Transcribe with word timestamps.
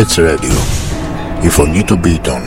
Poets 0.00 0.18
Radio, 0.18 0.56
η 1.42 1.48
φωνή 1.48 1.84
των 1.84 2.00
ποιητών. 2.00 2.40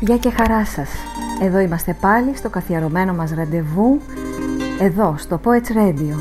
Γεια 0.00 0.16
και 0.16 0.30
χαρά 0.30 0.64
σας. 0.64 0.88
Εδώ 1.42 1.58
είμαστε 1.58 1.96
πάλι 2.00 2.36
στο 2.36 2.48
καθιερωμένο 2.48 3.14
μας 3.14 3.30
ραντεβού, 3.30 4.00
εδώ 4.80 5.14
στο 5.18 5.40
Poets 5.44 5.76
Radio, 5.76 6.16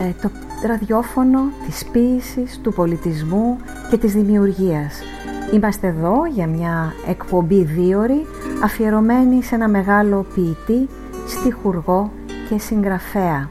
ε, 0.00 0.12
το 0.22 0.30
ραδιόφωνο 0.66 1.40
της 1.66 1.84
ποίησης, 1.84 2.58
του 2.62 2.72
πολιτισμού 2.72 3.58
και 3.90 3.96
της 3.98 4.12
δημιουργίας. 4.12 5.02
Είμαστε 5.52 5.86
εδώ 5.86 6.26
για 6.34 6.46
μια 6.46 6.92
εκπομπή 7.06 7.64
δίωρη 7.64 8.26
αφιερωμένη 8.64 9.42
σε 9.42 9.54
ένα 9.54 9.68
μεγάλο 9.68 10.26
ποιητή, 10.34 10.88
στιχουργό 11.26 12.10
και 12.48 12.58
συγγραφέα, 12.58 13.50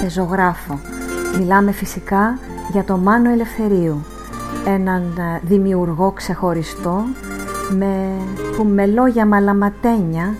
πεζογράφο. 0.00 0.80
Μιλάμε 1.38 1.72
φυσικά 1.72 2.38
για 2.72 2.84
τον 2.84 3.00
Μάνο 3.00 3.30
Ελευθερίου, 3.30 4.04
έναν 4.66 5.02
ε, 5.02 5.40
δημιουργό 5.42 6.10
ξεχωριστό 6.10 7.04
με, 7.70 8.10
που 8.56 8.64
με 8.64 8.86
λόγια 8.86 9.26
μαλαματένια 9.26 10.34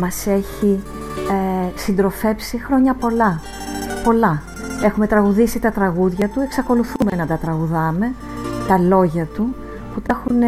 μας 0.00 0.26
έχει 0.26 0.82
ε, 1.16 1.78
συντροφέψει 1.78 2.58
χρόνια 2.58 2.94
πολλά. 2.94 3.40
Πολλά. 4.04 4.42
Έχουμε 4.84 5.06
τραγουδήσει 5.06 5.58
τα 5.58 5.70
τραγούδια 5.70 6.28
του, 6.28 6.40
εξακολουθούμε 6.40 7.16
να 7.16 7.26
τα 7.26 7.36
τραγουδάμε, 7.36 8.12
τα 8.68 8.78
λόγια 8.78 9.24
του, 9.24 9.54
που, 9.94 10.00
τα 10.00 10.16
έχουν, 10.20 10.40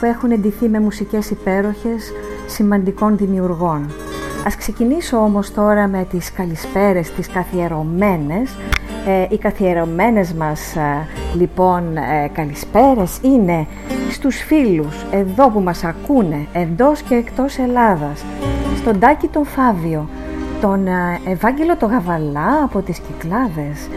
που 0.00 0.06
έχουν 0.06 0.30
εντυθεί 0.30 0.68
με 0.68 0.80
μουσικές 0.80 1.30
υπέροχες 1.30 2.12
σημαντικών 2.46 3.16
δημιουργών. 3.16 3.86
Ας 4.46 4.56
ξεκινήσω 4.56 5.16
όμως 5.16 5.52
τώρα 5.52 5.88
με 5.88 6.06
τις 6.10 6.32
καλησπέρες, 6.32 7.10
τις 7.10 7.28
καθιερωμένες. 7.28 8.56
Ε, 9.06 9.26
οι 9.30 9.38
καθιερωμένες 9.38 10.32
μας 10.32 10.76
ε, 10.76 11.06
λοιπόν 11.34 11.96
ε, 11.96 12.28
καλησπέρες 12.32 13.18
είναι 13.22 13.66
στους 14.10 14.36
φίλους 14.36 15.04
εδώ 15.10 15.50
που 15.50 15.60
μας 15.60 15.84
ακούνε 15.84 16.46
εντός 16.52 17.02
και 17.02 17.14
εκτός 17.14 17.58
Ελλάδας, 17.58 18.24
στον 18.76 18.98
Τάκη 18.98 19.28
τον 19.28 19.44
Φάβιο, 19.44 20.08
τον 20.60 20.86
ε, 20.86 21.20
Ευάγγελο 21.26 21.76
το 21.76 21.86
Γαβαλά 21.86 22.62
από 22.64 22.80
τις 22.80 22.98
Κυκλάδες. 22.98 23.88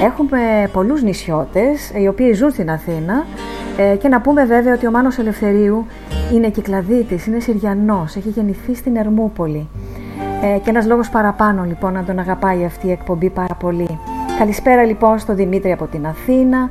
Ε, 0.00 0.04
έχουμε 0.04 0.38
πολλούς 0.72 1.02
νησιώτες 1.02 1.90
οι 1.94 2.08
οποίοι 2.08 2.32
ζουν 2.32 2.50
στην 2.50 2.70
Αθήνα 2.70 3.24
ε, 3.76 3.96
και 3.96 4.08
να 4.08 4.20
πούμε 4.20 4.44
βέβαια 4.44 4.74
ότι 4.74 4.86
ο 4.86 4.90
Μάνος 4.90 5.18
Ελευθερίου 5.18 5.86
είναι 6.32 6.48
Κυκλαδίτης, 6.48 7.26
είναι 7.26 7.40
Συριανός, 7.40 8.16
έχει 8.16 8.28
γεννηθεί 8.28 8.74
στην 8.74 8.96
Ερμούπολη. 8.96 9.68
Ε, 10.42 10.58
και 10.58 10.70
ένας 10.70 10.86
λόγος 10.86 11.08
παραπάνω 11.08 11.64
λοιπόν 11.64 11.92
να 11.92 12.04
τον 12.04 12.18
αγαπάει 12.18 12.64
αυτή 12.64 12.86
η 12.86 12.90
εκπομπή 12.90 13.30
πάρα 13.30 13.54
πολύ. 13.54 13.98
Καλησπέρα 14.38 14.84
λοιπόν 14.84 15.18
στο 15.18 15.34
Δημήτρη 15.34 15.72
από 15.72 15.86
την 15.86 16.06
Αθήνα, 16.06 16.70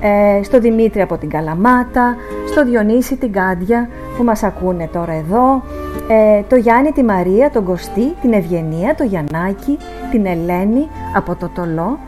ε, 0.00 0.42
στο 0.42 0.60
Δημήτρη 0.60 1.00
από 1.00 1.16
την 1.16 1.28
Καλαμάτα, 1.28 2.16
στο 2.46 2.64
Διονύση 2.64 3.16
την 3.16 3.32
Κάντια 3.32 3.88
που 4.16 4.22
μας 4.24 4.42
ακούνε 4.42 4.88
τώρα 4.92 5.12
εδώ, 5.12 5.62
ε, 6.08 6.42
το 6.48 6.56
Γιάννη, 6.56 6.92
τη 6.92 7.02
Μαρία, 7.02 7.50
τον 7.50 7.64
Κωστή, 7.64 8.14
την 8.20 8.32
Ευγενία, 8.32 8.94
το 8.94 9.04
Γιαννάκη, 9.04 9.78
την 10.10 10.26
Ελένη 10.26 10.88
από 11.16 11.34
το 11.34 11.48
Τολό, 11.54 11.98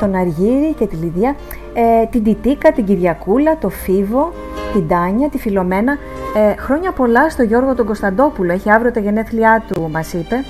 τον 0.00 0.14
Αργύρη 0.14 0.74
και 0.78 0.86
τη 0.86 0.96
Λιδία, 0.96 1.36
ε, 1.74 2.06
την 2.06 2.24
Τιτίκα, 2.24 2.72
την 2.72 2.84
Κυριακούλα, 2.84 3.58
το 3.58 3.68
Φίβο, 3.68 4.32
την 4.72 4.88
Τάνια, 4.88 5.28
τη 5.28 5.38
Φιλομένα. 5.38 5.98
Ε, 6.34 6.56
χρόνια 6.60 6.92
πολλά 6.92 7.30
στο 7.30 7.42
Γιώργο 7.42 7.74
τον 7.74 7.86
Κωνσταντόπουλο, 7.86 8.52
έχει 8.52 8.70
αύριο 8.70 8.92
τα 8.92 9.00
γενέθλιά 9.00 9.62
του 9.72 9.88
μας 9.92 10.12
είπε 10.12 10.44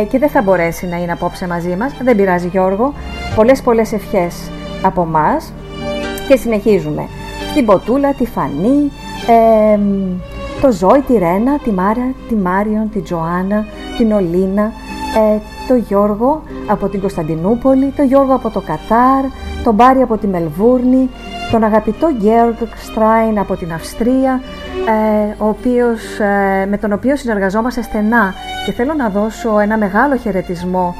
ε, 0.00 0.04
και 0.04 0.18
δεν 0.18 0.28
θα 0.28 0.42
μπορέσει 0.42 0.86
να 0.86 0.96
είναι 0.96 1.12
απόψε 1.12 1.46
μαζί 1.46 1.76
μας. 1.76 1.92
Δεν 2.02 2.16
πειράζει 2.16 2.48
Γιώργο, 2.48 2.92
πολλές 3.34 3.62
πολλές 3.62 3.92
ευχές 3.92 4.50
από 4.82 5.04
μας 5.04 5.52
και 6.28 6.36
συνεχίζουμε. 6.36 7.08
Την 7.54 7.64
Ποτούλα, 7.64 8.14
τη 8.14 8.26
Φανή, 8.26 8.92
ε, 9.26 9.78
το 10.60 10.72
Ζώη, 10.72 11.00
τη 11.00 11.12
Ρένα, 11.12 11.58
τη 11.58 11.70
Μάρα, 11.70 12.14
τη 12.28 12.34
Μάριον, 12.34 12.90
τη 12.92 13.00
Τζοάννα, 13.00 13.66
την 13.96 14.12
Ολίνα, 14.12 14.72
ε, 15.16 15.38
το 15.68 15.74
Γιώργο 15.74 16.42
από 16.66 16.88
την 16.88 17.00
Κωνσταντινούπολη, 17.00 17.92
το 17.96 18.02
Γιώργο 18.02 18.34
από 18.34 18.50
το 18.50 18.60
Κατάρ, 18.60 19.24
τον 19.64 19.74
Μπάρι 19.74 20.02
από 20.02 20.16
τη 20.16 20.26
Μελβούρνη, 20.26 21.10
τον 21.50 21.64
αγαπητό 21.64 22.08
Γκέργ 22.12 22.54
Στράιν 22.76 23.38
από 23.38 23.56
την 23.56 23.72
Αυστρία, 23.72 24.40
ε, 24.86 25.44
ο 25.44 25.48
οποίος, 25.48 26.18
ε, 26.18 26.66
με 26.70 26.78
τον 26.78 26.92
οποίο 26.92 27.16
συνεργαζόμαστε 27.16 27.82
στενά 27.82 28.34
και 28.66 28.72
θέλω 28.72 28.94
να 28.94 29.08
δώσω 29.08 29.58
ένα 29.58 29.78
μεγάλο 29.78 30.16
χαιρετισμό 30.16 30.94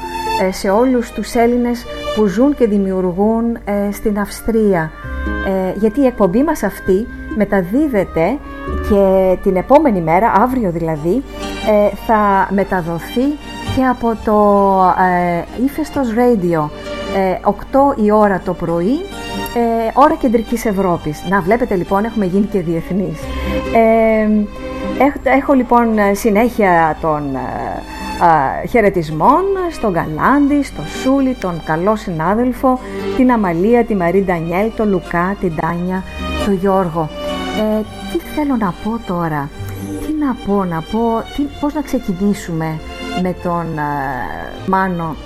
ε, 0.49 0.53
σε 0.53 0.71
όλους 0.71 1.11
τους 1.13 1.35
Έλληνες 1.35 1.85
που 2.17 2.27
ζουν 2.27 2.55
και 2.55 2.67
δημιουργούν 2.67 3.59
στην 3.93 4.19
Αυστρία. 4.19 4.91
γιατί 5.75 6.01
η 6.01 6.07
εκπομπή 6.07 6.43
μας 6.43 6.63
αυτή 6.63 7.07
μεταδίδεται 7.37 8.39
και 8.89 9.37
την 9.43 9.57
επόμενη 9.57 10.01
μέρα, 10.01 10.33
αύριο 10.37 10.71
δηλαδή, 10.71 11.23
θα 12.07 12.49
μεταδοθεί 12.51 13.23
και 13.81 13.87
από 13.87 14.17
το 14.25 14.35
Ηφαιστος 15.65 16.09
Radio 16.17 16.69
8 17.43 18.05
η 18.05 18.11
ώρα 18.11 18.41
το 18.45 18.55
πρωί 18.55 18.93
ε, 19.55 19.91
ώρα 19.93 20.15
κεντρικής 20.15 20.65
Ευρώπης. 20.65 21.25
Να 21.29 21.41
βλέπετε 21.41 21.75
λοιπόν 21.75 22.05
έχουμε 22.05 22.25
γίνει 22.25 22.47
και 22.47 22.61
διεθνείς. 22.61 23.19
Ε, 23.75 24.29
έχω, 25.23 25.53
λοιπόν 25.53 25.89
συνέχεια 26.13 26.97
των 27.01 27.35
ε, 28.63 28.67
χαιρετισμών 28.67 29.45
στον 29.71 29.93
Καλάντι, 29.93 30.63
στο 30.63 30.83
Σούλη, 31.03 31.35
τον 31.35 31.63
καλό 31.65 31.97
συνάδελφο, 31.97 32.79
την 33.17 33.33
Αμαλία, 33.33 33.85
τη 33.85 33.95
Μαρή 33.95 34.23
Ντανιέλ, 34.23 34.71
τον 34.77 34.91
Λουκά, 34.91 35.37
την 35.41 35.53
Τάνια, 35.61 36.03
τον 36.45 36.55
Γιώργο. 36.55 37.09
Ε, 37.79 37.83
τι 38.13 38.19
θέλω 38.19 38.57
να 38.57 38.75
πω 38.85 38.99
τώρα, 39.07 39.49
τι 40.07 40.13
να 40.25 40.37
πω, 40.47 40.65
να 40.65 40.81
πω, 40.81 41.23
τι, 41.37 41.43
πώς 41.61 41.75
να 41.75 41.81
ξεκινήσουμε 41.83 42.79
με 43.23 43.35
τον 43.43 43.79
ε, 43.79 44.67
Μάνο 44.67 45.17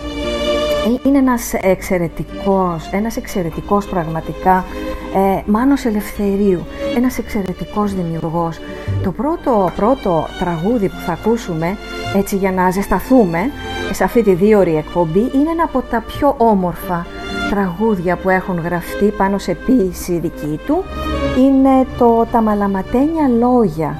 ε, 0.86 1.08
είναι 1.08 1.18
ένας 1.18 1.54
εξαιρετικός, 1.54 2.88
ένας 2.90 3.16
εξαιρετικός 3.16 3.86
πραγματικά 3.86 4.64
ε, 5.14 5.42
Μάνος 5.46 5.84
Ελευθερίου, 5.84 6.66
ένας 6.96 7.18
εξαιρετικός 7.18 7.94
δημιουργός. 7.94 8.58
Το 9.02 9.12
πρώτο, 9.12 9.70
πρώτο 9.76 10.26
τραγούδι 10.38 10.88
που 10.88 11.00
θα 11.06 11.12
ακούσουμε, 11.12 11.76
έτσι 12.16 12.36
για 12.36 12.52
να 12.52 12.70
ζεσταθούμε 12.70 13.50
σε 13.92 14.04
αυτή 14.04 14.22
τη 14.22 14.34
δίωρη 14.34 14.76
εκπομπή, 14.76 15.30
είναι 15.34 15.50
ένα 15.50 15.62
από 15.64 15.82
τα 15.90 16.04
πιο 16.06 16.34
όμορφα 16.38 17.06
τραγούδια 17.50 18.16
που 18.16 18.30
έχουν 18.30 18.60
γραφτεί 18.60 19.04
πάνω 19.16 19.38
σε 19.38 19.54
ποίηση 19.54 20.18
δική 20.18 20.60
του. 20.66 20.84
Είναι 21.38 21.86
το 21.98 22.26
«Τα 22.32 22.40
μαλαματένια 22.42 23.28
λόγια» 23.38 23.98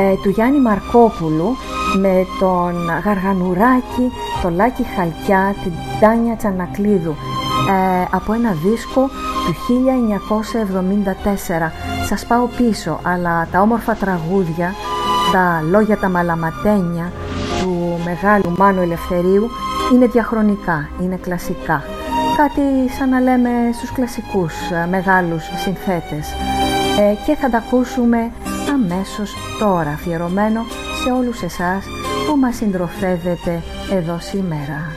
ε, 0.00 0.14
του 0.22 0.28
Γιάννη 0.28 0.60
Μαρκόπουλου 0.60 1.56
με 1.98 2.26
τον 2.40 2.74
Γαργανουράκη, 3.04 4.12
το 4.42 4.50
Λάκη 4.50 4.86
Χαλκιά, 4.96 5.54
την 5.62 5.72
Τάνια 6.00 6.36
Τσανακλίδου 6.36 7.16
ε, 7.68 8.06
από 8.10 8.32
ένα 8.32 8.52
δίσκο 8.52 9.10
του 9.44 9.54
1974. 11.62 11.70
Σας 12.08 12.26
πάω 12.26 12.46
πίσω, 12.56 13.00
αλλά 13.02 13.48
τα 13.52 13.60
όμορφα 13.60 13.94
τραγούδια, 13.94 14.74
τα 15.32 15.62
λόγια 15.70 15.96
τα 15.96 16.08
μαλαματένια 16.08 17.12
του 17.60 18.00
μεγάλου 18.04 18.54
Μάνου 18.58 18.80
Ελευθερίου 18.80 19.48
είναι 19.92 20.06
διαχρονικά, 20.06 20.88
είναι 21.02 21.16
κλασικά. 21.16 21.84
Κάτι 22.36 22.92
σαν 22.98 23.08
να 23.08 23.20
λέμε 23.20 23.50
στους 23.72 23.92
κλασικούς 23.92 24.54
ε, 24.70 24.86
μεγάλους 24.90 25.44
συνθέτες. 25.56 26.32
Ε, 27.00 27.14
και 27.26 27.36
θα 27.36 27.50
τα 27.50 27.58
ακούσουμε 27.58 28.30
αμέσως 28.72 29.34
τώρα, 29.58 29.90
αφιερωμένο 29.90 30.64
σε 31.04 31.10
όλους 31.10 31.42
εσάς 31.42 31.84
που 32.26 32.36
μας 32.36 32.56
συντροφεύετε 32.56 33.62
εδώ 33.90 34.18
σήμερα. 34.20 34.96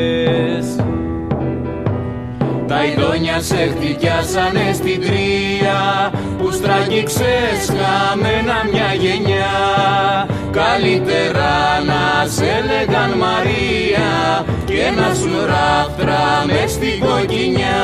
τα 2.71 2.85
ειδόνια 2.85 3.41
σε 3.41 3.55
χτυπιάσανε 3.55 4.73
στην 4.73 5.01
τρία 5.01 6.11
που 6.37 6.51
στραγγίξες 6.51 7.59
χαμένα 7.67 8.57
μια 8.71 8.93
γενιά. 8.93 9.55
Καλύτερα 10.51 11.53
να 11.85 12.27
σε 12.27 12.51
λέγαν 12.67 13.17
Μαρία 13.17 14.11
και 14.65 14.83
να 14.95 15.13
σου 15.13 15.45
ράφτρα 15.45 16.45
μες 16.45 16.71
στην 16.71 16.99
κοκκινιά 16.99 17.81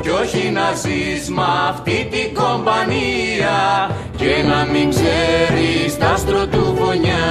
κι 0.00 0.08
όχι 0.08 0.50
να 0.50 0.72
ζεις 0.74 1.30
μ' 1.30 1.40
αυτή 1.68 2.08
την 2.10 2.34
κομπανία 2.34 3.90
και 4.16 4.32
να 4.48 4.64
μην 4.72 4.90
ξέρεις 4.90 5.98
τα 5.98 6.08
άστρο 6.08 6.46
του 6.46 6.76
φωνιά 6.78 7.24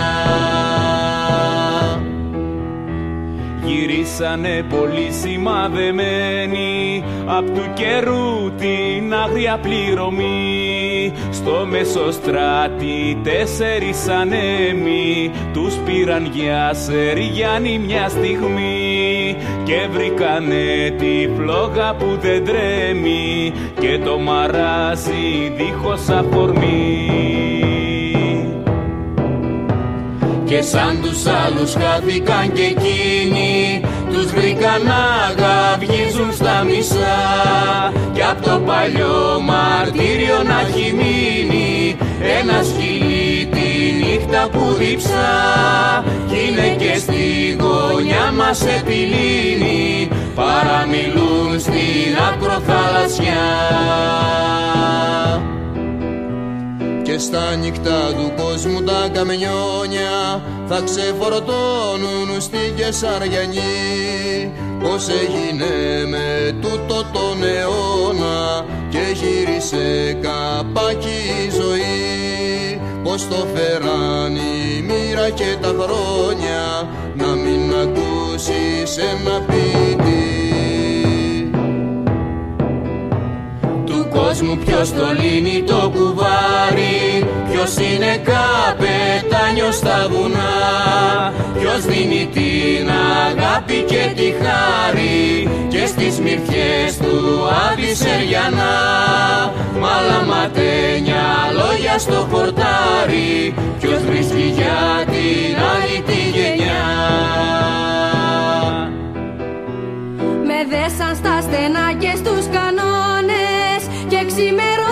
γυρίσανε 3.65 4.65
πολύ 4.69 5.11
σημαδεμένοι. 5.11 7.03
Απ' 7.25 7.45
του 7.45 7.71
καιρού 7.73 8.51
την 8.57 9.13
άγρια 9.13 9.59
πληρωμή. 9.61 11.11
Στο 11.31 11.65
μεσοστράτη 11.69 13.17
τέσσερις 13.23 14.07
ανέμοι 14.07 15.31
τους 15.53 15.75
πήραν 15.75 16.29
για 16.33 16.73
Σεριάννη 16.73 17.79
μια 17.79 18.09
στιγμή. 18.09 19.35
Και 19.63 19.87
βρήκανε 19.91 20.95
τη 20.97 21.29
φλόγα 21.35 21.95
που 21.95 22.17
δεν 22.21 22.43
τρέμει. 22.45 23.53
Και 23.79 23.99
το 24.03 24.17
μαράζι 24.17 25.53
δίχως 25.57 26.09
αφορμή 26.09 27.44
και 30.45 30.61
σαν 30.61 31.01
τους 31.01 31.25
άλλους 31.25 31.73
χάθηκαν 31.73 32.51
και 32.51 32.61
εκείνοι 32.61 33.81
τους 34.11 34.25
βρήκαν 34.25 34.81
να 34.83 35.03
γαυγίζουν 35.41 36.33
στα 36.33 36.63
μισά. 36.63 37.17
Κι 38.13 38.21
απ' 38.21 38.41
το 38.43 38.61
παλιό 38.65 39.41
μαρτύριο 39.41 40.43
να 40.43 40.59
έχει 40.67 40.93
μείνει 40.93 41.97
ένα 42.39 42.63
σκυλί 42.63 43.45
τη 43.45 44.05
νύχτα 44.05 44.49
που 44.51 44.73
διψά 44.77 45.33
κι 46.27 46.35
είναι 46.47 46.75
και 46.77 46.97
στη 46.97 47.57
γωνιά 47.59 48.31
μας 48.37 48.61
επιλύνει 48.65 50.09
παραμιλούν 50.35 51.59
στην 51.59 52.15
ακροθαλασσιά 52.29 53.45
και 57.15 57.21
στα 57.21 57.55
νύχτα 57.55 58.13
του 58.13 58.43
κόσμου 58.43 58.83
τα 58.83 59.09
καμιόνια 59.13 60.43
θα 60.67 60.81
ξεφορτώνουν 60.85 62.41
στην 62.41 62.75
Κεσαριανή 62.75 64.51
πως 64.81 65.07
έγινε 65.07 66.05
με 66.07 66.55
τούτο 66.61 67.05
τον 67.13 67.43
αιώνα 67.43 68.65
και 68.89 69.03
γύρισε 69.13 70.17
καπάκι 70.21 71.19
η 71.45 71.49
ζωή. 71.49 72.81
Πως 73.03 73.27
το 73.27 73.47
φέραν 73.53 74.35
η 74.35 74.81
μοίρα 74.81 75.29
και 75.29 75.55
τα 75.61 75.75
χρόνια 75.79 76.89
να 77.15 77.27
μην 77.27 77.73
ακούσεις 77.83 78.97
ένα 78.97 79.41
πίτι 84.35 84.45
κόσμου 84.45 84.57
ποιος 84.65 84.93
το 84.93 85.05
λύνει 85.19 85.63
το 85.63 85.91
κουβάρι 85.95 87.27
Ποιος 87.51 87.75
είναι 87.75 88.21
καπετάνιος 88.29 89.75
στα 89.75 90.07
βουνά 90.09 91.33
Ποιος 91.59 91.85
δίνει 91.85 92.29
την 92.33 92.89
αγάπη 93.27 93.83
και 93.87 94.11
τη 94.15 94.33
χάρη 94.43 95.49
Και 95.67 95.85
στις 95.85 96.19
μυρφιές 96.19 96.97
του 96.97 97.47
Αντισεριανά 97.71 98.75
Μαλαματένια 99.79 101.25
λόγια 101.59 101.99
στο 101.99 102.27
χορτάρι 102.31 103.53
Ποιος 103.79 104.01
βρίσκει 104.03 104.53
για 104.55 105.05
την 105.05 105.55
άλλη 105.73 106.01
τη 106.01 106.19
γενιά. 106.37 106.83
Με 110.47 110.59
δέσαν 110.69 111.15
στα 111.15 111.41
στενά 111.41 111.93
και 111.99 112.11
στους 112.15 112.45
κανόνες 112.51 113.14
και 114.45 114.84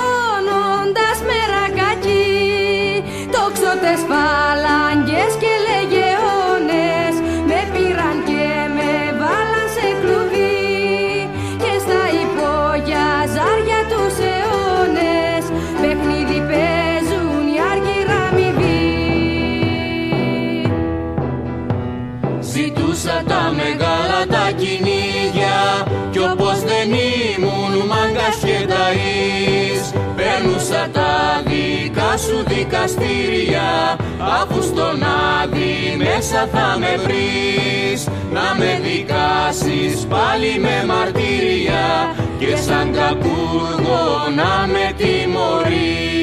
τα 30.93 31.43
δικά 31.45 32.17
σου 32.17 32.43
δικαστήρια 32.47 33.97
Αφού 34.41 34.61
στον 34.61 35.03
άδει 35.41 35.97
μέσα 35.97 36.47
θα 36.51 36.77
με 36.79 36.97
βρεις. 37.03 38.07
Να 38.33 38.55
με 38.57 38.79
δικάσεις 38.83 40.05
πάλι 40.05 40.59
με 40.59 40.85
μαρτύρια 40.87 42.15
Και 42.39 42.55
σαν 42.55 42.91
κακούργο 42.91 44.01
να 44.35 44.67
με 44.67 44.93
τιμωρείς. 44.97 46.13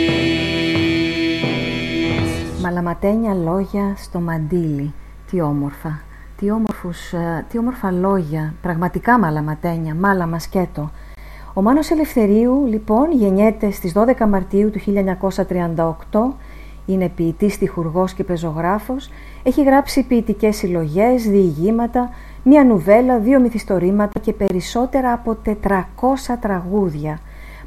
Μαλαματένια 2.63 3.35
λόγια 3.35 3.95
στο 3.97 4.21
μαντίλι, 4.21 4.93
τι 5.31 5.41
όμορφα. 5.41 6.01
Τι, 6.37 6.51
όμορφους, 6.51 7.13
ε, 7.13 7.45
τι 7.49 7.59
όμορφα 7.59 7.91
λόγια, 7.91 8.55
πραγματικά 8.63 9.19
μαλαματένια, 9.19 9.95
μάλαμα 9.95 10.39
σκέτο. 10.39 10.91
Ο 11.55 11.63
Μάνος 11.63 11.91
Ελευθερίου 11.91 12.67
λοιπόν 12.67 13.13
γεννιέται 13.13 13.71
στις 13.71 13.93
12 13.97 14.27
Μαρτίου 14.29 14.71
του 14.71 14.81
1938, 16.11 16.35
είναι 16.87 17.09
ποιητής, 17.09 17.59
τυχουργός 17.59 18.13
και 18.13 18.25
πεζογράφος, 18.25 19.11
έχει 19.43 19.63
γράψει 19.63 20.03
ποιητικές 20.07 20.57
συλλογές, 20.57 21.23
διηγήματα, 21.23 22.11
μία 22.43 22.65
νουβέλα, 22.65 23.19
δύο 23.19 23.41
μυθιστορήματα 23.41 24.21
και 24.21 24.33
περισσότερα 24.33 25.13
από 25.13 25.37
400 25.45 26.37
τραγούδια. 26.41 27.19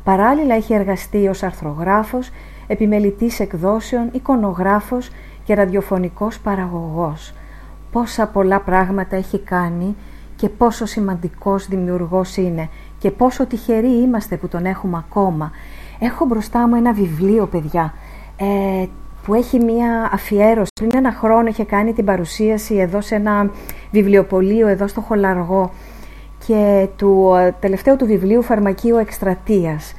Παράλληλα 0.03 0.55
έχει 0.55 0.73
εργαστεί 0.73 1.27
ως 1.27 1.43
αρθρογράφος, 1.43 2.29
επιμελητής 2.67 3.39
εκδόσεων, 3.39 4.09
εικονογράφος 4.11 5.09
και 5.43 5.53
ραδιοφωνικός 5.53 6.39
παραγωγός. 6.39 7.33
Πόσα 7.91 8.27
πολλά 8.27 8.59
πράγματα 8.59 9.15
έχει 9.15 9.39
κάνει 9.39 9.95
και 10.35 10.49
πόσο 10.49 10.85
σημαντικός 10.85 11.67
δημιουργός 11.67 12.37
είναι 12.37 12.69
και 13.03 13.11
πόσο 13.11 13.45
τυχεροί 13.45 14.01
είμαστε 14.01 14.37
που 14.37 14.47
τον 14.47 14.65
έχουμε 14.65 15.03
ακόμα. 15.07 15.51
Έχω 15.99 16.25
μπροστά 16.25 16.67
μου 16.67 16.75
ένα 16.75 16.93
βιβλίο, 16.93 17.45
παιδιά, 17.47 17.93
ε, 18.37 18.85
που 19.25 19.33
έχει 19.33 19.59
μία 19.59 20.09
αφιέρωση. 20.13 20.71
Πριν 20.75 20.91
ένα 20.95 21.11
χρόνο 21.11 21.47
είχε 21.47 21.63
κάνει 21.63 21.93
την 21.93 22.05
παρουσίαση 22.05 22.75
εδώ 22.75 23.01
σε 23.01 23.15
ένα 23.15 23.49
βιβλιοπωλείο 23.91 24.67
εδώ 24.67 24.87
στο 24.87 25.01
Χολαργό 25.01 25.71
και 26.47 26.87
του 26.95 27.33
ε, 27.37 27.55
τελευταίου 27.59 27.95
του 27.95 28.05
βιβλίου 28.05 28.41
Φαρμακείο 28.41 28.97
Εκστρατείας 28.97 29.93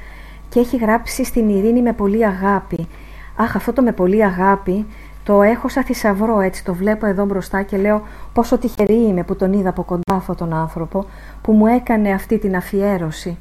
και 0.48 0.60
έχει 0.60 0.76
γράψει 0.76 1.24
στην 1.24 1.48
Ειρήνη 1.48 1.82
με 1.82 1.92
πολύ 1.92 2.26
αγάπη. 2.26 2.88
Αχ, 3.36 3.56
αυτό 3.56 3.72
το 3.72 3.82
με 3.82 3.92
πολύ 3.92 4.24
αγάπη 4.24 4.86
το 5.24 5.42
έχω 5.42 5.68
σαν 5.68 5.84
θησαυρό 5.84 6.40
έτσι, 6.40 6.64
το 6.64 6.74
βλέπω 6.74 7.06
εδώ 7.06 7.24
μπροστά 7.24 7.62
και 7.62 7.76
λέω 7.76 8.02
πόσο 8.32 8.58
τυχερή 8.58 9.06
είμαι 9.06 9.22
που 9.22 9.36
τον 9.36 9.52
είδα 9.52 9.68
από 9.68 9.82
κοντά 9.82 10.14
αυτόν 10.14 10.36
τον 10.36 10.52
άνθρωπο 10.52 11.04
που 11.42 11.52
μου 11.52 11.66
έκανε 11.66 12.12
αυτή 12.12 12.38
την 12.38 12.56
αφιέρωση. 12.56 13.38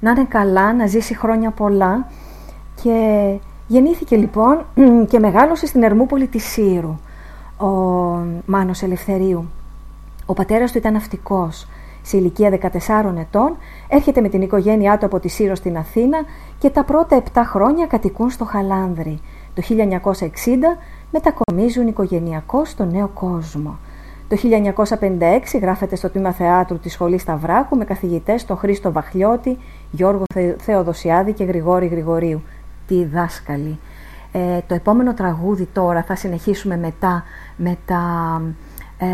Να 0.00 0.10
είναι 0.10 0.24
καλά, 0.24 0.74
να 0.74 0.86
ζήσει 0.86 1.16
χρόνια 1.16 1.50
πολλά 1.50 2.06
και 2.82 3.28
γεννήθηκε 3.66 4.16
λοιπόν 4.16 4.64
και 5.10 5.18
μεγάλωσε 5.18 5.66
στην 5.66 5.82
Ερμούπολη 5.82 6.26
της 6.26 6.44
Σύρου 6.44 6.98
ο 7.56 7.66
Μάνος 8.46 8.82
Ελευθερίου. 8.82 9.48
Ο 10.26 10.32
πατέρας 10.32 10.72
του 10.72 10.78
ήταν 10.78 10.92
ναυτικός. 10.92 11.68
σε 12.02 12.16
ηλικία 12.16 12.50
14 12.50 13.16
ετών, 13.18 13.56
έρχεται 13.88 14.20
με 14.20 14.28
την 14.28 14.42
οικογένειά 14.42 14.98
του 14.98 15.06
από 15.06 15.20
τη 15.20 15.28
Σύρο 15.28 15.54
στην 15.54 15.76
Αθήνα 15.76 16.18
και 16.58 16.70
τα 16.70 16.84
πρώτα 16.84 17.22
7 17.32 17.40
χρόνια 17.44 17.86
κατοικούν 17.86 18.30
στο 18.30 18.44
Χαλάνδρη. 18.44 19.20
Το 19.54 19.62
1960 19.62 19.70
μετακομίζουν 21.10 21.86
οικογενειακό 21.86 22.64
στο 22.64 22.84
νέο 22.84 23.08
κόσμο. 23.08 23.78
Το 24.28 24.36
1956 25.00 25.60
γράφεται 25.60 25.96
στο 25.96 26.10
τμήμα 26.10 26.32
θεάτρου 26.32 26.78
της 26.78 26.92
Σχολής 26.92 27.22
Σταυράκου 27.22 27.76
με 27.76 27.84
καθηγητές 27.84 28.44
τον 28.44 28.56
Χρήστο 28.56 28.92
Βαχλιώτη, 28.92 29.58
Γιώργο 29.90 30.24
Θεοδοσιάδη 30.58 31.32
και 31.32 31.44
Γρηγόρη 31.44 31.86
Γρηγορίου. 31.86 32.42
Τι 32.86 33.04
δάσκαλοι. 33.04 33.78
Ε, 34.32 34.58
το 34.66 34.74
επόμενο 34.74 35.14
τραγούδι 35.14 35.68
τώρα 35.72 36.02
θα 36.02 36.16
συνεχίσουμε 36.16 36.76
μετά 36.76 37.24
με 37.56 37.76
τα, 37.86 38.42
ε, 38.98 39.06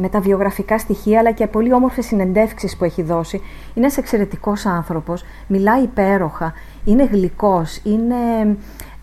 με 0.00 0.08
τα 0.08 0.20
βιογραφικά 0.20 0.78
στοιχεία 0.78 1.18
αλλά 1.18 1.30
και 1.30 1.46
πολύ 1.46 1.72
όμορφες 1.72 2.06
συνεντεύξεις 2.06 2.76
που 2.76 2.84
έχει 2.84 3.02
δώσει. 3.02 3.36
Είναι 3.36 3.86
ένας 3.86 3.96
εξαιρετικός 3.96 4.66
άνθρωπος, 4.66 5.24
μιλάει 5.46 5.82
υπέροχα, 5.82 6.52
είναι 6.84 7.04
γλυκός, 7.04 7.80
είναι 7.84 8.14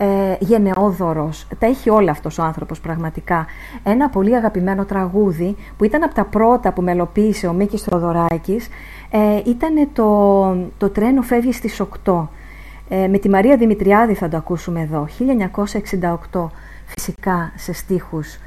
ε, 0.04 0.36
γενναιόδωρος. 0.40 1.48
Τα 1.60 1.66
έχει 1.66 1.90
όλα 1.90 2.12
αυτός 2.12 2.38
ο 2.38 2.44
άνθρωπος 2.44 2.80
πραγματικά. 2.80 3.46
Ένα 3.84 4.10
πολύ 4.10 4.36
αγαπημένο 4.36 4.86
τραγούδι 4.86 5.56
που 5.78 5.84
ήταν 5.84 6.04
από 6.04 6.14
τα 6.14 6.26
πρώτα 6.26 6.74
που 6.74 6.82
μελοποίησε 6.82 7.48
ο 7.48 7.54
Μίκης 7.54 7.82
Θοδωράκης 7.82 8.68
ε, 9.12 9.42
ήταν 9.46 9.90
το, 9.94 10.58
το 10.78 10.90
«Τρένο 10.90 11.22
φεύγει 11.22 11.52
στις 11.52 11.82
8». 12.06 12.28
Ε, 12.90 13.08
με 13.08 13.18
τη 13.18 13.30
Μαρία 13.30 13.58
Δημητριάδη 13.58 14.14
θα 14.14 14.30
το 14.30 14.38
ακούσουμε 14.38 14.82
εδώ, 14.82 15.08
1968, 16.32 16.50
φυσικά 16.86 17.52
σε 17.56 17.74
στίχους 17.74 18.38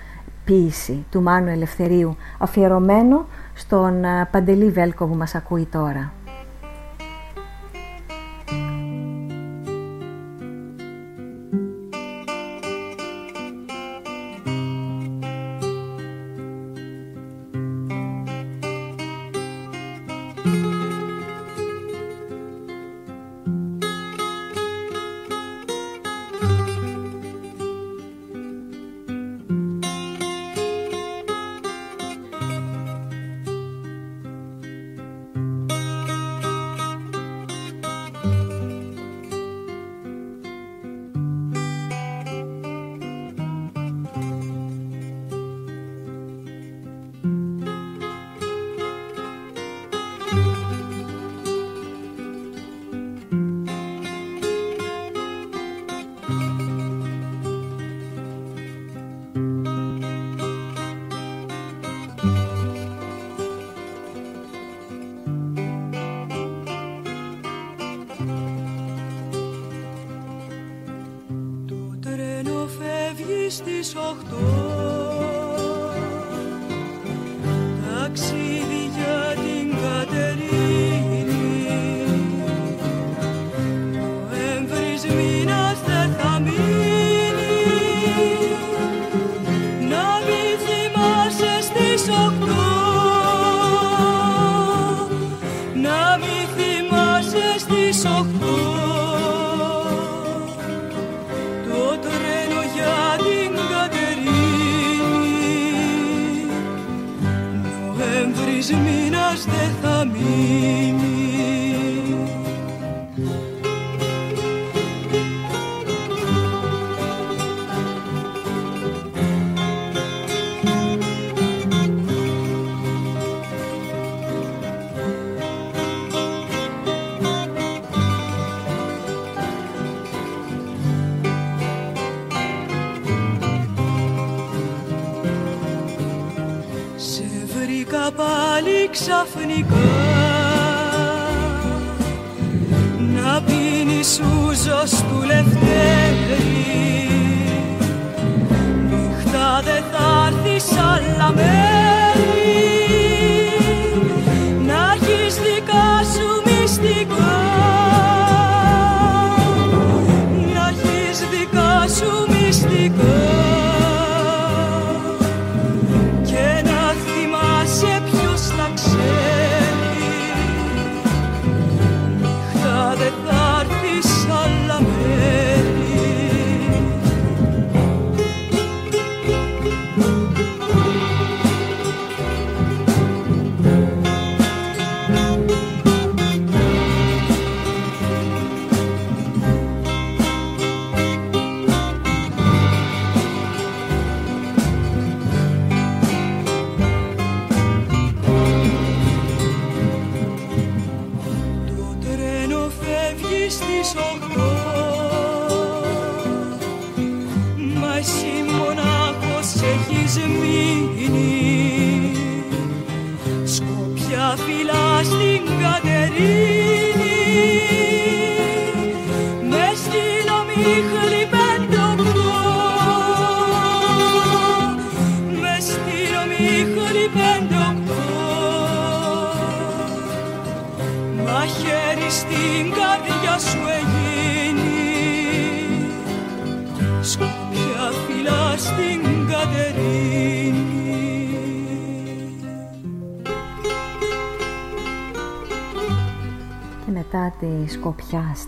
ποίηση 0.45 1.05
του 1.11 1.23
Μάνου 1.23 1.49
Ελευθερίου, 1.49 2.17
αφιερωμένο 2.39 3.27
στον 3.55 4.05
ε, 4.05 4.29
Παντελή 4.31 4.71
Βέλκο 4.71 5.07
που 5.07 5.15
μας 5.15 5.35
ακούει 5.35 5.65
τώρα. 5.65 6.13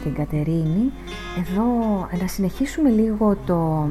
Στην 0.01 0.15
Κατερίνη. 0.15 0.93
Εδώ 1.39 1.65
να 2.21 2.27
συνεχίσουμε 2.27 2.91
λίγο 2.91 3.37
το, 3.47 3.87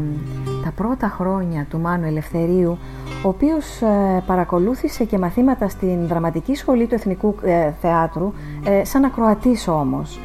τα 0.63 0.71
πρώτα 0.75 1.07
χρόνια 1.07 1.65
του 1.69 1.79
Μάνου 1.79 2.05
Ελευθερίου, 2.05 2.77
ο 3.23 3.27
οποίος 3.27 3.81
ε, 3.81 4.23
παρακολούθησε 4.25 5.03
και 5.03 5.17
μαθήματα 5.17 5.69
στην 5.69 6.07
Δραματική 6.07 6.55
Σχολή 6.55 6.85
του 6.85 6.93
Εθνικού 6.93 7.35
ε, 7.43 7.71
Θεάτρου, 7.81 8.33
ε, 8.65 8.83
σαν 8.83 9.03
ακροατής 9.03 9.67
όμως. 9.67 10.19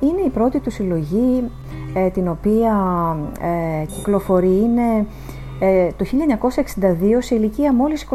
είναι 0.00 0.20
η 0.26 0.30
πρώτη 0.30 0.58
του 0.58 0.70
συλλογή 0.70 1.50
την 2.12 2.28
οποία 2.28 2.76
κυκλοφορεί, 3.94 4.60
είναι 4.62 5.06
το 5.96 6.04
1962 6.80 7.16
σε 7.18 7.34
ηλικία 7.34 7.72
μόλις 7.72 8.06
24 8.10 8.14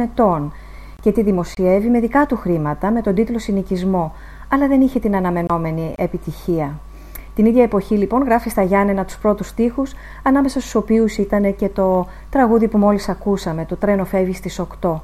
ετών 0.00 0.52
και 1.02 1.12
τη 1.12 1.22
δημοσιεύει 1.22 1.88
με 1.88 2.00
δικά 2.00 2.26
του 2.26 2.36
χρήματα 2.36 2.90
με 2.90 3.00
τον 3.00 3.14
τίτλο 3.14 3.38
«Συνοικισμό», 3.38 4.12
αλλά 4.48 4.68
δεν 4.68 4.80
είχε 4.80 4.98
την 4.98 5.16
αναμενόμενη 5.16 5.94
επιτυχία. 5.96 6.78
Την 7.34 7.46
ίδια 7.46 7.62
εποχή 7.62 7.94
λοιπόν 7.94 8.22
γράφει 8.22 8.50
στα 8.50 8.62
Γιάννενα 8.62 9.04
τους 9.04 9.18
πρώτους 9.18 9.48
στίχους, 9.48 9.92
ανάμεσα 10.22 10.60
στους 10.60 10.74
οποίους 10.74 11.16
ήταν 11.16 11.56
και 11.56 11.68
το 11.68 12.06
τραγούδι 12.30 12.68
που 12.68 12.78
μόλις 12.78 13.08
ακούσαμε, 13.08 13.64
το 13.64 13.76
«Τρένο 13.76 14.04
φεύγει 14.04 14.34
στις 14.34 14.60
8», 14.80 15.00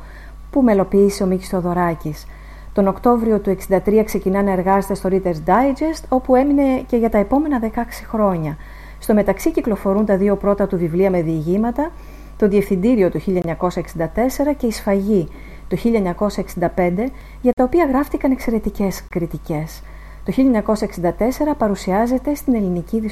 που 0.50 0.62
μελοποίησε 0.62 1.22
ο 1.22 1.26
Μίκης 1.26 1.48
Θοδωράκης. 1.48 2.26
Τον 2.72 2.88
Οκτώβριο 2.88 3.38
του 3.38 3.50
1963 3.50 4.02
ξεκινά 4.04 4.42
να 4.42 4.50
εργάζεται 4.50 4.94
στο 4.94 5.08
Reader's 5.12 5.48
Digest, 5.48 6.04
όπου 6.08 6.34
έμεινε 6.34 6.62
και 6.86 6.96
για 6.96 7.10
τα 7.10 7.18
επόμενα 7.18 7.60
16 7.60 7.68
χρόνια. 8.08 8.56
Στο 8.98 9.14
μεταξύ 9.14 9.50
κυκλοφορούν 9.50 10.06
τα 10.06 10.16
δύο 10.16 10.36
πρώτα 10.36 10.66
του 10.66 10.76
βιβλία 10.76 11.10
με 11.10 11.22
διηγήματα, 11.22 11.90
το 12.36 12.48
Διευθυντήριο 12.48 13.10
του 13.10 13.20
1964 13.20 14.54
και 14.56 14.66
η 14.66 14.70
Σφαγή 14.70 15.28
το 15.68 15.76
1965, 15.76 17.10
για 17.40 17.52
τα 17.52 17.64
οποία 17.64 17.84
γράφτηκαν 17.84 18.30
εξαιρετικές 18.30 19.04
κριτικές. 19.08 19.82
Το 20.24 20.32
1964 20.36 21.10
παρουσιάζεται 21.58 22.34
στην 22.34 22.54
ελληνική 22.54 23.02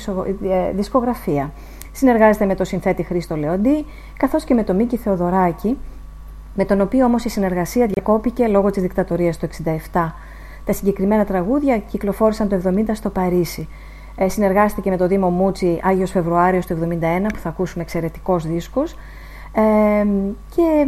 ε, 0.43 0.73
δισκογραφία. 0.73 1.53
Συνεργάζεται 1.93 2.45
με 2.45 2.55
τον 2.55 2.67
συνθέτη 2.67 3.03
Χρήστο 3.03 3.37
Λεοντή, 3.37 3.85
καθώς 4.17 4.45
και 4.45 4.55
με 4.55 4.63
τον 4.63 4.77
Μίκη 4.77 4.97
Θεοδωράκη, 4.97 5.79
με 6.55 6.65
τον 6.65 6.81
οποίο 6.81 7.05
όμως 7.05 7.25
η 7.25 7.29
συνεργασία 7.29 7.87
διακόπηκε 7.87 8.47
λόγω 8.47 8.71
της 8.71 8.83
δικτατορίας 8.83 9.39
του 9.39 9.49
1967. 9.93 10.13
Τα 10.65 10.73
συγκεκριμένα 10.73 11.25
τραγούδια 11.25 11.79
κυκλοφόρησαν 11.79 12.49
το 12.49 12.61
1970 12.65 12.91
στο 12.93 13.11
Παρίσι. 13.11 13.69
Ε, 14.17 14.29
συνεργάστηκε 14.29 14.91
με 14.91 14.97
τον 14.97 15.09
Δήμο 15.09 15.29
Μούτσι 15.31 15.81
Άγιος 15.83 16.11
Φεβρουάριος 16.11 16.67
του 16.67 16.75
1971 16.75 17.27
που 17.33 17.39
θα 17.39 17.49
ακούσουμε 17.49 17.83
εξαιρετικός 17.83 18.47
δίσκος 18.47 18.95
και, 20.55 20.87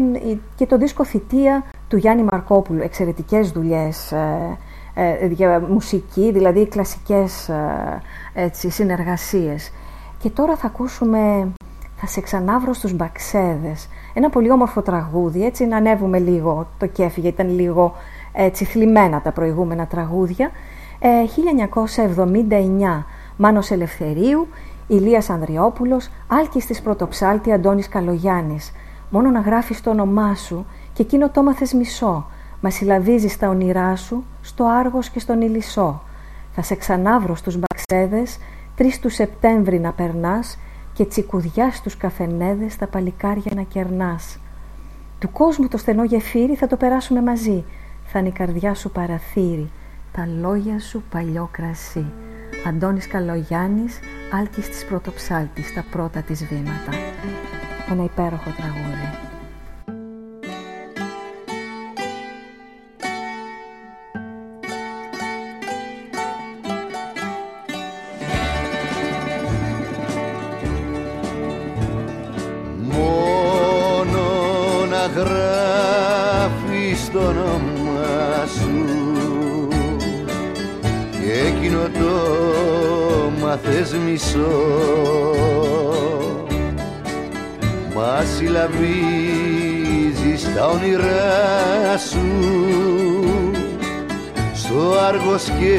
και 0.57 0.67
το 0.67 0.79
δίσκο 0.79 1.05
«Θητεία» 1.05 1.65
του 1.89 1.97
Γιάννη 1.97 2.23
Μαρκόπουλου, 2.23 2.83
εξαιρετικές 2.83 3.51
δουλειές 3.51 4.13
ε, 4.13 4.59
ε, 4.95 5.27
για 5.27 5.61
μουσική, 5.69 6.33
δηλαδή 6.33 6.67
κλασικές 6.67 7.49
ε, 7.49 8.01
έτσι, 8.35 8.71
συνεργασίες. 8.71 9.73
Και 10.19 10.31
τώρα 10.31 10.57
θα 10.57 10.67
ακούσουμε 10.67 11.53
«Θα 11.97 12.07
σε 12.07 12.21
ξανάβρω 12.21 12.73
στους 12.73 12.93
Μπαξέδες», 12.93 13.89
ένα 14.15 14.31
πολύ 14.31 14.51
όμορφο 14.51 14.83
τραγούδι, 14.83 15.45
έτσι 15.45 15.67
να 15.67 15.77
ανέβουμε 15.77 16.19
λίγο 16.19 16.69
το 16.79 16.87
κέφι, 16.87 17.21
γιατί 17.21 17.43
ήταν 17.43 17.55
λίγο 17.55 17.95
έτσι 18.33 18.65
θλιμμένα 18.65 19.21
τα 19.21 19.33
προηγούμενα 19.33 19.87
τραγούδια. 19.87 20.51
1979, 21.01 23.05
Μάνος 23.37 23.71
Ελευθερίου, 23.71 24.49
Ηλίας 24.87 25.31
Ανδριόπουλος, 25.31 26.09
άλκης 26.27 26.67
της 26.67 26.83
πρωτοψάλτη 26.83 27.53
Αντώνης 27.53 27.89
Καλογιάννης. 27.89 28.73
Μόνο 29.11 29.31
να 29.31 29.41
γράφεις 29.41 29.81
το 29.81 29.91
όνομά 29.91 30.35
σου 30.35 30.67
και 30.93 31.03
εκείνο 31.03 31.31
το 31.31 31.43
μάθες 31.43 31.73
μισό. 31.73 32.27
Μα 32.61 32.71
συλλαβίζεις 32.71 33.33
στα 33.33 33.49
όνειρά 33.49 33.97
σου, 33.97 34.25
στο 34.41 34.65
Άργος 34.65 35.09
και 35.11 35.19
στον 35.19 35.41
Ηλισσό. 35.41 36.03
Θα 36.53 36.63
σε 36.63 36.75
ξανάβρω 36.75 37.35
στους 37.35 37.57
μπαξέδες, 37.59 38.39
τρεις 38.77 39.01
του 39.01 39.09
Σεπτέμβρη 39.09 39.81
να 39.81 39.93
περνάς 39.93 40.59
και 40.93 41.05
τσικουδιά 41.05 41.71
στους 41.71 41.97
καφενέδες 41.97 42.77
τα 42.77 42.87
παλικάρια 42.87 43.53
να 43.55 43.63
κερνάς. 43.63 44.39
Του 45.19 45.31
κόσμου 45.33 45.69
το 45.69 45.77
στενό 45.79 46.05
γεφύρι 46.05 46.55
θα 46.55 46.67
το 46.67 46.77
περάσουμε 46.77 47.23
μαζί. 47.23 47.65
Θα 48.05 48.19
είναι 48.19 48.29
η 48.29 48.33
καρδιά 48.33 48.75
σου 48.75 48.91
παραθύρι, 48.91 49.71
τα 50.13 50.29
λόγια 50.41 50.81
σου 50.81 51.03
παλιό 51.11 51.49
κρασί. 51.53 52.07
Αντώνης 52.67 53.09
Καλογιάννης, 53.09 53.99
άλκης 54.33 54.69
της 54.69 54.85
πρωτοψάλτης, 54.85 55.75
τα 55.75 55.85
πρώτα 55.91 56.23
της 56.23 56.45
βήματα. 56.45 56.93
Ένα 57.91 58.05
υπέροχο 58.05 58.51
τραγούδι. 58.57 59.09
Μόνο 72.93 74.23
να 74.91 75.07
γράφεις 75.07 77.11
το 77.13 77.19
όνομα 77.19 77.74
το 81.99 82.13
μάθες 83.41 83.95
μισό. 84.07 84.63
Μα 87.95 88.25
συλλαβίζεις 88.37 88.95
τα 90.55 90.67
όνειρά 90.67 91.99
σου 92.11 92.27
στο 94.55 94.95
Άργος 95.09 95.45
και 95.45 95.79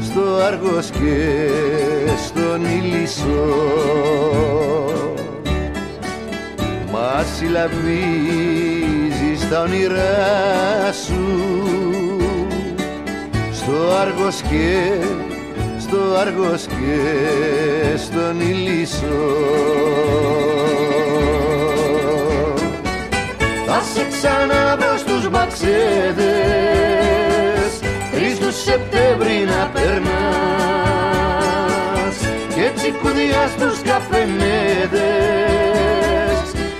στο 0.00 0.20
Άργος 0.46 0.90
και 0.90 1.38
στον 2.26 2.64
Ηλισσό 2.64 3.54
Μα 6.92 7.24
συλλαβίζεις 7.36 7.88
τα 9.50 9.60
όνειρά 9.60 10.92
σου 11.06 11.24
στο 13.64 13.76
Άργος 14.00 14.40
και 14.50 14.90
στο 15.78 15.98
Άργος 16.20 16.66
και 16.66 16.98
στον 17.96 18.40
Ηλισσό 18.40 19.36
Θα 23.66 23.82
σε 23.94 24.06
ξαναβρω 24.10 24.96
στους 24.98 25.30
μπαξέδες 25.30 26.24
τρεις 28.12 28.38
τους 28.38 28.62
Σεπτέμβρη 28.62 29.44
να 29.46 29.66
περνάς. 29.72 30.16
Και 32.54 32.70
τσικουδιά 32.74 33.48
στους 33.56 33.82
καφενέδες 33.82 35.02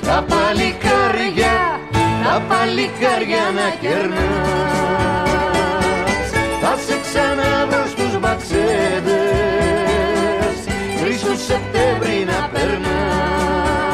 τα 0.07 0.25
παλικάρια, 0.29 1.81
τα 2.25 2.43
παλικάρια 2.49 3.45
να 3.55 3.69
κερνάς 3.81 5.34
θα 6.77 6.81
σε 6.81 7.01
ξαναβρω 7.01 7.87
στους 7.87 8.19
Μαξέδες 8.19 9.15
τρεις 11.01 11.21
του 11.21 11.37
Σεπτέμβρη 11.49 12.25
να 12.27 12.49
περνάς. 12.53 13.87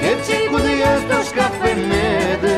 Και 0.00 0.06
έτσι 0.06 0.32
κουδιά 0.50 0.92
στους 1.02 1.30
καφενέδες 1.30 2.50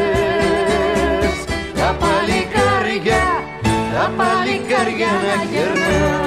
τα 1.75 1.97
παλικάρια, 2.01 3.25
τα 3.95 4.13
παλικάρια 4.17 5.13
να 5.27 5.37
γερνάς 5.51 6.22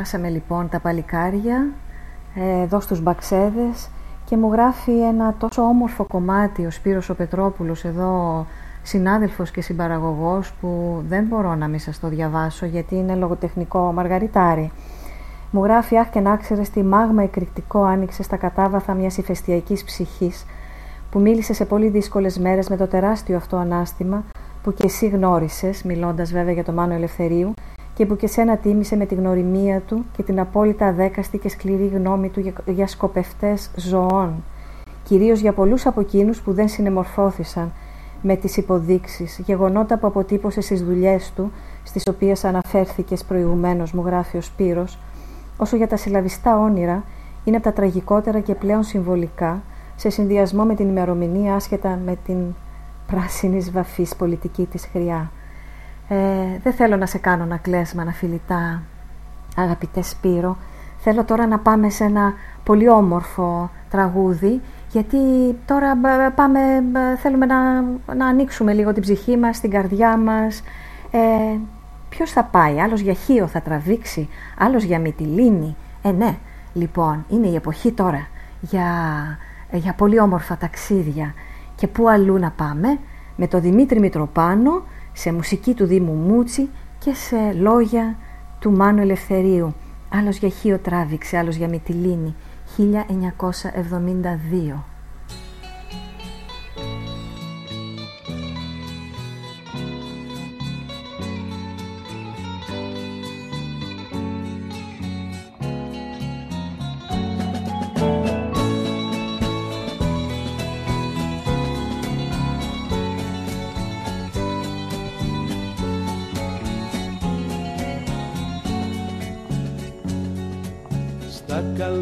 Κεράσαμε 0.00 0.28
λοιπόν 0.28 0.68
τα 0.68 0.80
παλικάρια 0.80 1.68
ε, 2.34 2.62
εδώ 2.62 2.80
στους 2.80 3.02
Μπαξέδες 3.02 3.90
και 4.24 4.36
μου 4.36 4.52
γράφει 4.52 5.00
ένα 5.00 5.34
τόσο 5.38 5.62
όμορφο 5.62 6.04
κομμάτι 6.04 6.66
ο 6.66 6.70
Σπύρος 6.70 7.08
ο 7.08 7.14
Πετρόπουλος 7.14 7.84
εδώ 7.84 8.46
συνάδελφος 8.82 9.50
και 9.50 9.60
συμπαραγωγός 9.60 10.52
που 10.60 11.02
δεν 11.08 11.24
μπορώ 11.24 11.54
να 11.54 11.68
μην 11.68 11.78
σας 11.78 12.00
το 12.00 12.08
διαβάσω 12.08 12.66
γιατί 12.66 12.94
είναι 12.94 13.14
λογοτεχνικό 13.14 13.92
μαργαριτάρι. 13.92 14.70
Μου 15.50 15.64
γράφει 15.64 15.96
«Αχ 15.96 16.10
και 16.10 16.20
να 16.20 16.36
ξέρεις 16.36 16.70
τι 16.70 16.82
μάγμα 16.82 17.22
εκρηκτικό 17.22 17.82
άνοιξε 17.82 18.22
στα 18.22 18.36
κατάβαθα 18.36 18.94
μιας 18.94 19.16
ηφαιστειακής 19.16 19.84
ψυχής 19.84 20.44
που 21.10 21.20
μίλησε 21.20 21.52
σε 21.52 21.64
πολύ 21.64 21.88
δύσκολες 21.88 22.38
μέρες 22.38 22.68
με 22.68 22.76
το 22.76 22.86
τεράστιο 22.86 23.36
αυτό 23.36 23.56
ανάστημα 23.56 24.24
που 24.62 24.74
και 24.74 24.86
εσύ 24.86 25.08
γνώρισες, 25.08 25.82
μιλώντας 25.82 26.32
βέβαια 26.32 26.52
για 26.52 26.64
το 26.64 26.72
Μάνο 26.72 26.94
Ελευθερίου 26.94 27.54
και 28.00 28.06
που 28.06 28.16
και 28.16 28.26
σένα 28.26 28.56
τίμησε 28.56 28.96
με 28.96 29.06
τη 29.06 29.14
γνωριμία 29.14 29.80
του 29.80 30.04
και 30.16 30.22
την 30.22 30.40
απόλυτα 30.40 30.86
αδέκαστη 30.86 31.38
και 31.38 31.48
σκληρή 31.48 31.86
γνώμη 31.86 32.28
του 32.28 32.52
για 32.66 32.86
σκοπευτές 32.86 33.70
ζωών, 33.76 34.44
κυρίως 35.04 35.40
για 35.40 35.52
πολλούς 35.52 35.86
από 35.86 36.00
εκείνους 36.00 36.40
που 36.40 36.52
δεν 36.52 36.68
συνεμορφώθησαν 36.68 37.72
με 38.22 38.36
τις 38.36 38.56
υποδείξεις, 38.56 39.38
γεγονότα 39.44 39.98
που 39.98 40.06
αποτύπωσε 40.06 40.60
στις 40.60 40.84
δουλειές 40.84 41.32
του, 41.36 41.52
στις 41.82 42.06
οποίες 42.08 42.44
αναφέρθηκες 42.44 43.24
προηγουμένως, 43.24 43.92
μου 43.92 44.02
γράφει 44.06 44.36
ο 44.36 44.40
Σπύρος, 44.40 44.98
όσο 45.56 45.76
για 45.76 45.88
τα 45.88 45.96
συλλαβιστά 45.96 46.58
όνειρα, 46.58 47.04
είναι 47.44 47.56
από 47.56 47.64
τα 47.64 47.72
τραγικότερα 47.72 48.40
και 48.40 48.54
πλέον 48.54 48.82
συμβολικά, 48.82 49.62
σε 49.96 50.10
συνδυασμό 50.10 50.64
με 50.64 50.74
την 50.74 50.88
ημερομηνία 50.88 51.54
άσχετα 51.54 51.98
με 52.04 52.16
την 52.26 52.38
πράσινη 53.06 53.58
βαφής 53.58 54.16
πολιτική 54.16 54.66
της 54.66 54.86
χρειά. 54.92 55.30
Ε, 56.12 56.58
δεν 56.62 56.72
θέλω 56.72 56.96
να 56.96 57.06
σε 57.06 57.18
κάνω 57.18 57.44
να 57.44 57.56
κλέσμα, 57.56 58.04
να 58.04 58.12
φιλητά, 58.12 58.82
αγαπητέ 59.56 60.02
Σπύρο. 60.02 60.56
Θέλω 60.98 61.24
τώρα 61.24 61.46
να 61.46 61.58
πάμε 61.58 61.90
σε 61.90 62.04
ένα 62.04 62.34
πολύ 62.64 62.88
όμορφο 62.88 63.70
τραγούδι, 63.90 64.60
γιατί 64.90 65.18
τώρα 65.66 65.96
πάμε, 66.34 66.60
θέλουμε 67.16 67.46
να, 67.46 67.80
να 68.14 68.26
ανοίξουμε 68.26 68.72
λίγο 68.72 68.92
την 68.92 69.02
ψυχή 69.02 69.36
μας, 69.36 69.60
την 69.60 69.70
καρδιά 69.70 70.16
μας. 70.16 70.62
Ε, 71.10 71.58
ποιος 72.08 72.30
θα 72.30 72.44
πάει, 72.44 72.80
άλλος 72.80 73.00
για 73.00 73.12
Χίο 73.12 73.46
θα 73.46 73.60
τραβήξει, 73.60 74.28
άλλος 74.58 74.82
για 74.82 74.98
Μυτιλίνη. 74.98 75.76
Ε, 76.02 76.10
ναι, 76.10 76.36
λοιπόν, 76.72 77.24
είναι 77.28 77.46
η 77.46 77.54
εποχή 77.54 77.92
τώρα 77.92 78.26
για, 78.60 78.84
για 79.72 79.92
πολύ 79.92 80.20
όμορφα 80.20 80.56
ταξίδια. 80.56 81.34
Και 81.74 81.86
πού 81.86 82.08
αλλού 82.08 82.38
να 82.38 82.50
πάμε, 82.50 82.98
με 83.36 83.46
το 83.46 83.60
Δημήτρη 83.60 84.00
Μητροπάνο, 84.00 84.82
σε 85.20 85.32
μουσική 85.32 85.74
του 85.74 85.86
Δήμου 85.86 86.12
Μούτσι 86.12 86.68
και 86.98 87.14
σε 87.14 87.52
λόγια 87.52 88.16
του 88.58 88.70
Μάνου 88.70 89.00
Ελευθερίου. 89.00 89.74
Άλλος 90.08 90.36
για 90.36 90.48
Χίο 90.48 90.78
τράβηξε, 90.78 91.36
άλλος 91.36 91.56
για 91.56 91.68
Μυτιλίνη. 91.68 92.34
1972. 92.76 94.84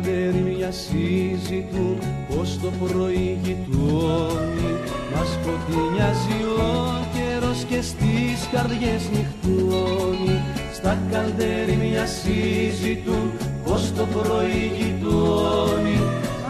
Καλδέρια 0.02 0.70
συζητούν 0.70 1.98
πως 2.28 2.58
το 2.62 2.70
πρωί 2.80 3.38
γειτόνι 3.42 4.70
Μας 5.14 5.28
σκοτεινιάζει 5.34 6.40
ο 6.58 6.72
καιρός 7.14 7.64
και 7.68 7.80
στις 7.82 8.38
καρδιές 8.52 9.02
νυχτώνει. 9.12 10.36
Στα 10.74 10.98
καλδέρια 11.10 12.06
συζητούν 12.06 13.26
πως 13.64 13.92
το 13.96 14.04
πρωί 14.16 14.62
γειτόνι 14.78 15.98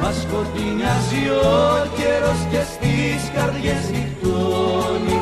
Μας 0.01 0.17
σκοτεινιάζει 0.25 1.25
ο 1.43 1.59
καιρός 1.99 2.41
και 2.51 2.63
στις 2.73 3.21
καρδιές 3.37 3.85
νυχτώνει. 3.93 5.19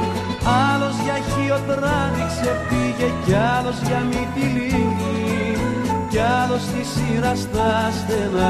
Άλλος 0.70 0.96
για 1.04 1.18
χείο 1.28 1.58
τράβηξε 1.68 2.50
πήγε 2.68 3.08
κι 3.24 3.34
άλλος 3.56 3.78
για 3.86 4.00
μυτιλίνη 4.10 5.45
κι 6.16 6.22
άλλο 6.42 6.58
στη 6.58 6.82
σειρά 6.92 7.34
στα 7.34 7.70
στενά. 7.98 8.48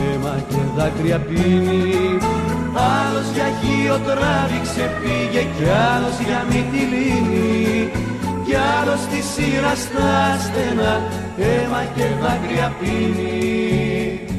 Αίμα 0.00 0.34
και 0.48 0.60
δάκρυα 0.76 1.18
πίνει. 1.18 2.18
Άλλος 2.96 3.28
για 3.34 3.48
γιο 3.60 3.98
τράβηξε 4.06 4.84
πήγε 5.00 5.42
κι 5.56 5.68
άλλος 5.94 6.16
για 6.26 6.40
μυτιλίνη 6.48 7.90
κι 8.44 8.56
άλλος 8.80 9.00
στη 9.00 9.20
σειρά 9.32 9.74
στα 9.84 10.12
στενά. 10.44 10.94
Αίμα 11.38 11.82
και 11.94 12.06
δάκρυα 12.22 12.68
πίνει 12.80 14.35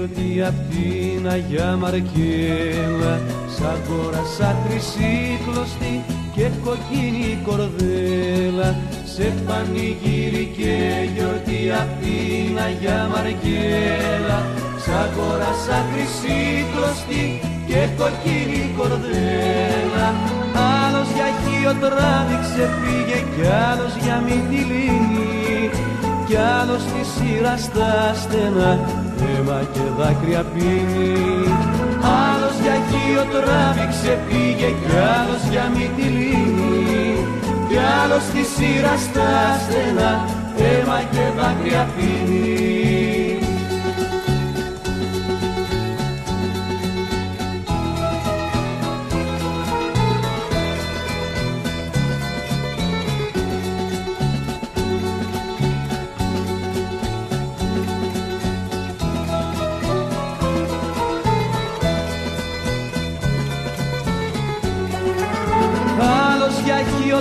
γιορτή 0.00 0.42
απ' 0.48 0.62
την 0.70 1.30
Αγιά 1.30 1.76
Μαρκέλα. 1.80 3.14
Σαν 3.56 3.78
σαν 4.36 4.56
τρισύκλωστη 4.64 6.04
και 6.34 6.46
κοκκίνη 6.64 7.38
κορδέλα. 7.46 8.68
Σε 9.14 9.26
πανηγύρι 9.46 10.44
και 10.56 10.74
γιορτή 11.14 11.60
απ' 11.80 11.94
την 12.00 12.54
Αγιά 12.66 13.00
Μαρκέλα. 13.12 14.38
Σαν 14.84 15.08
σαν 15.64 15.84
τρισύκλωστη 15.92 17.24
και 17.68 17.80
κοκκίνη 17.98 18.62
κορδέλα. 18.76 20.08
Άλλος 20.82 21.08
για 21.16 21.28
χείο 21.40 21.72
τράβηξε 21.82 22.64
πήγε 22.80 23.20
κι 23.34 23.46
άλλος 23.70 23.92
για 24.02 24.16
μυτιλίνη 24.26 25.70
κι 26.26 26.36
άλλος 26.60 26.82
στη 26.82 27.02
σειρά 27.12 27.56
στα 27.56 28.14
στενά 28.14 28.99
αίμα 29.22 29.60
και 29.72 29.84
δάκρυα 29.98 30.42
πίνει. 30.52 31.12
Άλλος 32.28 32.56
για 32.62 32.76
χείο 32.88 33.22
τράβηξε 33.34 34.12
πήγε 34.28 34.70
κι 34.80 34.96
άλλος 35.18 35.42
για 35.50 35.64
μυτιλίνη 35.74 36.80
κι 37.70 37.78
άλλος 38.02 38.22
στη 38.22 38.42
σειρά 38.54 38.96
στα 38.96 39.30
στενά 39.62 40.12
αίμα 40.56 40.98
και 41.10 41.24
δάκρυα 41.36 41.88
πίνει 41.96 42.69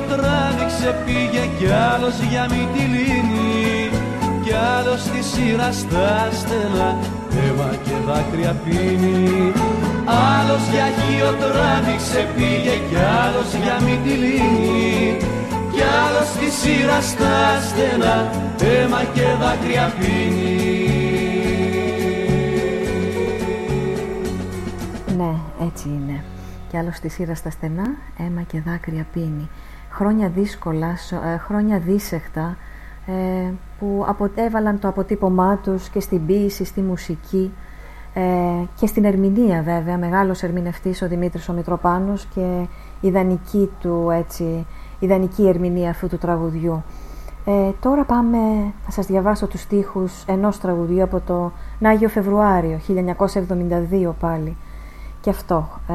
τράβηξε 0.10 0.90
πήγε 1.06 1.44
κι 1.58 1.68
άλλος 1.92 2.16
για 2.30 2.44
Μυτιλίνη 2.52 3.90
κι 4.44 4.54
άλλος 4.78 5.00
στη 5.02 5.22
σειρά 5.32 5.72
στα 5.72 6.30
στενά 6.40 6.90
αίμα 7.36 7.70
και 7.84 7.96
δάκρυα 8.08 8.54
πίνει. 8.64 9.54
Άλλος 10.06 10.64
για 10.72 10.84
Αγίο 10.84 11.32
τράβηξε 11.42 12.28
πήγε 12.36 12.76
κι 12.90 13.00
άλλος 13.24 13.50
για 13.64 13.76
Μυτιλίνη 13.86 15.18
κι 15.74 15.82
άλλος 16.06 16.28
στη 16.28 16.50
σειρά 16.60 17.02
στα 17.02 17.38
στενά 17.68 18.16
αίμα 18.64 19.02
και 19.14 19.26
δάκρυα 19.42 19.94
πίνει. 20.00 20.60
Ναι, 25.18 25.32
έτσι 25.66 25.88
είναι. 25.88 26.24
Κι 26.70 26.78
άλλος 26.78 26.96
στη 26.96 27.10
σειρά 27.10 27.36
στα 27.36 27.50
στενά, 27.50 27.88
αίμα 28.18 28.42
και 28.42 28.62
δάκρυα 28.66 29.06
πίνει 29.14 29.50
χρόνια 29.92 30.30
δύσκολα, 30.30 30.98
ε, 31.34 31.38
χρόνια 31.38 31.80
δίσεχτα 31.80 32.58
ε, 33.06 33.52
που 33.80 34.06
έβαλαν 34.36 34.80
το 34.80 34.88
αποτύπωμά 34.88 35.58
τους 35.64 35.90
και 35.90 36.00
στην 36.00 36.26
ποίηση, 36.26 36.66
στη 36.66 36.82
μουσική 36.82 37.52
ε, 38.14 38.22
και 38.80 38.88
στην 38.88 39.06
ερμηνεία 39.06 39.62
βέβαια, 39.62 39.98
μεγάλος 39.98 40.44
ερμηνευτής 40.44 41.02
ο 41.02 41.08
Δημήτρης 41.08 41.50
ο 41.50 41.54
Μητροπάνος 41.54 42.26
και 42.26 42.66
ιδανική 43.02 43.70
του 43.80 44.10
έτσι, 44.12 44.66
ιδανική 45.00 45.48
ερμηνεία 45.48 45.90
αυτού 45.90 46.08
του 46.08 46.18
τραγουδιού. 46.18 46.84
Ε, 47.46 47.72
τώρα 47.80 48.04
πάμε, 48.04 48.38
θα 48.86 48.92
σας 48.92 49.06
διαβάσω 49.06 49.48
τους 49.48 49.62
στίχους 49.62 50.24
ενός 50.26 50.60
τραγουδιού 50.60 51.04
από 51.04 51.20
το 51.20 51.52
Νάγιο 51.80 52.10
Φεβρουάριο, 52.10 52.80
1972 52.88 54.14
πάλι. 54.20 54.58
Και 55.22 55.30
αυτό 55.30 55.70
ε, 55.88 55.94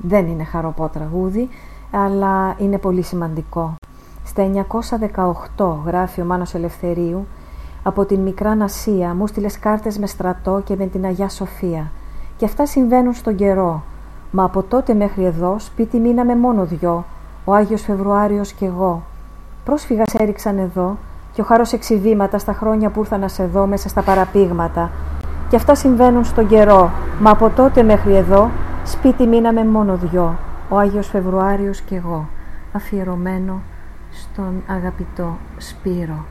δεν 0.00 0.26
είναι 0.26 0.44
χαροπό 0.44 0.88
τραγούδι, 0.88 1.48
αλλά 1.92 2.54
είναι 2.58 2.78
πολύ 2.78 3.02
σημαντικό. 3.02 3.74
Στα 4.24 4.66
918 5.56 5.76
γράφει 5.86 6.20
ο 6.20 6.24
Μάνος 6.24 6.54
Ελευθερίου 6.54 7.26
«Από 7.82 8.04
την 8.04 8.20
μικρά 8.20 8.54
Νασία 8.54 9.14
μου 9.14 9.26
στείλες 9.26 9.58
κάρτες 9.58 9.98
με 9.98 10.06
στρατό 10.06 10.62
και 10.64 10.76
με 10.76 10.86
την 10.86 11.04
Αγιά 11.04 11.28
Σοφία 11.28 11.90
και 12.36 12.44
αυτά 12.44 12.66
συμβαίνουν 12.66 13.12
στον 13.12 13.34
καιρό. 13.34 13.82
Μα 14.30 14.44
από 14.44 14.62
τότε 14.62 14.94
μέχρι 14.94 15.24
εδώ 15.24 15.56
σπίτι 15.58 15.98
μείναμε 15.98 16.36
μόνο 16.36 16.64
δυο, 16.64 17.04
ο 17.44 17.54
Άγιος 17.54 17.82
Φεβρουάριος 17.82 18.52
και 18.52 18.64
εγώ. 18.64 19.02
Πρόσφυγας 19.64 20.14
έριξαν 20.14 20.58
εδώ 20.58 20.96
και 21.32 21.40
ο 21.40 21.44
χαρός 21.44 21.72
εξιβήματα 21.72 22.38
στα 22.38 22.52
χρόνια 22.52 22.90
που 22.90 23.00
ήρθα 23.00 23.18
να 23.18 23.28
σε 23.28 23.46
δω 23.46 23.66
μέσα 23.66 23.88
στα 23.88 24.02
παραπήγματα. 24.02 24.90
Και 25.48 25.56
αυτά 25.56 25.74
συμβαίνουν 25.74 26.24
στον 26.24 26.46
καιρό, 26.46 26.90
μα 27.20 27.30
από 27.30 27.50
τότε 27.50 27.82
μέχρι 27.82 28.14
εδώ 28.14 28.50
σπίτι 28.84 29.26
μείναμε 29.26 29.64
μόνο 29.64 29.96
δυο, 29.96 30.38
ο 30.68 30.76
Άγιος 30.76 31.08
Φεβρουάριος 31.08 31.80
και 31.80 31.94
εγώ. 31.94 32.28
Αφιερωμένο 32.72 33.62
στον 34.10 34.62
αγαπητό 34.66 35.38
Σπύρο 35.56 36.26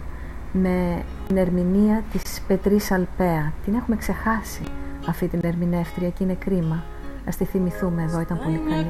με 0.52 1.04
την 1.28 1.38
ερμηνεία 1.38 2.04
της 2.12 2.42
Πετρής 2.48 2.92
Αλπέα. 2.92 3.54
Την 3.66 3.76
έχουμε 3.76 3.96
ξεχάσει 3.96 4.64
αυτή 5.08 5.28
την 5.28 5.40
ερμηνεύτρια 5.44 6.10
και 6.10 6.24
είναι 6.24 6.34
κρίμα. 6.34 6.84
Ας 7.28 7.36
τη 7.38 7.46
θυμηθούμε 7.46 8.04
εδώ, 8.04 8.22
ήταν 8.22 8.42
πολύ 8.44 8.58
καλή. 8.58 8.88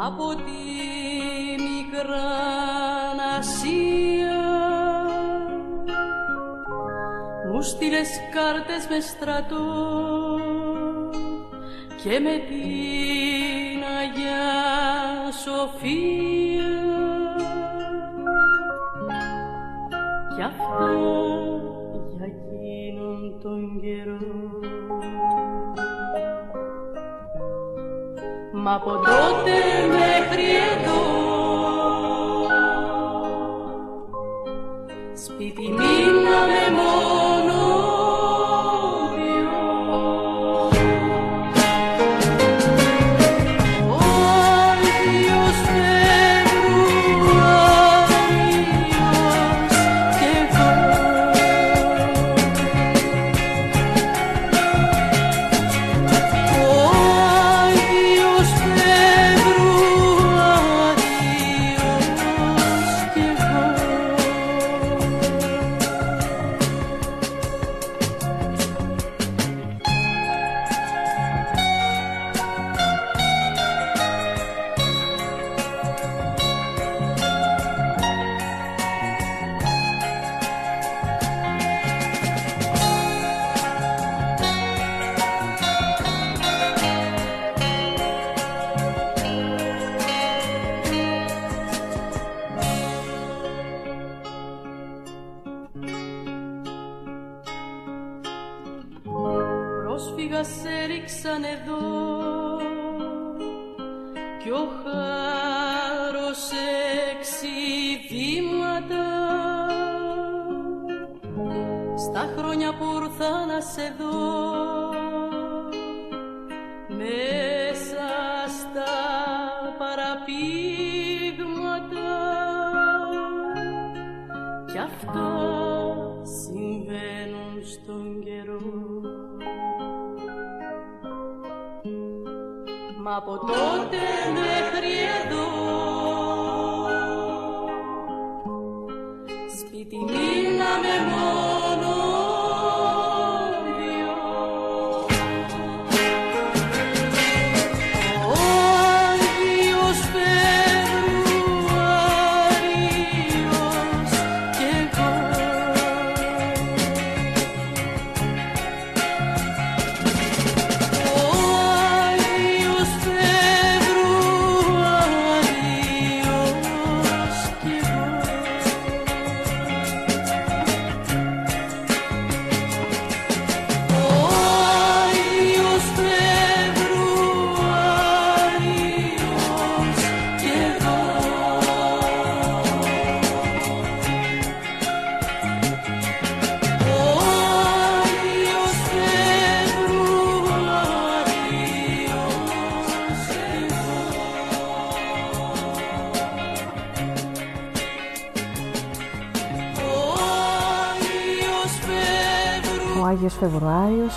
από 0.00 0.34
τη 0.34 0.42
μικρά 1.62 2.28
Ασία 3.38 4.38
μου 7.52 7.62
στείλες 7.62 8.08
κάρτες 8.34 8.86
με 8.90 9.00
στρατό 9.00 10.07
και 12.02 12.20
με 12.20 12.42
την 12.48 13.82
Αγιά 13.98 15.32
Σοφία. 15.42 16.72
Κι 20.36 20.42
αυτά 20.42 20.90
για 22.16 22.26
εκείνον 22.26 23.40
τον 23.42 23.80
καιρό. 23.80 24.60
Μα 28.52 28.74
από 28.74 28.90
τότε 28.90 29.56
μέχρι 29.88 30.46
εδώ 30.72 31.18
σπίτι 35.14 35.68
μείναμε 35.68 36.62
μόνο 36.76 37.17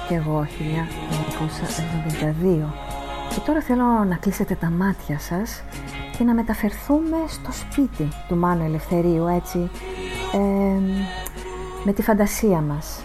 και 0.08 0.16
εγώ 0.16 0.48
1972 2.62 2.74
και 3.30 3.40
τώρα 3.46 3.62
θέλω 3.62 3.84
να 3.84 4.16
κλείσετε 4.16 4.56
τα 4.56 4.70
μάτια 4.70 5.20
σας 5.20 5.64
και 6.18 6.24
να 6.24 6.34
μεταφερθούμε 6.34 7.18
στο 7.28 7.52
σπίτι 7.52 8.08
του 8.28 8.36
Μάνου 8.36 8.64
Ελευθερίου 8.64 9.28
έτσι 9.28 9.70
με 11.84 11.94
τη 11.94 12.02
φαντασία 12.02 12.62
μας. 12.62 13.04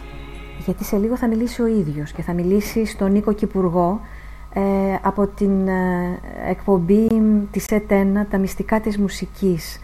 Γιατί 0.65 0.85
σε 0.85 0.97
λίγο 0.97 1.17
θα 1.17 1.27
μιλήσει 1.27 1.63
ο 1.63 1.67
ίδιος 1.67 2.13
και 2.13 2.23
θα 2.23 2.33
μιλήσει 2.33 2.85
στον 2.85 3.13
Νίκο 3.13 3.33
Κυπουργό 3.33 4.01
ε, 4.53 4.61
από 5.03 5.27
την 5.27 5.69
ε, 5.69 6.19
εκπομπή 6.49 7.07
της 7.51 7.67
ΕΤΕΝΑ 7.67 8.27
«Τα 8.27 8.39
μυστικά 8.39 8.81
της 8.81 8.99
μουσικής» 8.99 9.81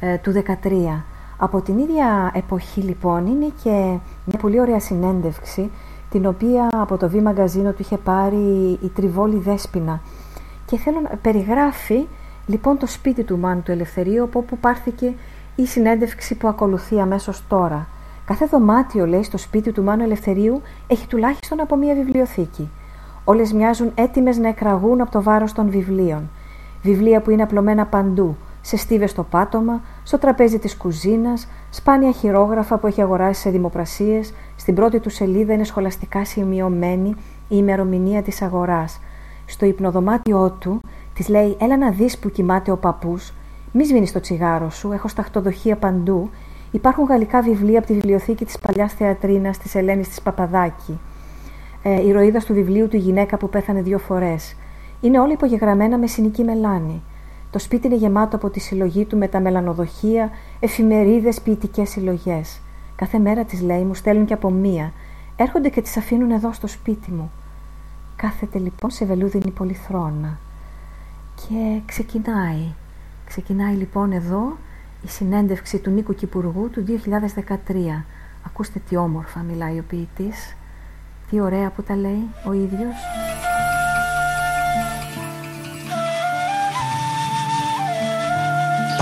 ε, 0.00 0.16
του 0.16 0.42
13 0.62 1.02
από 1.36 1.60
την 1.60 1.78
ίδια 1.78 2.32
εποχή 2.34 2.80
λοιπόν 2.80 3.26
είναι 3.26 3.52
και 3.62 3.98
μια 4.24 4.38
πολύ 4.40 4.60
ωραία 4.60 4.80
συνέντευξη 4.80 5.70
την 6.12 6.26
οποία 6.26 6.68
από 6.72 6.96
το 6.96 7.10
V 7.14 7.20
Μαγκαζίνο 7.22 7.70
του 7.70 7.82
είχε 7.82 7.96
πάρει 7.96 8.78
η 8.82 8.88
Τριβόλη 8.94 9.36
Δέσποινα 9.36 10.00
και 10.66 10.76
θέλω 10.76 11.00
να 11.00 11.16
περιγράφει 11.22 12.06
Λοιπόν 12.46 12.78
το 12.78 12.86
σπίτι 12.86 13.22
του 13.22 13.38
Μάνου 13.38 13.62
του 13.62 13.70
Ελευθερίου 13.70 14.24
από 14.24 14.38
όπου 14.38 14.58
πάρθηκε 14.58 15.12
η 15.56 15.66
συνέντευξη 15.66 16.34
που 16.34 16.48
ακολουθεί 16.48 17.00
αμέσως 17.00 17.46
τώρα. 17.48 17.86
Κάθε 18.24 18.46
δωμάτιο, 18.46 19.06
λέει, 19.06 19.22
στο 19.22 19.38
σπίτι 19.38 19.72
του 19.72 19.82
Μάνου 19.82 20.02
Ελευθερίου 20.02 20.62
έχει 20.86 21.06
τουλάχιστον 21.06 21.60
από 21.60 21.76
μία 21.76 21.94
βιβλιοθήκη. 21.94 22.70
Όλες 23.24 23.52
μοιάζουν 23.52 23.92
έτοιμες 23.94 24.38
να 24.38 24.48
εκραγούν 24.48 25.00
από 25.00 25.10
το 25.10 25.22
βάρος 25.22 25.52
των 25.52 25.70
βιβλίων. 25.70 26.30
Βιβλία 26.82 27.20
που 27.20 27.30
είναι 27.30 27.42
απλωμένα 27.42 27.86
παντού, 27.86 28.36
σε 28.62 28.76
στίβες 28.76 29.10
στο 29.10 29.22
πάτωμα, 29.22 29.80
στο 30.02 30.18
τραπέζι 30.18 30.58
της 30.58 30.76
κουζίνας, 30.76 31.48
σπάνια 31.70 32.12
χειρόγραφα 32.12 32.78
που 32.78 32.86
έχει 32.86 33.02
αγοράσει 33.02 33.40
σε 33.40 33.50
δημοπρασίες, 33.50 34.34
στην 34.56 34.74
πρώτη 34.74 35.00
του 35.00 35.10
σελίδα 35.10 35.52
είναι 35.52 35.64
σχολαστικά 35.64 36.24
σημειωμένη 36.24 37.08
η 37.08 37.14
ημερομηνία 37.48 38.22
της 38.22 38.42
αγοράς. 38.42 39.00
Στο 39.46 39.66
υπνοδωμάτιό 39.66 40.50
του 40.50 40.80
της 41.14 41.28
λέει 41.28 41.56
«Έλα 41.60 41.76
να 41.76 41.90
δεις 41.90 42.18
που 42.18 42.30
κοιμάται 42.30 42.70
ο 42.70 42.76
παππούς, 42.76 43.32
μη 43.72 43.84
σβήνεις 43.84 44.12
το 44.12 44.20
τσιγάρο 44.20 44.70
σου, 44.70 44.92
έχω 44.92 45.08
σταχτοδοχεία 45.08 45.76
παντού, 45.76 46.30
υπάρχουν 46.70 47.04
γαλλικά 47.04 47.42
βιβλία 47.42 47.78
από 47.78 47.86
τη 47.86 47.92
βιβλιοθήκη 47.92 48.44
της 48.44 48.58
παλιάς 48.58 48.92
θεατρίνας 48.92 49.58
της 49.58 49.74
Ελένης 49.74 50.08
της 50.08 50.20
Παπαδάκη, 50.22 51.00
ε, 51.82 52.06
ηρωίδα 52.06 52.38
του 52.38 52.54
βιβλίου 52.54 52.88
του 52.88 52.96
γυναίκα 52.96 53.36
που 53.36 53.48
πέθανε 53.48 53.82
δύο 53.82 53.98
φορές. 53.98 54.56
Είναι 55.00 55.20
όλα 55.20 55.32
υπογεγραμμένα 55.32 55.98
με 55.98 56.06
συνική 56.06 56.44
μελάνη. 56.44 57.02
Το 57.52 57.58
σπίτι 57.58 57.86
είναι 57.86 57.96
γεμάτο 57.96 58.36
από 58.36 58.50
τη 58.50 58.60
συλλογή 58.60 59.04
του 59.04 59.16
με 59.16 59.28
τα 59.28 59.40
μελανοδοχεία, 59.40 60.30
εφημερίδες, 60.60 61.40
ποιητικές 61.40 61.88
συλλογές. 61.90 62.60
Κάθε 62.96 63.18
μέρα 63.18 63.44
τη 63.44 63.60
λέει 63.60 63.82
μου 63.82 63.94
στέλνουν 63.94 64.26
και 64.26 64.34
από 64.34 64.50
μία. 64.50 64.92
Έρχονται 65.36 65.68
και 65.68 65.82
τις 65.82 65.96
αφήνουν 65.96 66.30
εδώ 66.30 66.52
στο 66.52 66.66
σπίτι 66.66 67.10
μου. 67.10 67.30
Κάθεται 68.16 68.58
λοιπόν 68.58 68.90
σε 68.90 69.04
βελούδινη 69.04 69.50
πολυθρόνα. 69.50 70.38
Και 71.34 71.80
ξεκινάει. 71.86 72.74
Ξεκινάει 73.26 73.74
λοιπόν 73.74 74.12
εδώ 74.12 74.56
η 75.04 75.08
συνέντευξη 75.08 75.78
του 75.78 75.90
Νίκου 75.90 76.14
Κυπουργού 76.14 76.70
του 76.70 76.84
2013. 76.88 77.56
Ακούστε 78.46 78.80
τι 78.88 78.96
όμορφα 78.96 79.40
μιλάει 79.40 79.78
ο 79.78 79.84
ποιητής. 79.88 80.56
Τι 81.30 81.40
ωραία 81.40 81.70
που 81.70 81.82
τα 81.82 81.96
λέει 81.96 82.28
ο 82.46 82.52
ίδιος. 82.52 82.96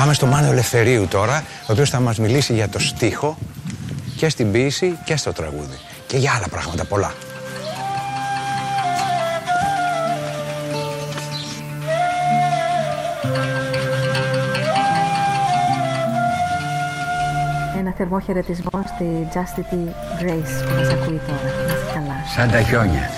Πάμε 0.00 0.14
στο 0.14 0.26
Μάνο 0.26 0.50
Ελευθερίου 0.50 1.06
τώρα, 1.06 1.44
ο 1.68 1.72
οποίος 1.72 1.90
θα 1.90 2.00
μας 2.00 2.18
μιλήσει 2.18 2.52
για 2.52 2.68
το 2.68 2.78
στίχο 2.78 3.38
και 4.16 4.28
στην 4.28 4.52
ποίηση 4.52 4.98
και 5.04 5.16
στο 5.16 5.32
τραγούδι. 5.32 5.78
Και 6.06 6.16
για 6.16 6.32
άλλα 6.36 6.48
πράγματα 6.48 6.84
πολλά. 6.84 7.12
Ένα 17.78 17.92
θερμό 17.96 18.20
χαιρετισμό 18.20 18.84
στη 18.94 19.28
Justity 19.34 19.74
Grace 20.22 20.66
που 20.66 20.74
μας 20.76 20.88
ακούει 20.88 21.20
τώρα. 21.26 21.54
Να 21.66 21.72
είστε 21.72 21.92
καλά. 21.94 22.14
Σαν 22.36 22.50
τα 22.50 22.62
χιόνια. 22.62 23.10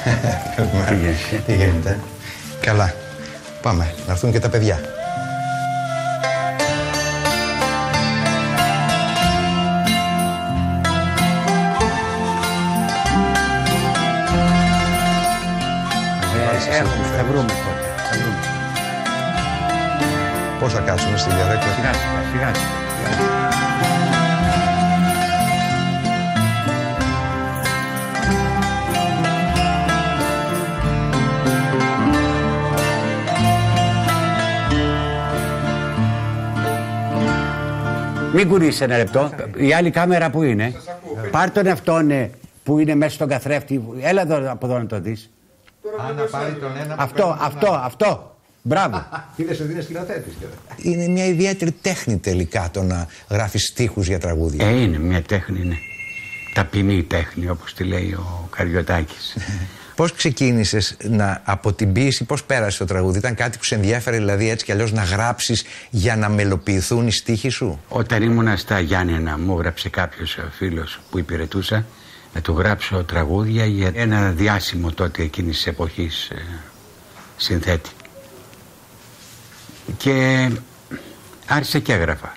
Τι 1.47 1.55
γίνεται; 1.55 1.99
Καλά. 2.61 2.95
Πάμε, 3.63 3.95
να 4.07 4.13
έρθουν 4.13 4.33
και 4.33 4.41
τα 4.41 4.49
παιδιά. 4.49 4.81
Θα 20.73 20.81
κάτσουμε 20.81 21.17
στη 21.17 21.31
διαδέκτα. 21.31 21.67
Σιγά 21.77 21.93
σιγά, 21.93 22.23
σιγά 22.33 22.55
σιγά. 22.55 22.71
Μην 38.35 38.49
κουνήσει 38.49 38.85
ένα 38.85 38.97
λεπτό. 38.97 39.31
Η 39.57 39.75
άλλη 39.75 39.91
κάμερα 39.91 40.31
που 40.31 40.43
είναι. 40.43 40.75
Πάρ 41.31 41.51
τον 41.51 41.67
αυτόν 41.67 42.11
ε, 42.11 42.31
που 42.65 42.79
είναι 42.79 42.95
μέσα 42.95 43.15
στον 43.15 43.29
καθρέφτη. 43.29 43.85
Έλα 44.01 44.23
εδώ 44.23 44.51
από 44.51 44.67
εδώ 44.67 44.79
να 44.79 44.87
το 44.87 45.01
δεις. 45.01 45.31
Α, 46.01 46.13
να 46.13 46.23
πάρει 46.23 46.53
τον 46.53 46.71
ένα 46.85 46.95
που 46.95 47.03
Αυτό, 47.03 47.23
κάνει 47.23 47.37
την 47.37 47.47
αυτό, 47.47 47.73
αυτό. 47.73 48.32
Μπράβο. 48.63 49.07
Είδε 49.37 49.53
ότι 49.53 49.73
είναι 49.73 49.81
σκηνοθέτης. 49.81 50.33
Είναι 50.77 51.09
μια 51.09 51.27
ιδιαίτερη 51.27 51.73
τέχνη 51.81 52.17
τελικά 52.17 52.71
το 52.73 52.83
να 52.83 53.07
γράφεις 53.31 53.67
στίχους 53.67 54.07
για 54.07 54.19
τραγούδια. 54.19 54.67
Ε, 54.67 54.81
είναι 54.81 54.99
μια 54.99 55.23
τέχνη, 55.23 55.61
είναι. 55.61 55.77
Ταπεινή 56.55 57.03
τέχνη, 57.03 57.49
όπως 57.49 57.75
τη 57.75 57.85
λέει 57.85 58.13
ο 58.13 58.49
Καριωτάκης. 58.57 59.37
Πώς 59.97 60.13
ξεκίνησες 60.13 60.97
να, 61.09 61.43
από 61.45 61.73
την 61.73 61.93
ποίηση, 61.93 62.25
πώς 62.25 62.45
πέρασε 62.45 62.79
το 62.79 62.85
τραγούδι; 62.85 63.19
Ήταν 63.19 63.35
κάτι 63.35 63.59
που 63.59 63.65
σε 63.65 63.75
ενδιέφερε 63.75 64.17
δηλαδή 64.17 64.51
έτσι 64.51 64.65
κι 64.65 64.73
αλλιώς 64.73 64.93
να 64.93 65.03
γράψεις 65.03 65.65
για 65.91 66.17
να 66.17 66.29
μελοποιηθούν 66.29 67.07
οι 67.07 67.13
στίχοι 67.13 67.49
σου; 67.49 67.81
Όταν 67.89 68.23
ήμουνα 68.23 68.57
στα 68.57 68.81
Γιάννενα, 68.81 69.39
μου 69.39 69.53
έγραψε 69.59 69.89
κάποιος 69.89 70.39
φίλος 70.51 71.01
που 71.11 71.19
υπηρετούσα 71.19 71.87
να 72.35 72.41
του 72.41 72.53
γράψω 72.59 73.05
τραγούδια 73.05 73.67
για 73.67 73.91
ένα 73.95 74.31
διάσημο 74.31 74.93
τότε 74.93 75.23
εκείνης 75.23 75.63
τη 75.63 75.71
εποχή 75.71 76.09
συνθέτη. 77.37 77.91
Και 79.97 80.49
άρχισα 81.47 81.79
και 81.79 81.93
έγραφα. 81.93 82.37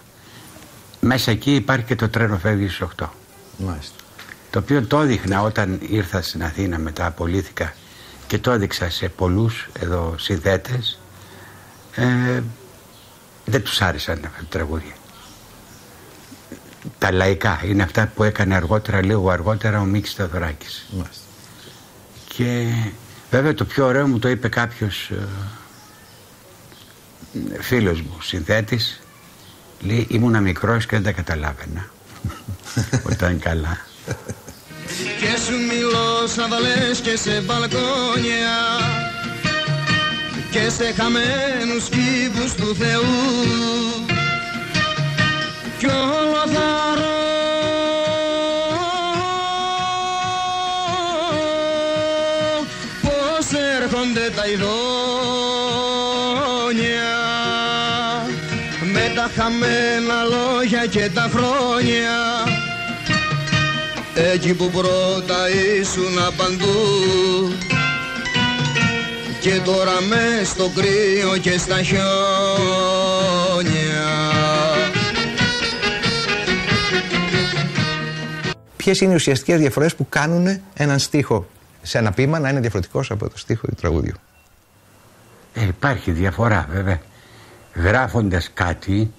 Μέσα 1.00 1.32
εκεί 1.32 1.56
υπάρχει 1.56 1.86
και 1.86 1.96
το 1.96 2.10
τρένο 2.10 2.38
φεύγει 2.38 2.68
στις 2.68 2.88
8. 2.98 3.08
Μάλιστα. 3.58 3.96
Το 4.50 4.60
οποίο 4.60 4.86
το 4.86 5.00
έδειχνα 5.00 5.42
όταν 5.42 5.80
ήρθα 5.82 6.22
στην 6.22 6.44
Αθήνα 6.44 6.78
μετά 6.78 7.06
απολύθηκα 7.06 7.74
και 8.28 8.38
το 8.40 8.52
έδειξα 8.52 8.90
σε 8.90 9.10
πολλούς 9.10 9.70
εδώ 9.80 10.16
συνθέτες. 10.18 11.00
Ε, 11.96 12.42
δεν 13.46 13.64
τους 13.64 13.82
άρεσαν 13.82 14.26
αυτά 14.26 14.40
τα 14.40 14.46
τραγούδια. 14.50 14.94
Τα 16.98 17.12
λαϊκά 17.12 17.62
είναι 17.66 17.84
αυτά 17.84 18.12
που 18.16 18.24
έκανε 18.24 18.56
αργότερα, 18.56 19.06
λίγο 19.06 19.30
αργότερα 19.30 19.82
ο 19.82 19.84
Μίκης 19.84 20.14
Θεοδωράκης. 20.14 20.86
Μάλιστα. 20.92 21.24
Και 22.28 22.68
βέβαια 23.32 23.54
το 23.54 23.66
πιο 23.66 23.86
ωραίο 23.86 24.08
μου 24.08 24.20
το 24.20 24.30
είπε 24.30 24.48
κάποιος 24.48 25.10
ε, 25.10 25.28
φίλος 27.60 28.02
μου, 28.02 28.18
συνθέτης. 28.22 29.02
Λέει 29.80 30.08
ήμουνα 30.10 30.40
μικρός 30.40 30.86
και 30.86 30.96
δεν 30.96 31.04
τα 31.04 31.12
καταλάβαινα. 31.12 31.90
Όταν 33.12 33.40
καλά. 33.40 33.78
Και 35.20 35.40
σου 35.46 35.54
μιλώ 35.68 36.28
σαν 36.28 36.50
βαλές 36.50 37.00
και 37.00 37.18
σε 37.18 37.42
μπαλκόνια 37.42 38.58
Και 40.52 40.70
σε 40.70 40.94
χαμένους 40.94 41.90
κήπους 41.90 42.54
του 42.54 42.76
Θεού 42.76 44.06
Κι 45.78 45.86
όλο 45.86 46.48
θα 46.54 46.96
ρω 46.96 47.14
Πώς 53.02 53.60
έρχονται 53.82 54.30
τα 54.36 54.48
ειδόνια 54.48 54.95
χαμένα 59.36 60.24
λόγια 60.24 60.86
και 60.86 61.10
τα 61.14 61.30
χρόνια 61.34 62.16
εκεί 64.34 64.54
που 64.54 64.70
πρώτα 64.70 65.50
ήσουν 65.80 66.16
παντού 66.38 66.76
και 69.40 69.62
τώρα 69.66 70.02
μες 70.02 70.48
στο 70.48 70.72
κρύο 70.76 71.38
και 71.38 71.58
στα 71.58 71.84
χιόνια 71.84 72.04
Ποιες 78.76 79.02
είναι 79.02 79.12
οι 79.12 79.16
ουσιαστικές 79.16 79.60
διαφορές 79.60 79.96
που 79.96 80.10
κάνουν 80.10 80.60
έναν 80.74 81.00
στίχο; 81.00 81.48
Σε 81.82 81.98
ένα 81.98 82.12
ποίημα 82.12 82.40
να 82.40 82.50
είναι 82.50 82.60
διαφορετικός 82.60 83.12
από 83.12 83.30
το 83.30 83.38
στίχο 83.38 83.68
του 83.68 83.76
τραγουδιού. 83.76 84.14
Ε, 85.54 85.66
υπάρχει 85.66 86.12
διαφορά 86.12 86.68
βέβαια. 86.72 87.02
Γράφοντας 87.76 88.50
κάτι 88.54 89.02
ε, 89.02 89.15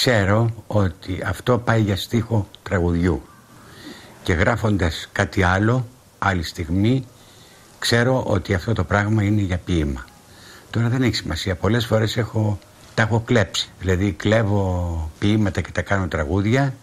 ξέρω 0.00 0.50
ότι 0.66 1.22
αυτό 1.24 1.58
πάει 1.58 1.80
για 1.80 1.96
στίχο 1.96 2.48
τραγουδιού 2.62 3.22
και 4.22 4.32
γράφοντας 4.32 5.08
κάτι 5.12 5.42
άλλο 5.42 5.86
άλλη 6.18 6.42
στιγμή 6.42 7.06
ξέρω 7.78 8.22
ότι 8.26 8.54
αυτό 8.54 8.72
το 8.72 8.84
πράγμα 8.84 9.22
είναι 9.22 9.40
για 9.40 9.58
ποίημα. 9.58 10.04
Τώρα 10.70 10.88
δεν 10.88 11.02
έχει 11.02 11.14
σημασία. 11.14 11.54
Πολλές 11.54 11.86
φορές 11.86 12.16
έχω, 12.16 12.58
τα 12.94 13.02
έχω 13.02 13.20
κλέψει. 13.20 13.70
Δηλαδή 13.80 14.12
κλέβω 14.12 15.10
ποίηματα 15.18 15.60
και 15.60 15.70
τα 15.72 15.82
κάνω 15.82 16.08
τραγούδια 16.08 16.74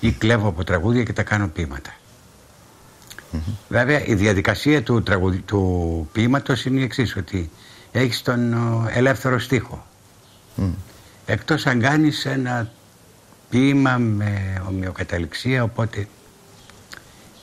ή 0.00 0.12
κλέβω 0.12 0.48
από 0.48 0.64
τραγούδια 0.64 1.02
και 1.02 1.12
τα 1.12 1.22
κάνω 1.22 1.48
ποίηματα. 1.48 1.94
Βέβαια 3.68 4.04
η 4.06 4.14
διαδικασία 4.14 4.82
του, 4.82 5.02
τραγουδι... 5.02 5.38
του 5.38 6.08
ποίηματος 6.12 6.64
είναι 6.64 6.80
η 6.80 6.82
εξής 6.82 7.16
ότι 7.16 7.50
έχεις 7.92 8.22
τον 8.22 8.52
ο, 8.52 8.88
ελεύθερο 8.92 9.38
στίχο. 9.38 9.86
Εκτός 11.26 11.66
αν 11.66 11.80
κάνεις 11.80 12.26
ένα 12.26 12.70
ποίημα 13.50 13.96
με 13.96 14.62
ομοιοκαταληξία, 14.68 15.62
οπότε 15.62 16.08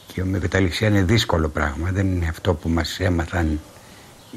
και 0.08 0.14
η 0.20 0.22
ομοιοκαταληξία 0.22 0.88
είναι 0.88 1.04
δύσκολο 1.04 1.50
πράγμα. 1.50 1.90
Δεν 1.92 2.08
είναι 2.08 2.28
αυτό 2.28 2.54
που 2.54 2.70
μας 2.70 3.00
έμαθαν 3.00 3.60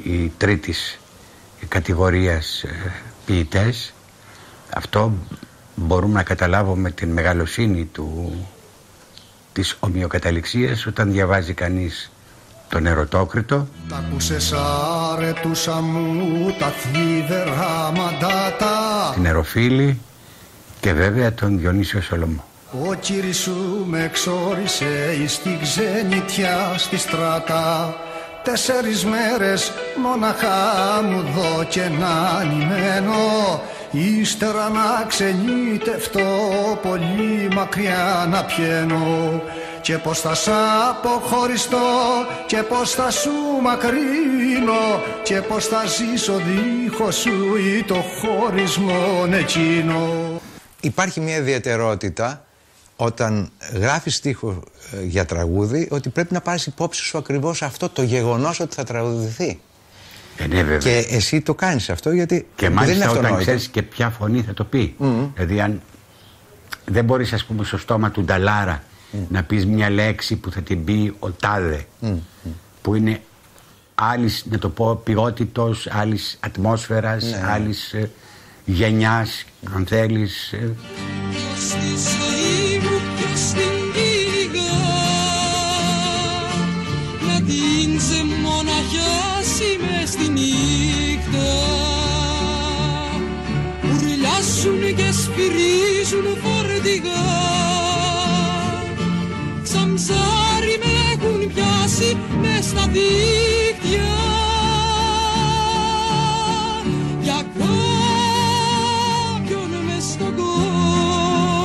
οι 0.04 0.28
τρίτης 0.28 0.98
κατηγορίας 1.68 2.62
ε, 2.62 2.92
ποιητές. 3.26 3.94
Αυτό 4.70 5.12
μπορούμε 5.74 6.12
να 6.14 6.22
καταλάβουμε 6.22 6.90
την 6.90 7.12
μεγαλοσύνη 7.12 7.84
του, 7.84 8.34
της 9.52 9.76
ομοιοκαταληξίας 9.80 10.86
όταν 10.86 11.12
διαβάζει 11.12 11.54
κανείς 11.54 12.10
τον 12.72 12.86
ερωτόκριτο. 12.86 13.68
Τα 13.88 13.96
ακούσες 13.96 14.54
άρετουσα 15.12 15.80
μου 15.80 16.54
τα 16.58 16.66
θύβερα 16.66 17.92
μαντάτα 17.96 19.10
Την 19.14 19.26
Εροφίλη 19.26 20.00
και 20.80 20.92
βέβαια 20.92 21.34
τον 21.34 21.58
Διονύσιο 21.58 22.00
Σολομό. 22.00 22.44
Ο 22.88 22.94
κύρις 22.94 23.38
σου 23.38 23.84
με 23.86 24.04
εξόρισε 24.04 25.16
εις 25.22 25.38
τη 25.38 25.58
ξενιτιά 25.62 26.74
στη 26.76 26.96
στράτα 26.96 27.94
Τέσσερις 28.42 29.04
μέρες 29.04 29.72
μοναχά 30.02 30.58
μου 31.02 31.20
δω 31.34 31.64
και 31.64 31.88
να 32.00 32.44
νημένο 32.44 33.14
Ύστερα 33.90 34.68
να 34.68 35.04
ξενιτευτώ 35.06 36.20
πολύ 36.82 37.48
μακριά 37.54 38.26
να 38.30 38.44
πιένω 38.44 39.42
και 39.82 39.98
πως 39.98 40.20
θα 40.20 40.34
σ' 40.34 40.48
αποχωριστώ 40.90 41.78
και 42.46 42.62
πως 42.62 42.90
θα 42.90 43.10
σου 43.10 43.30
μακρύνω 43.62 45.02
και 45.22 45.40
πως 45.40 45.66
θα 45.66 45.82
ζήσω 45.86 46.32
δίχως 46.36 47.16
σου 47.16 47.56
ή 47.56 47.82
το 47.82 47.94
χωρισμό 47.94 49.26
εκείνο 49.30 50.00
Υπάρχει 50.80 51.20
μια 51.20 51.36
ιδιαιτερότητα 51.36 52.44
όταν 52.96 53.50
γράφεις 53.72 54.14
στίχο 54.14 54.62
ε, 54.92 55.02
για 55.04 55.24
τραγούδι 55.24 55.88
ότι 55.90 56.08
πρέπει 56.08 56.32
να 56.32 56.40
πάρεις 56.40 56.66
υπόψη 56.66 57.02
σου 57.02 57.18
ακριβώς 57.18 57.62
αυτό 57.62 57.88
το 57.88 58.02
γεγονός 58.02 58.60
ότι 58.60 58.74
θα 58.74 58.84
τραγουδηθεί. 58.84 59.60
Ε, 60.36 60.46
ναι, 60.46 60.62
βέβαια. 60.62 60.78
Και 60.78 61.06
εσύ 61.10 61.40
το 61.40 61.54
κάνεις 61.54 61.90
αυτό 61.90 62.10
γιατί 62.10 62.46
Και 62.54 62.68
δεν 62.68 62.70
είναι 62.70 62.80
μάλιστα 62.80 63.04
όταν 63.04 63.16
αυτονόητο. 63.16 63.40
ξέρεις 63.40 63.68
και 63.68 63.82
ποια 63.82 64.10
φωνή 64.10 64.42
θα 64.42 64.54
το 64.54 64.64
πει. 64.64 64.96
Δηλαδή, 65.34 65.60
αν 65.60 65.80
δεν 66.84 67.04
μπορείς, 67.04 67.32
ας 67.32 67.44
πούμε, 67.44 67.64
στο 67.64 67.78
στόμα 67.78 68.10
του 68.10 68.22
Νταλάρα 68.24 68.82
να 69.28 69.42
πεις 69.42 69.66
μια 69.66 69.90
λέξη 69.90 70.36
που 70.36 70.50
θα 70.50 70.60
την 70.62 70.84
πει 70.84 71.14
ο 71.18 71.30
Τάδε, 71.30 71.86
που 72.82 72.94
είναι 72.94 73.20
άλλης, 73.94 74.44
να 74.50 74.58
το 74.58 74.68
πω, 74.68 74.94
ποιότητος, 75.04 75.88
άλλης 75.90 76.36
ατμόσφαιρας, 76.40 77.24
Ναι. 77.24 77.42
άλλης 77.50 77.94
γενιάς, 78.64 79.44
αν 79.74 79.86
θέλεις. 79.86 80.48
Ποιος 81.30 81.68
στη 81.68 81.88
ζωή 81.88 82.78
μου 82.78 83.00
ποιος 83.16 83.40
την 83.40 83.92
κυνηγά 83.94 84.72
Να 87.26 87.36
την 87.46 87.96
ξεμοναχιάσει 87.98 89.78
μες 89.80 90.08
στη 90.08 90.28
νύχτα 90.28 91.50
Ουρλιάσουν 93.84 94.94
και 94.96 95.12
σφυρίζουν 95.12 96.26
φορτηγά 96.42 97.20
Σαν 99.92 100.04
ψάρι 100.04 100.78
με 100.78 100.92
έχουν 101.12 101.40
πιάσει 101.54 102.16
μες 102.40 102.64
στα 102.64 102.86
δίκτυα 102.86 104.12
Για 107.20 107.42
κάποιον 107.58 108.10
μες 109.86 110.04
στον 110.04 110.34
κόσμο 110.36 111.56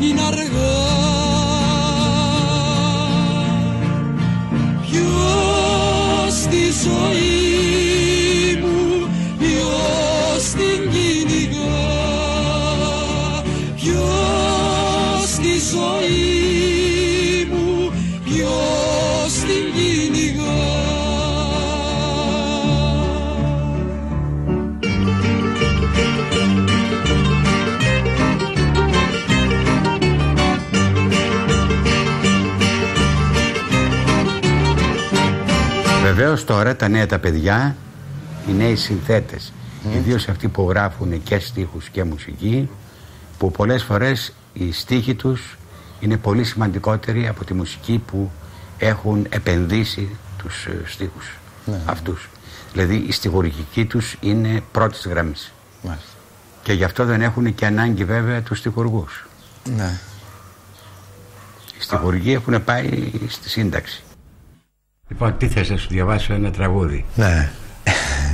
είναι 0.00 0.22
αργά 0.22 0.97
Βεβαίως 36.18 36.44
τώρα 36.44 36.76
τα 36.76 36.88
νέα 36.88 37.06
τα 37.06 37.18
παιδιά, 37.18 37.76
οι 38.48 38.52
νέοι 38.52 38.76
συνθέτες, 38.76 39.52
ιδίως 39.94 40.28
αυτοί 40.28 40.48
που 40.48 40.68
γράφουν 40.68 41.22
και 41.22 41.38
στίχους 41.38 41.88
και 41.88 42.04
μουσική, 42.04 42.68
που 43.38 43.50
πολλές 43.50 43.82
φορές 43.82 44.32
οι 44.52 44.72
στίχοι 44.72 45.14
τους 45.14 45.58
είναι 46.00 46.16
πολύ 46.16 46.44
σημαντικότεροι 46.44 47.28
από 47.28 47.44
τη 47.44 47.54
μουσική 47.54 48.02
που 48.06 48.30
έχουν 48.78 49.26
επενδύσει 49.28 50.16
τους 50.38 50.66
ε, 50.66 50.82
στίχους 50.86 51.36
αυτούς. 51.84 52.28
Δηλαδή 52.72 53.04
η 53.08 53.12
στιχουργική 53.12 53.84
τους 53.84 54.16
είναι 54.20 54.62
πρώτης 54.72 55.06
γραμμής. 55.06 55.52
Μάλιστα. 55.82 56.10
Και 56.62 56.72
γι' 56.72 56.84
αυτό 56.84 57.04
δεν 57.04 57.20
έχουν 57.20 57.54
και 57.54 57.66
ανάγκη 57.66 58.04
βέβαια 58.04 58.42
τους 58.42 58.58
στιχουργούς. 58.58 59.26
Ναι. 59.76 59.98
Οι 61.78 61.82
στιχουργοί 61.82 62.32
έχουν 62.32 62.64
πάει 62.64 63.10
στη 63.28 63.48
σύνταξη. 63.48 64.02
Λοιπόν, 65.08 65.36
τι 65.38 65.48
θες 65.48 65.70
να 65.70 65.76
σου 65.76 65.86
διαβάσω 65.90 66.32
ένα 66.32 66.50
τραγούδι; 66.50 67.04
Ναι. 67.14 67.50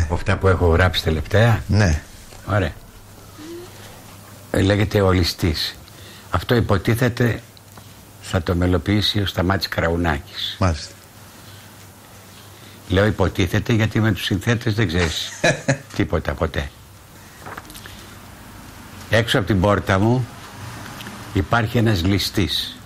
από 0.02 0.14
αυτά 0.14 0.36
που 0.36 0.48
έχω 0.48 0.66
γράψει 0.66 1.02
τελευταία; 1.02 1.62
Ναι. 1.68 2.02
Ωραία. 2.46 2.72
Ε, 4.50 4.60
Λέγεται 4.60 5.00
ο 5.00 5.10
ληστής. 5.12 5.76
Αυτό 6.30 6.54
υποτίθεται 6.54 7.42
θα 8.22 8.42
το 8.42 8.54
μελοποιήσει 8.54 9.20
ο 9.20 9.26
Σταμάτης 9.26 9.68
Καραουνάκης. 9.68 10.56
Μάλιστα. 10.58 10.92
Λέω 12.88 13.06
υποτίθεται 13.06 13.72
γιατί 13.72 14.00
με 14.00 14.12
τους 14.12 14.24
συνθέτες 14.24 14.74
δεν 14.74 14.86
ξέρεις 14.86 15.30
τίποτα 15.96 16.32
ποτέ. 16.34 16.70
Έξω 19.10 19.38
από 19.38 19.46
την 19.46 19.60
πόρτα 19.60 19.98
μου 19.98 20.26
υπάρχει 21.34 21.78
ένας 21.78 22.02
ληστής. 22.04 22.76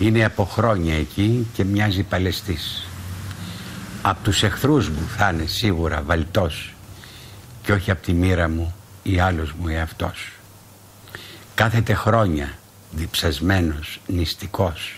Είναι 0.00 0.24
από 0.24 0.44
χρόνια 0.44 0.94
εκεί 0.94 1.46
και 1.52 1.64
μοιάζει 1.64 2.02
παλαιστής. 2.02 2.86
Απ' 4.02 4.22
τους 4.22 4.42
εχθρούς 4.42 4.88
μου 4.88 5.08
θα 5.16 5.30
είναι 5.30 5.46
σίγουρα 5.46 6.02
βαλτός 6.02 6.74
και 7.62 7.72
όχι 7.72 7.90
απ' 7.90 8.02
τη 8.02 8.12
μοίρα 8.12 8.48
μου 8.48 8.74
ή 9.02 9.20
άλλος 9.20 9.52
μου 9.52 9.68
εαυτός. 9.68 10.32
Κάθεται 11.54 11.94
χρόνια 11.94 12.58
διψασμένος, 12.90 14.00
νηστικός. 14.06 14.94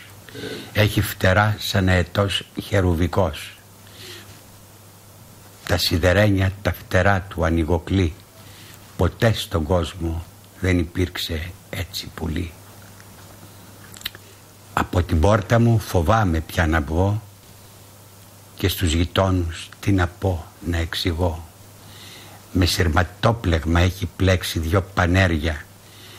Έχει 0.73 1.01
φτερά 1.01 1.57
σαν 1.59 1.89
αετός 1.89 2.45
χερουβικός. 2.63 3.57
Τα 5.67 5.77
σιδερένια 5.77 6.53
τα 6.63 6.73
φτερά 6.73 7.21
του 7.21 7.45
ανοιγοκλεί. 7.45 8.15
Ποτέ 8.97 9.33
στον 9.33 9.65
κόσμο 9.65 10.25
δεν 10.61 10.79
υπήρξε 10.79 11.51
έτσι 11.71 12.11
πουλί. 12.15 12.53
Από 14.73 15.03
την 15.03 15.21
πόρτα 15.21 15.61
μου 15.61 15.79
φοβάμαι 15.79 16.41
πια 16.41 16.67
να 16.67 16.81
βγω 16.81 17.23
και 18.57 18.69
στους 18.69 18.93
γειτόνους 18.93 19.69
τι 19.81 19.93
να 19.93 20.07
πω 20.07 20.45
να 20.67 20.77
εξηγώ. 20.77 21.45
Με 22.53 22.67
σειρματόπλεγμα 22.67 23.81
έχει 23.81 24.09
πλέξει 24.17 24.59
δυο 24.59 24.83
πανέρια 24.95 25.65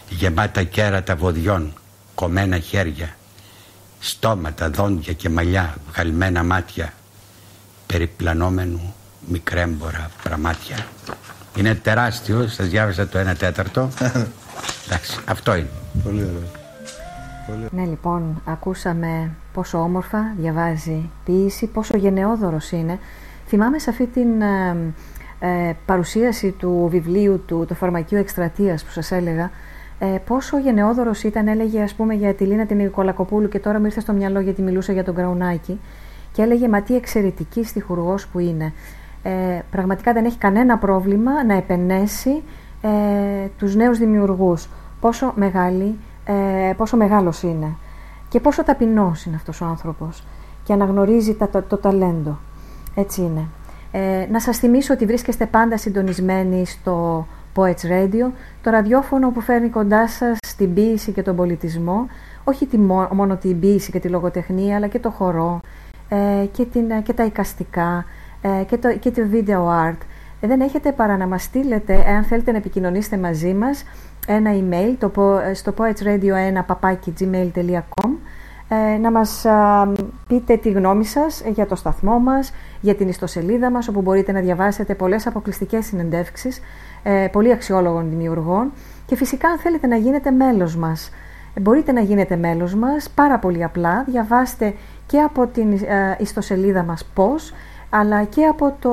γεμάτα 0.09 0.63
κέρατα 0.63 1.15
βοδιών, 1.15 1.73
κομμένα 2.15 2.59
χέρια 2.59 3.15
στόματα, 3.99 4.69
δόντια 4.69 5.13
και 5.13 5.29
μαλλιά, 5.29 5.75
βγαλμένα 5.91 6.43
μάτια 6.43 6.93
περιπλανόμενου 7.85 8.93
μικρέμπορα 9.27 10.11
πραμάτια. 10.23 10.87
Είναι 11.57 11.75
τεράστιο, 11.75 12.47
σας 12.47 12.67
διάβασα 12.67 13.07
το 13.07 13.19
1 13.29 13.37
τέταρτο. 13.37 13.89
Εντάξει, 14.85 15.17
αυτό 15.25 15.55
είναι. 15.55 15.69
Πολύ 16.03 16.29
ωραίο. 17.49 17.67
Ναι, 17.71 17.85
λοιπόν, 17.85 18.41
ακούσαμε 18.45 19.31
πόσο 19.53 19.77
όμορφα 19.77 20.33
διαβάζει 20.37 21.09
ποίηση, 21.25 21.67
πόσο 21.67 21.97
γενναιόδωρος 21.97 22.71
είναι. 22.71 22.99
Θυμάμαι 23.47 23.79
σε 23.79 23.89
αυτή 23.89 24.05
την 24.05 24.41
ε, 24.41 24.77
ε, 25.39 25.73
παρουσίαση 25.85 26.51
του 26.51 26.87
βιβλίου 26.91 27.43
του, 27.45 27.65
το 27.67 27.73
φαρμακείο 27.73 28.17
εκστρατείας 28.19 28.83
που 28.83 28.91
σας 28.91 29.11
έλεγα, 29.11 29.51
ε, 29.99 30.05
πόσο 30.25 30.57
γενναιόδωρος 30.59 31.23
ήταν, 31.23 31.47
έλεγε 31.47 31.81
ας 31.81 31.93
πούμε 31.93 32.13
για 32.13 32.33
τη 32.33 32.43
Λίνα 32.45 32.65
την 32.65 32.77
Νικολακοπούλου 32.77 33.47
και 33.47 33.59
τώρα 33.59 33.79
μου 33.79 33.85
ήρθε 33.85 33.99
στο 33.99 34.13
μυαλό 34.13 34.39
γιατί 34.39 34.61
μιλούσε 34.61 34.93
για 34.93 35.03
τον 35.03 35.15
Κραουνάκη 35.15 35.79
και 36.31 36.41
έλεγε 36.41 36.67
μα 36.67 36.81
τι 36.81 36.95
εξαιρετική 36.95 37.63
στιχουργός 37.63 38.27
που 38.27 38.39
είναι. 38.39 38.73
ε, 39.23 39.59
πραγματικά 39.71 40.13
δεν 40.13 40.25
έχει 40.25 40.37
κανένα 40.37 40.77
πρόβλημα 40.77 41.43
να 41.43 41.53
επενέσει 41.53 42.43
ε, 42.81 42.89
τους 43.57 43.75
νέους 43.75 43.97
δημιουργούς. 43.97 44.69
Πόσο, 44.99 45.33
μεγάλη, 45.35 45.97
ε, 46.25 46.73
πόσο 46.77 46.97
μεγάλος 46.97 47.41
είναι 47.41 47.75
και 48.29 48.39
πόσο 48.39 48.63
ταπεινός 48.63 49.25
είναι 49.25 49.35
αυτός 49.35 49.61
ο 49.61 49.65
άνθρωπος 49.65 50.23
και 50.63 50.73
αναγνωρίζει 50.73 51.35
τα, 51.35 51.49
το, 51.49 51.61
το 51.61 51.77
ταλέντο. 51.77 52.37
Έτσι 52.95 53.21
είναι. 53.21 53.47
Ε, 53.91 54.27
να 54.31 54.39
σας 54.39 54.57
θυμίσω 54.57 54.93
ότι 54.93 55.05
βρίσκεστε 55.05 55.45
πάντα 55.45 55.77
συντονισμένοι 55.77 56.65
στο 56.65 57.27
Poets 57.55 57.89
Radio, 57.89 58.31
το 58.61 58.69
ραδιόφωνο 58.69 59.29
που 59.29 59.41
φέρνει 59.41 59.69
κοντά 59.69 60.07
σας 60.07 60.37
την 60.57 60.73
ποίηση 60.73 61.11
και 61.11 61.21
τον 61.21 61.35
πολιτισμό, 61.35 62.07
όχι 62.43 62.65
τη, 62.65 62.77
μόνο 63.11 63.35
την 63.35 63.59
ποίηση 63.59 63.91
και 63.91 63.99
τη 63.99 64.09
λογοτεχνία, 64.09 64.75
αλλά 64.75 64.87
και 64.87 64.99
το 64.99 65.09
χορό 65.09 65.59
ε, 66.09 66.45
και, 66.51 66.65
την, 66.65 67.03
και 67.03 67.13
τα 67.13 67.23
εικαστικά 67.23 68.05
ε, 68.41 68.63
και, 68.63 68.77
το, 68.77 68.97
και 68.97 69.11
το 69.11 69.21
video 69.31 69.89
art. 69.89 69.97
Ε, 70.41 70.47
δεν 70.47 70.61
έχετε 70.61 70.91
παρά 70.91 71.17
να 71.17 71.27
μας 71.27 71.43
στείλετε, 71.43 72.03
εάν 72.05 72.23
θέλετε 72.23 72.51
να 72.51 72.57
επικοινωνήσετε 72.57 73.17
μαζί 73.17 73.53
μας, 73.53 73.83
ένα 74.27 74.51
email 74.53 74.95
το, 74.99 75.11
στο 75.53 75.73
poetsradio1 75.77 76.63
ε, 78.67 78.97
να 78.97 79.11
μας 79.11 79.45
πείτε 80.27 80.57
τη 80.57 80.69
γνώμη 80.69 81.05
σας 81.05 81.43
για 81.53 81.65
το 81.65 81.75
σταθμό 81.75 82.19
μας, 82.19 82.53
για 82.81 82.95
την 82.95 83.07
ιστοσελίδα 83.07 83.71
μας, 83.71 83.87
όπου 83.87 84.01
μπορείτε 84.01 84.31
να 84.31 84.39
διαβάσετε 84.39 84.95
πολλές 84.95 85.27
αποκλειστικές 85.27 85.85
συνεντεύξεις 85.85 86.59
ε, 87.03 87.27
πολύ 87.31 87.51
αξιόλογων 87.51 88.09
δημιουργών 88.09 88.71
και 89.05 89.15
φυσικά 89.15 89.47
αν 89.49 89.57
θέλετε 89.57 89.87
να 89.87 89.95
γίνετε 89.95 90.31
μέλος 90.31 90.75
μας. 90.75 91.11
Ε, 91.53 91.59
μπορείτε 91.59 91.91
να 91.91 92.01
γίνετε 92.01 92.35
μέλος 92.35 92.75
μας 92.75 93.09
πάρα 93.09 93.39
πολύ 93.39 93.63
απλά, 93.63 94.03
διαβάστε 94.07 94.73
και 95.05 95.19
από 95.19 95.47
την 95.47 95.79
ιστοσελίδα 96.17 96.83
μας 96.83 97.05
πώς, 97.13 97.53
αλλά 97.89 98.23
και 98.23 98.45
από 98.45 98.75
το, 98.79 98.91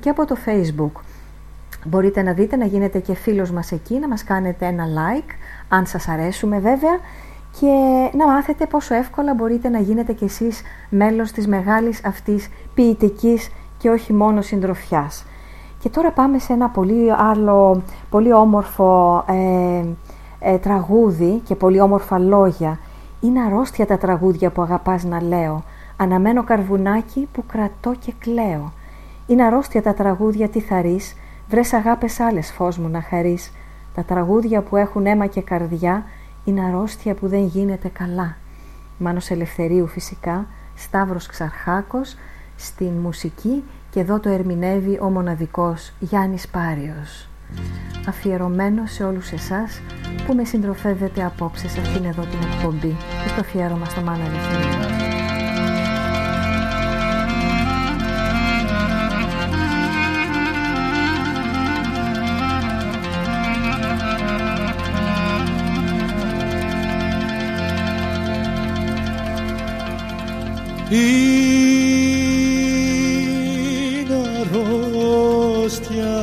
και 0.00 0.10
από 0.10 0.26
το 0.26 0.36
facebook. 0.46 1.00
Μπορείτε 1.84 2.22
να 2.22 2.32
δείτε 2.32 2.56
να 2.56 2.64
γίνετε 2.64 2.98
και 2.98 3.14
φίλος 3.14 3.50
μας 3.50 3.72
εκεί, 3.72 3.98
να 3.98 4.08
μας 4.08 4.24
κάνετε 4.24 4.66
ένα 4.66 4.84
like, 4.84 5.30
αν 5.68 5.86
σας 5.86 6.08
αρέσουμε 6.08 6.58
βέβαια, 6.58 6.98
και 7.60 7.70
να 8.16 8.26
μάθετε 8.26 8.66
πόσο 8.66 8.94
εύκολα 8.94 9.34
μπορείτε 9.34 9.68
να 9.68 9.78
γίνετε 9.78 10.12
κι 10.12 10.24
εσείς 10.24 10.62
μέλος 10.90 11.32
της 11.32 11.46
μεγάλης 11.46 12.04
αυτής 12.04 12.48
ποιητικής 12.74 13.50
και 13.78 13.90
όχι 13.90 14.12
μόνο 14.12 14.42
συντροφιάς. 14.42 15.24
Και 15.78 15.88
τώρα 15.88 16.10
πάμε 16.10 16.38
σε 16.38 16.52
ένα 16.52 16.68
πολύ 16.68 17.12
άλλο, 17.12 17.82
πολύ 18.10 18.32
όμορφο 18.32 19.24
ε, 19.28 19.84
ε, 20.38 20.58
τραγούδι 20.58 21.40
και 21.44 21.54
πολύ 21.54 21.80
όμορφα 21.80 22.18
λόγια. 22.18 22.78
Είναι 23.20 23.40
αρρώστια 23.40 23.86
τα 23.86 23.98
τραγούδια 23.98 24.50
που 24.50 24.62
αγαπάς 24.62 25.04
να 25.04 25.22
λέω. 25.22 25.62
Αναμένω 25.96 26.44
καρβουνάκι 26.44 27.28
που 27.32 27.44
κρατώ 27.46 27.94
και 27.98 28.12
κλαίω. 28.18 28.72
Είναι 29.26 29.44
αρρώστια 29.44 29.82
τα 29.82 29.94
τραγούδια 29.94 30.48
τι 30.48 30.60
θαρείς, 30.60 31.14
βρες 31.48 31.72
αγάπες 31.72 32.20
άλλες 32.20 32.50
φως 32.50 32.78
μου 32.78 32.88
να 32.88 33.02
χαρείς. 33.02 33.52
Τα 33.94 34.02
τραγούδια 34.02 34.62
που 34.62 34.76
έχουν 34.76 35.06
αίμα 35.06 35.26
και 35.26 35.40
καρδιά 35.40 36.04
είναι 36.44 36.64
αρρώστια 36.64 37.14
που 37.14 37.28
δεν 37.28 37.44
γίνεται 37.44 37.88
καλά. 37.88 38.36
Μάνος 38.98 39.30
Ελευθερίου 39.30 39.86
φυσικά, 39.86 40.46
Σταύρος 40.74 41.26
Ξαρχάκος, 41.26 42.16
στην 42.56 42.92
μουσική 42.92 43.64
και 43.90 44.00
εδώ 44.00 44.20
το 44.20 44.28
ερμηνεύει 44.28 44.98
ο 45.02 45.10
μοναδικός 45.10 45.92
Γιάννης 45.98 46.48
Πάριος. 46.48 47.28
Αφιερωμένο 48.08 48.86
σε 48.86 49.04
όλους 49.04 49.30
εσάς 49.30 49.80
που 50.26 50.34
με 50.34 50.44
συντροφεύετε 50.44 51.24
απόψε 51.24 51.68
σε 51.68 51.80
αυτήν 51.80 52.04
εδώ 52.04 52.22
την 52.22 52.38
εκπομπή 52.52 52.96
και 53.24 53.32
το 53.34 53.40
αφιέρωμα 53.40 53.84
στο 53.84 54.00
Μάνα 54.00 54.24
Ελευθερίου. 70.90 71.28
είναι 73.98 74.16
αρρώστια 74.40 76.16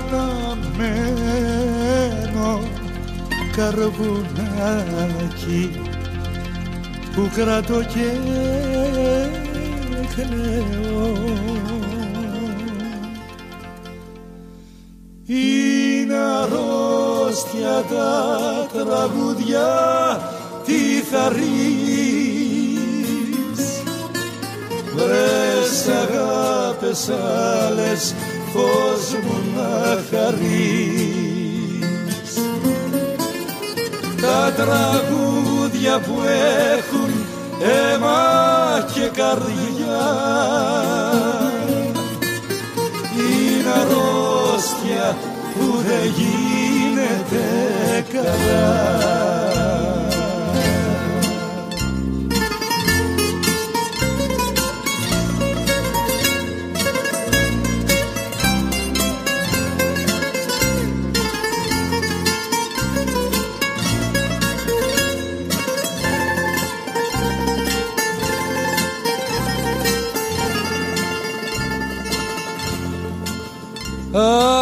αναμένω 0.00 0.90
καρβουνάκι 3.56 4.70
που 7.20 7.30
κρατώ 7.34 7.82
και 7.82 8.10
κλαίω. 10.14 11.12
Είναι 15.26 16.16
αρρώστια 16.42 17.84
τα 17.90 18.66
τραγούδια 18.72 19.68
τι 20.64 21.02
θα 21.10 21.28
ρεις. 21.28 21.42
Βρες 24.94 25.88
αγάπες 25.88 27.08
άλλες 27.08 28.14
φως 28.52 29.04
μου 29.24 29.36
να 29.54 29.72
χαρείς. 30.10 30.72
Τα 34.20 34.52
τραγούδια 34.56 35.49
που 35.78 36.20
έχουν 36.76 37.26
αίμα 37.60 38.86
και 38.94 39.10
καρδιά. 39.14 40.08
Είναι 43.16 43.70
αρρώστια 43.80 45.16
που 45.54 45.76
δεν 45.86 46.12
γίνεται 46.16 47.44
καλά 48.12 49.79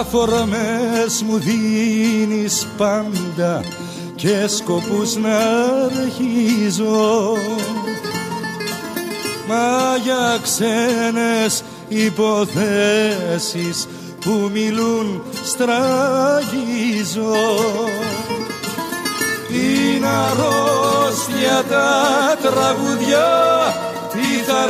αφορμές 0.08 1.22
μου 1.22 1.38
δίνεις 1.38 2.66
πάντα 2.76 3.62
και 4.14 4.46
σκοπούς 4.46 5.16
να 5.16 5.38
αρχίζω. 6.02 7.36
Μα 9.48 9.96
για 10.02 10.38
ξένες 10.42 11.62
υποθέσεις 11.88 13.06
που 14.20 14.50
μιλούν 14.52 15.22
στραγίζω. 15.44 16.46
Είναι 19.52 20.06
αρρώστια 20.06 21.64
τα 21.68 22.36
τραγουδιά 22.42 23.30
τι 24.12 24.42
θα 24.46 24.68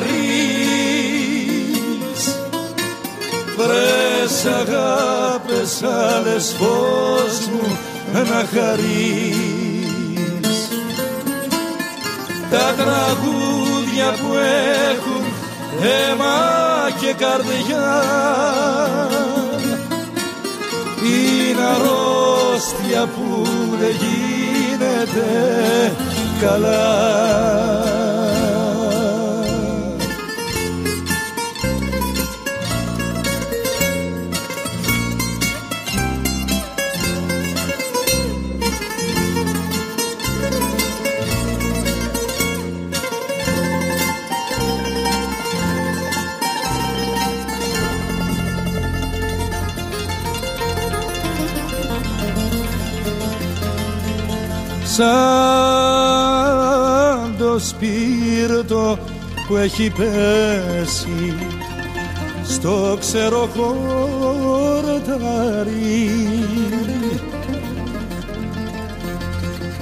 βρες 3.59 4.45
αγάπες 4.45 5.83
άλλες 5.83 6.55
φως 6.59 7.47
μου 7.53 7.79
να 8.13 8.45
χαρείς. 8.55 9.37
Τα 12.51 12.75
τραγούδια 12.77 14.11
που 14.21 14.35
έχουν 14.91 15.25
αίμα 15.83 16.39
και 17.01 17.13
καρδιά 17.13 18.03
είναι 21.05 21.65
αρρώστια 21.75 23.07
που 23.07 23.47
δεν 23.81 23.95
γίνεται 24.01 25.27
καλά 26.41 27.19
σαν 54.99 55.07
το 57.39 57.59
σπίρτο 57.59 58.99
που 59.47 59.57
έχει 59.57 59.91
πέσει 59.91 61.35
στο 62.45 62.97
ξερό 63.01 63.49
χορτάρι. 63.57 64.91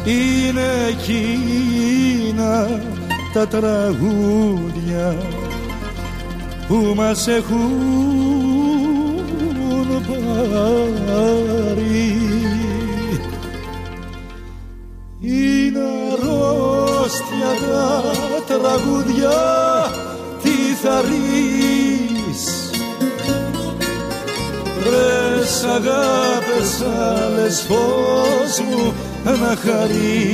Είναι 0.05 0.87
εκείνα 0.89 2.81
τα 3.33 3.47
τραγούδια 3.47 5.17
που 6.69 6.93
μας 6.97 7.27
έχουν 7.29 8.07
πάρει 11.07 11.86
αρρώστια 17.51 18.43
τα 18.47 18.59
τραγούδια 18.59 19.37
τι 20.43 20.57
θα 20.83 21.01
ρεις. 21.01 22.43
Βρες 24.81 25.65
αγάπες 25.65 26.83
άλλες 26.83 27.67
φως 27.69 28.61
μου 28.69 28.95
να 29.25 29.57
χαρείς. 29.65 30.27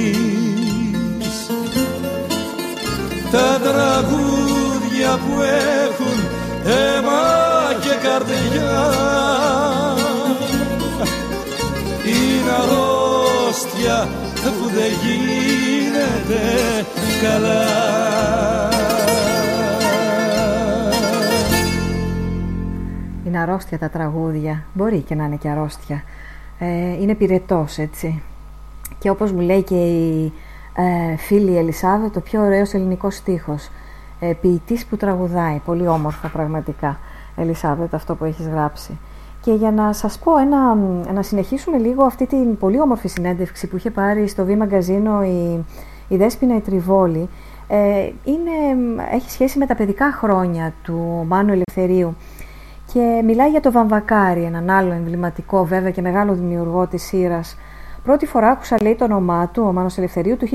Τα 3.30 3.60
τραγούδια 3.62 5.18
που 5.18 5.42
έχουν 5.86 6.18
αίμα 6.64 7.22
και 7.80 7.94
καρδιά 8.02 8.80
είναι 12.06 12.50
αρρώστια 12.62 14.08
που 14.44 14.68
δεν 14.74 14.92
γίνεται 16.02 16.86
καλά 17.22 17.80
Είναι 23.26 23.38
αρρώστια 23.38 23.78
τα 23.78 23.88
τραγούδια, 23.88 24.64
μπορεί 24.72 25.00
και 25.00 25.14
να 25.14 25.24
είναι 25.24 25.36
και 25.36 25.48
αρρώστια. 25.48 26.02
Ε, 26.58 26.66
είναι 27.00 27.14
πυρετός 27.14 27.78
έτσι. 27.78 28.22
Και 28.98 29.10
όπως 29.10 29.32
μου 29.32 29.40
λέει 29.40 29.62
και 29.62 29.74
η 29.74 30.32
ε, 30.76 31.16
φίλη 31.16 31.56
Ελισάβε, 31.56 32.08
το 32.08 32.20
πιο 32.20 32.42
ωραίος 32.42 32.74
ελληνικός 32.74 33.14
στίχος. 33.14 33.70
Ε, 34.20 34.32
ποιητής 34.40 34.86
που 34.86 34.96
τραγουδάει, 34.96 35.60
πολύ 35.64 35.88
όμορφα 35.88 36.28
πραγματικά. 36.28 36.98
Ελισάβε, 37.36 37.88
αυτό 37.92 38.14
που 38.14 38.24
έχεις 38.24 38.46
γράψει. 38.46 38.98
Και 39.40 39.52
για 39.52 39.70
να 39.70 39.92
σας 39.92 40.18
πω, 40.18 40.36
ένα, 40.38 40.74
να 41.12 41.22
συνεχίσουμε 41.22 41.78
λίγο 41.78 42.04
αυτή 42.04 42.26
την 42.26 42.58
πολύ 42.58 42.80
όμορφη 42.80 43.08
συνέντευξη 43.08 43.66
που 43.66 43.76
είχε 43.76 43.90
πάρει 43.90 44.28
στο 44.28 44.44
Β 44.44 44.50
Μαγκαζίνο 44.50 45.22
η, 45.24 45.64
η 46.12 46.16
Δέσποινα 46.16 46.56
η 46.56 46.60
Τριβόλη, 46.60 47.28
ε, 47.68 48.10
είναι, 48.24 48.50
έχει 49.12 49.30
σχέση 49.30 49.58
με 49.58 49.66
τα 49.66 49.74
παιδικά 49.74 50.12
χρόνια 50.12 50.74
του 50.82 51.24
Μάνου 51.28 51.52
Ελευθερίου 51.52 52.16
και 52.92 53.22
μιλάει 53.24 53.50
για 53.50 53.60
το 53.60 53.72
Βαμβακάρι, 53.72 54.42
έναν 54.42 54.70
άλλο 54.70 54.92
εμβληματικό 54.92 55.64
βέβαια 55.64 55.90
και 55.90 56.00
μεγάλο 56.00 56.34
δημιουργό 56.34 56.86
της 56.86 57.02
σύρας 57.02 57.56
Πρώτη 58.02 58.26
φορά 58.26 58.48
άκουσα 58.48 58.82
λέει 58.82 58.94
το 58.94 59.04
όνομά 59.04 59.48
του, 59.48 59.64
ο 59.66 59.72
Μάνος 59.72 59.98
Ελευθερίου, 59.98 60.36
του 60.36 60.48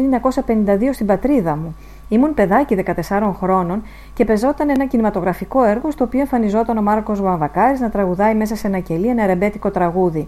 1952 0.46 0.90
στην 0.92 1.06
πατρίδα 1.06 1.56
μου. 1.56 1.76
Ήμουν 2.10 2.34
παιδάκι 2.34 2.84
14 3.10 3.32
χρόνων 3.40 3.84
και 4.14 4.26
πεζόταν 4.26 4.70
ένα 4.70 4.86
κινηματογραφικό 4.86 5.64
έργο 5.64 5.92
στο 5.92 6.04
οποίο 6.04 6.20
εμφανιζόταν 6.20 6.78
ο 6.78 6.82
Μάρκος 6.82 7.22
Βαμβακάρης 7.22 7.80
να 7.80 7.90
τραγουδάει 7.90 8.36
μέσα 8.36 8.56
σε 8.56 8.68
ένα 8.68 8.80
κελί 8.80 9.08
ένα 9.08 9.26
ρεμπέτικο 9.26 9.72
τραγούδι. 9.72 10.28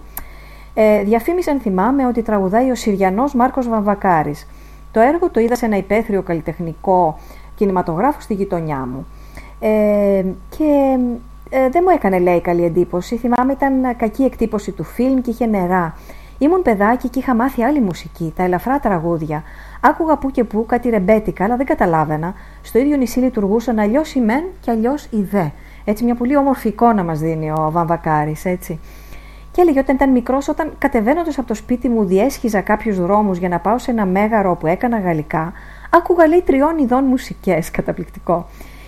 Ε, 0.73 1.03
διαφήμισαν, 1.03 1.59
θυμάμαι, 1.59 2.05
ότι 2.05 2.21
τραγουδάει 2.21 2.71
ο 2.71 2.75
Συριανό 2.75 3.23
Μάρκος 3.35 3.67
Βαμβακάρης. 3.67 4.47
Το 4.91 4.99
έργο 4.99 5.29
το 5.29 5.39
είδα 5.39 5.55
σε 5.55 5.65
ένα 5.65 5.77
υπαίθριο 5.77 6.21
καλλιτεχνικό 6.21 7.19
κινηματογράφο 7.55 8.21
στη 8.21 8.33
γειτονιά 8.33 8.87
μου. 8.91 9.07
Ε, 9.59 10.23
και 10.57 10.97
ε, 11.49 11.69
δεν 11.69 11.83
μου 11.85 11.89
έκανε, 11.95 12.19
λέει, 12.19 12.41
καλή 12.41 12.63
εντύπωση. 12.63 13.17
Θυμάμαι, 13.17 13.51
ήταν 13.51 13.95
κακή 13.97 14.23
εκτύπωση 14.23 14.71
του 14.71 14.83
φιλμ 14.83 15.21
και 15.21 15.29
είχε 15.29 15.45
νερά. 15.45 15.95
Ήμουν 16.37 16.61
παιδάκι 16.61 17.09
και 17.09 17.19
είχα 17.19 17.35
μάθει 17.35 17.63
άλλη 17.63 17.81
μουσική, 17.81 18.33
τα 18.35 18.43
ελαφρά 18.43 18.79
τραγούδια. 18.79 19.43
Άκουγα 19.81 20.17
που 20.17 20.31
και 20.31 20.43
που 20.43 20.65
κάτι 20.65 20.89
ρεμπέτικα, 20.89 21.43
αλλά 21.43 21.55
δεν 21.55 21.65
καταλάβαινα. 21.65 22.33
Στο 22.61 22.79
ίδιο 22.79 22.97
νησί 22.97 23.19
λειτουργούσαν 23.19 23.79
αλλιώς 23.79 24.13
η 24.13 24.19
μεν 24.19 24.43
και 24.61 24.71
αλλιώς 24.71 25.05
η 25.05 25.21
δε. 25.21 25.45
Έτσι, 25.85 26.03
μια 26.03 26.15
πολύ 26.15 26.37
όμορφη 26.37 26.67
εικόνα 26.67 27.03
μας 27.03 27.19
δίνει 27.19 27.51
ο 27.51 27.69
Βαμβακάρης, 27.71 28.45
έτσι. 28.45 28.79
Και 29.59 29.65
έλεγε 29.65 29.79
όταν 29.79 29.95
ήταν 29.95 30.11
μικρός, 30.11 30.47
όταν 30.47 30.73
κατεβαίνοντας 30.77 31.37
από 31.37 31.47
το 31.47 31.53
σπίτι 31.53 31.89
μου 31.89 32.05
διέσχιζα 32.05 32.61
κάποιους 32.61 32.99
δρόμους 32.99 33.37
για 33.37 33.49
να 33.49 33.59
πάω 33.59 33.77
σε 33.77 33.91
ένα 33.91 34.05
μέγαρο 34.05 34.55
που 34.55 34.67
έκανα 34.67 34.99
γαλλικά, 34.99 35.53
άκουγα 35.89 36.27
λέει 36.27 36.41
τριών 36.41 36.77
ειδών 36.77 37.03
μουσικές. 37.03 37.71
Καταπληκτικό. 37.77 38.47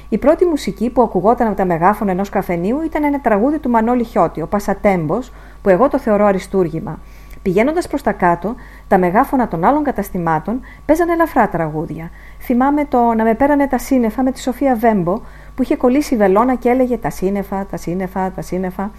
Η 0.10 0.18
πρώτη 0.18 0.46
μουσική 0.46 0.90
που 0.90 1.02
ακουγόταν 1.02 1.48
από 1.48 1.56
τα 1.56 1.66
μεγάφωνα 1.66 2.12
ενός 2.12 2.30
καφενείου 2.30 2.82
ήταν 2.82 3.04
ένα 3.04 3.20
τραγούδι 3.20 3.60
του 3.60 3.70
Μανώλη 3.70 4.04
Χιώτη, 4.04 4.42
ο 4.42 4.48
Πασατέμπος, 4.48 5.32
που 5.62 5.70
εγώ 5.70 5.88
το 5.88 6.00
θεωρώ 6.00 6.26
αριστούργημα. 6.26 7.00
Πηγαίνοντας 7.42 7.88
προς 7.88 8.02
τα 8.02 8.12
κάτω, 8.12 8.56
τα 8.88 8.98
μεγάφωνα 8.98 9.48
των 9.48 9.64
άλλων 9.64 9.84
καταστημάτων 9.84 10.62
παίζανε 10.86 11.12
ελαφρά 11.12 11.50
τραγούδια. 11.50 12.10
Θυμάμαι 12.40 12.86
το 12.86 13.14
να 13.14 13.24
με 13.24 13.34
πέρανε 13.34 13.68
τα 13.68 13.78
σύννεφα 13.78 14.24
με 14.24 14.32
τη 14.32 14.40
Σοφία 14.42 14.76
Βέμπο, 14.76 15.22
που 15.56 15.62
είχε 15.62 15.76
κολλήσει 15.76 16.16
βελόνα 16.16 16.56
και 16.56 16.70
έλεγε 16.70 16.98
Τα 16.98 17.10
σύννεφα, 17.10 17.66
τα 17.66 17.78
σύννεφα, 17.78 18.32
τα 18.32 18.42
σύννεφα. 18.42 18.92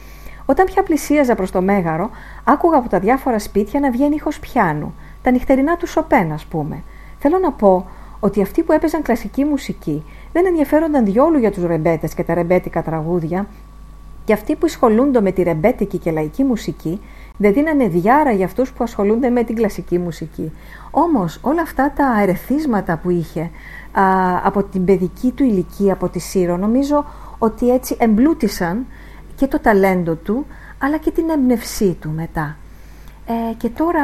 Όταν 0.46 0.66
πια 0.66 0.82
πλησίαζα 0.82 1.34
προς 1.34 1.50
το 1.50 1.62
μέγαρο, 1.62 2.10
άκουγα 2.44 2.76
από 2.76 2.88
τα 2.88 2.98
διάφορα 2.98 3.38
σπίτια 3.38 3.80
να 3.80 3.90
βγαίνει 3.90 4.14
ήχος 4.14 4.38
πιάνου, 4.38 4.94
τα 5.22 5.30
νυχτερινά 5.30 5.76
του 5.76 5.86
Σοπέν, 5.86 6.32
ας 6.32 6.44
πούμε. 6.44 6.82
Θέλω 7.18 7.38
να 7.38 7.52
πω 7.52 7.86
ότι 8.20 8.42
αυτοί 8.42 8.62
που 8.62 8.72
έπαιζαν 8.72 9.02
κλασική 9.02 9.44
μουσική 9.44 10.04
δεν 10.32 10.46
ενδιαφέρονταν 10.46 11.04
διόλου 11.04 11.38
για 11.38 11.50
τους 11.50 11.64
ρεμπέτες 11.64 12.14
και 12.14 12.24
τα 12.24 12.34
ρεμπέτικα 12.34 12.82
τραγούδια, 12.82 13.46
και 14.24 14.32
αυτοί 14.32 14.54
που 14.54 14.66
ασχολούνται 14.66 15.20
με 15.20 15.30
τη 15.32 15.42
ρεμπέτικη 15.42 15.98
και 15.98 16.10
λαϊκή 16.10 16.44
μουσική 16.44 17.00
δεν 17.36 17.52
δίνανε 17.52 17.88
διάρα 17.88 18.30
για 18.30 18.44
αυτούς 18.44 18.72
που 18.72 18.84
ασχολούνται 18.84 19.28
με 19.28 19.44
την 19.44 19.54
κλασική 19.56 19.98
μουσική. 19.98 20.52
Όμως 20.90 21.38
όλα 21.42 21.62
αυτά 21.62 21.92
τα 21.96 22.20
ερεθίσματα 22.20 22.96
που 22.96 23.10
είχε 23.10 23.50
α, 23.92 24.02
από 24.42 24.62
την 24.62 24.84
παιδική 24.84 25.30
του 25.30 25.44
ηλικία, 25.44 25.92
από 25.92 26.08
τη 26.08 26.18
Σύρο, 26.18 26.56
νομίζω 26.56 27.04
ότι 27.38 27.70
έτσι 27.70 27.96
εμπλούτησαν 27.98 28.86
και 29.42 29.48
το 29.48 29.60
ταλέντο 29.60 30.14
του, 30.14 30.46
αλλά 30.78 30.96
και 30.98 31.10
την 31.10 31.30
έμπνευσή 31.30 31.96
του 32.00 32.10
μετά. 32.10 32.56
Ε, 33.26 33.54
και 33.56 33.68
τώρα, 33.68 34.02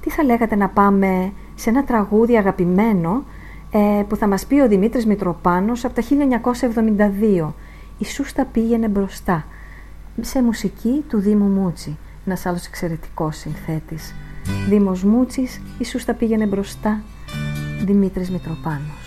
τι 0.00 0.10
θα 0.10 0.24
λέγατε 0.24 0.56
να 0.56 0.68
πάμε 0.68 1.32
σε 1.54 1.70
ένα 1.70 1.84
τραγούδι 1.84 2.36
αγαπημένο 2.36 3.24
ε, 3.70 4.02
που 4.08 4.16
θα 4.16 4.26
μας 4.26 4.46
πει 4.46 4.60
ο 4.60 4.68
Δημήτρης 4.68 5.06
Μητροπάνος 5.06 5.84
από 5.84 5.94
τα 5.94 6.02
1972. 7.46 7.52
Η 7.98 8.04
Σούστα 8.04 8.44
πήγαινε 8.44 8.88
μπροστά, 8.88 9.44
σε 10.20 10.42
μουσική 10.42 11.04
του 11.08 11.18
Δήμου 11.18 11.48
Μούτσι 11.48 11.96
ένας 12.26 12.46
άλλος 12.46 12.66
εξαιρετικός 12.66 13.36
συνθέτης. 13.36 14.14
Δήμος 14.68 15.02
Μούτσης, 15.02 15.60
ίσως 15.78 16.04
τα 16.04 16.14
πήγαινε 16.14 16.46
μπροστά, 16.46 17.02
Δημήτρης 17.84 18.30
Μητροπάνος. 18.30 19.03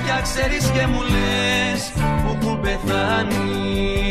Τέτοια 0.00 0.20
ξέρεις 0.20 0.70
και 0.70 0.86
μου 0.86 1.02
λες 1.02 1.92
που 1.94 2.38
έχουν 2.40 2.60
πεθάνεις 2.60 4.09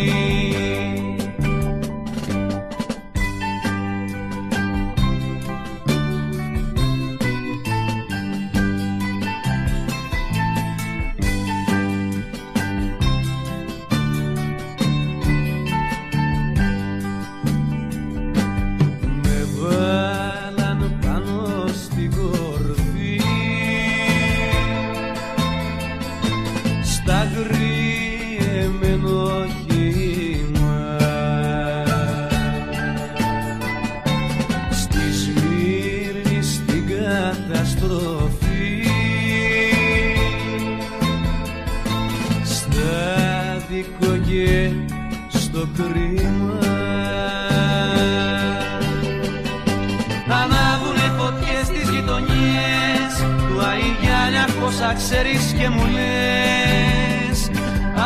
ξέρεις 55.11 55.55
και 55.59 55.69
μου 55.69 55.85
λες. 55.95 57.51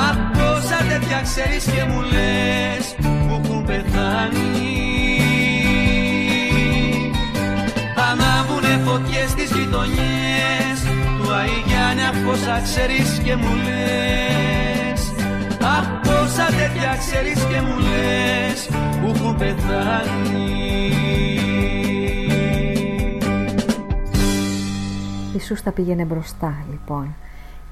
Απ' 0.10 0.38
πόσα 0.38 0.78
τέτοια 0.90 1.22
ξέρεις 1.22 1.64
και 1.64 1.84
μου 1.90 2.02
λες 2.02 2.96
που 3.02 3.42
έχουν 3.44 3.66
πεθάνει. 3.66 4.62
Ανάβουνε 8.10 8.82
φωτιές 8.86 9.30
στις 9.30 9.52
γειτονιές. 9.52 10.78
Του 11.18 11.34
Αϊγιάννη 11.40 12.04
Απ' 12.10 12.26
πόσα 12.26 12.62
ξέρεις 12.64 13.22
και 13.24 13.36
μου 13.36 13.54
λες. 13.66 15.02
Απ' 15.78 16.08
πόσα 16.08 16.46
τέτοια 16.46 16.96
ξέρεις 17.02 17.40
και 17.50 17.60
μου 17.66 17.78
λες 17.88 18.60
που 19.02 19.12
έχουν 19.16 19.36
πεθάνει 19.38 20.44
Η 25.44 25.46
Σούστα 25.46 25.72
πήγαινε 25.72 26.04
μπροστά 26.04 26.54
λοιπόν 26.72 27.16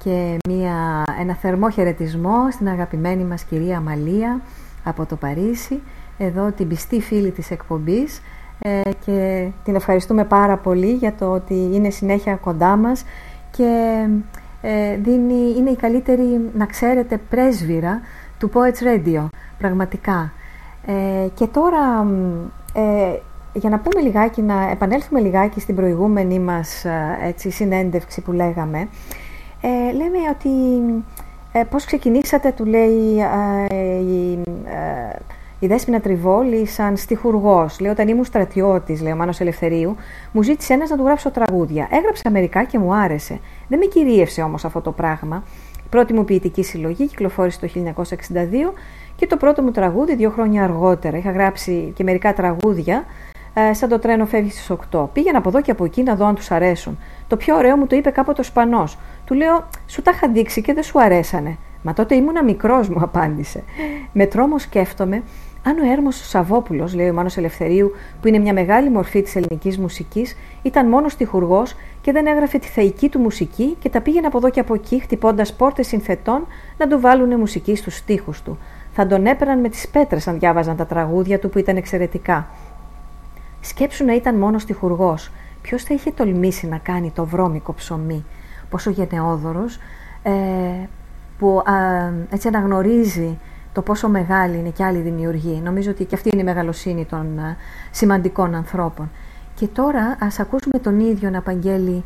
και 0.03 0.38
μια, 0.49 1.03
ένα 1.19 1.36
θερμό 1.36 1.69
χαιρετισμό 1.69 2.51
στην 2.51 2.67
αγαπημένη 2.69 3.24
μας 3.24 3.43
κυρία 3.43 3.80
Μαλία 3.80 4.41
από 4.84 5.05
το 5.05 5.15
Παρίσι 5.15 5.82
εδώ 6.17 6.51
την 6.51 6.67
πιστή 6.67 7.01
φίλη 7.01 7.32
της 7.32 7.51
εκπομπής 7.51 8.22
ε, 8.59 8.82
και 9.05 9.47
την 9.63 9.76
ευχαριστούμε 9.76 10.26
πάρα 10.26 10.57
πολύ 10.57 10.91
για 10.93 11.13
το 11.13 11.32
ότι 11.32 11.69
είναι 11.74 11.89
συνέχεια 11.89 12.36
κοντά 12.36 12.76
μας 12.76 13.03
και 13.51 14.03
ε, 14.61 14.95
δίνει, 14.95 15.55
είναι 15.57 15.69
η 15.69 15.76
καλύτερη, 15.76 16.49
να 16.53 16.65
ξέρετε, 16.65 17.19
πρέσβυρα 17.30 18.01
του 18.39 18.51
Poets 18.53 18.88
Radio, 18.88 19.26
πραγματικά. 19.57 20.34
Ε, 20.86 21.28
και 21.34 21.47
τώρα 21.47 22.07
ε, 22.74 23.19
για 23.54 23.70
να 23.70 23.80
πούμε 23.80 24.02
λιγάκι, 24.02 24.41
να 24.41 24.70
επανέλθουμε 24.70 25.20
λιγάκι 25.20 25.60
στην 25.60 25.76
προηγούμενη 25.76 26.39
μας 26.39 26.86
ε, 26.86 27.18
έτσι, 27.24 27.49
συνέντευξη 27.49 28.22
που 28.22 28.32
λέγαμε, 28.32 28.88
ε, 29.62 29.91
λέμε 29.93 30.18
ότι 30.32 30.49
ε, 31.52 31.64
πώς 31.64 31.86
ξεκινήσατε, 31.86 32.52
του 32.52 32.66
λέει 32.66 33.18
ε, 33.70 33.95
η, 33.99 34.41
ε, 34.66 35.20
η 35.60 35.68
Δέσποινα 35.68 35.99
Τριβόλη 35.99 36.66
σαν 36.66 36.97
στιχουργός. 36.97 37.80
Λέει, 37.80 37.91
όταν 37.91 38.08
ήμουν 38.08 38.24
στρατιώτης, 38.24 39.02
λέει 39.02 39.12
ο 39.12 39.16
Μάνος 39.16 39.39
Ελευθερίου, 39.39 39.95
μου 40.32 40.41
ζήτησε 40.41 40.74
ένας 40.74 40.89
να 40.89 40.97
του 40.97 41.04
γράψω 41.04 41.32
τραγούδια. 41.32 41.88
Έγραψα 41.91 42.30
μερικά 42.32 42.64
και 42.64 42.80
μου 42.80 42.93
άρεσε. 42.95 43.39
Δεν 43.68 43.80
με 43.80 43.86
κυρίευσε 43.86 44.41
όμως 44.41 44.66
αυτό 44.66 44.82
το 44.82 44.91
πράγμα. 44.91 45.43
Η 45.78 45.89
πρώτη 45.89 46.14
μου 46.14 46.26
ποιητική 46.26 46.64
συλλογή 46.64 47.08
κυκλοφόρησε 47.08 47.60
το 47.60 47.68
1962 47.76 48.74
και 49.16 49.28
το 49.28 49.38
πρώτο 49.38 49.62
μου 49.62 49.72
τραγούδι 49.72 50.16
δύο 50.16 50.30
χρόνια 50.30 50.64
αργότερα. 50.64 51.18
Είχα 51.18 51.32
γράψει 51.32 51.91
και 51.95 52.04
μερικά 52.04 52.34
τραγούδια 52.34 53.06
ε, 53.54 53.74
σαν 53.74 53.89
το 53.89 53.99
τρένο 53.99 54.26
φεύγει 54.26 54.49
στις 54.49 54.72
8. 54.91 55.08
Πήγαινα 55.14 55.38
από 55.38 55.49
εδώ 55.49 55.62
και 55.62 55.72
από 55.72 55.86
εκεί 55.86 56.04
να 56.04 56.16
δω 56.16 56.26
αν 56.26 56.36
τους 56.36 56.52
αρέσουν. 56.52 56.97
Το 57.28 57.38
πιο 57.38 57.56
ωραίο 57.56 57.78
μου 57.78 57.88
το 57.88 57.95
είπε 57.95 58.10
κάποτε 58.10 58.41
ο 58.41 58.43
Σπανός. 58.43 58.97
Του 59.26 59.34
λέω, 59.34 59.68
Σου 59.88 60.02
τα 60.02 60.12
είχα 60.12 60.28
δείξει 60.28 60.62
και 60.62 60.74
δεν 60.74 60.84
σου 60.84 61.02
αρέσανε. 61.02 61.58
Μα 61.82 61.93
τότε 61.93 62.16
ήμουνα 62.16 62.43
μικρός, 62.43 62.89
μου 62.89 62.99
απάντησε. 63.02 63.64
Με 64.12 64.26
τρόμο 64.26 64.60
σκέφτομαι 64.60 65.24
αν 65.64 65.80
ο 65.80 65.91
Έρμος 65.91 66.28
Σαββόπουλος, 66.30 66.93
λέει 66.93 67.10
ο 67.10 67.14
Μάνο 67.14 67.30
Ελευθερίου, 67.36 67.91
που 68.22 68.28
είναι 68.28 68.38
μια 68.39 68.54
μεγάλη 68.54 68.89
μορφή 68.89 69.22
της 69.22 69.36
ελληνικής 69.36 69.78
μουσικής, 69.78 70.36
ήταν 70.62 70.88
μόνος 70.88 71.16
τυχουργό 71.16 71.64
και 72.02 72.12
δεν 72.12 72.26
έγραφε 72.26 72.58
τη 72.58 72.68
θεϊκή 72.68 73.10
του 73.10 73.20
μουσική 73.20 73.76
και 73.80 73.89
τα 73.89 74.02
πήγαινε 74.02 74.28
από 74.28 74.38
εδώ 74.38 74.49
και 74.49 74.60
από 74.60 74.74
εκεί, 74.74 74.99
χτυπώντας 74.99 75.54
πόρτες 75.54 75.88
συνθετών 75.88 76.47
να 76.78 76.88
του 76.88 76.99
βάλουν 76.99 77.39
μουσική 77.39 77.76
στους 77.76 77.95
στίχους 77.95 78.41
του. 78.41 78.58
Θα 78.93 79.08
τον 79.08 79.26
έπαιρναν 79.26 79.60
με 79.60 79.70
τις 79.70 79.88
πέτρες 79.88 80.28
αν 80.28 80.39
διάβαζαν 80.39 80.76
τα 80.76 80.86
τραγούδια 80.86 81.39
του 81.39 81.49
που 81.49 81.60
ήταν 81.60 81.78
εξαιρετικά. 81.78 82.47
Σκέψου 83.62 84.05
να 84.05 84.16
ήταν 84.16 84.36
μόνος 84.36 84.66
τυχουργός. 84.66 85.32
Ποιος 85.62 85.84
θα 85.84 85.93
είχε 85.93 86.12
τολμήσει 86.12 86.68
να 86.68 86.78
κάνει 86.78 87.12
το 87.12 87.26
βρώμικο 87.26 87.74
ψωμί, 87.74 88.26
πόσο 88.70 88.89
γενναιόδωρος, 88.89 89.78
ε, 90.24 90.32
που 91.39 91.62
έτσι 92.30 92.47
αναγνωρίζει 92.47 93.38
το 93.74 93.82
πόσο 93.82 94.09
μεγάλη 94.09 94.57
είναι 94.57 94.70
και 94.70 94.84
άλλη 94.84 94.99
δημιουργή. 94.99 95.62
Νομίζω 95.64 95.91
ότι 95.91 96.05
και 96.05 96.16
αυτή 96.16 96.30
είναι 96.34 96.41
η 96.41 96.45
μεγαλοσύνη 96.45 97.05
των 97.05 97.39
σημαντικών 97.91 98.55
ανθρώπων. 98.55 99.09
Και 99.55 99.68
τώρα 99.68 100.18
ας 100.20 100.39
ακούσουμε 100.39 100.80
τον 100.80 100.99
ίδιο 100.99 101.30
να 101.30 101.38
απαγγέλει 101.38 102.03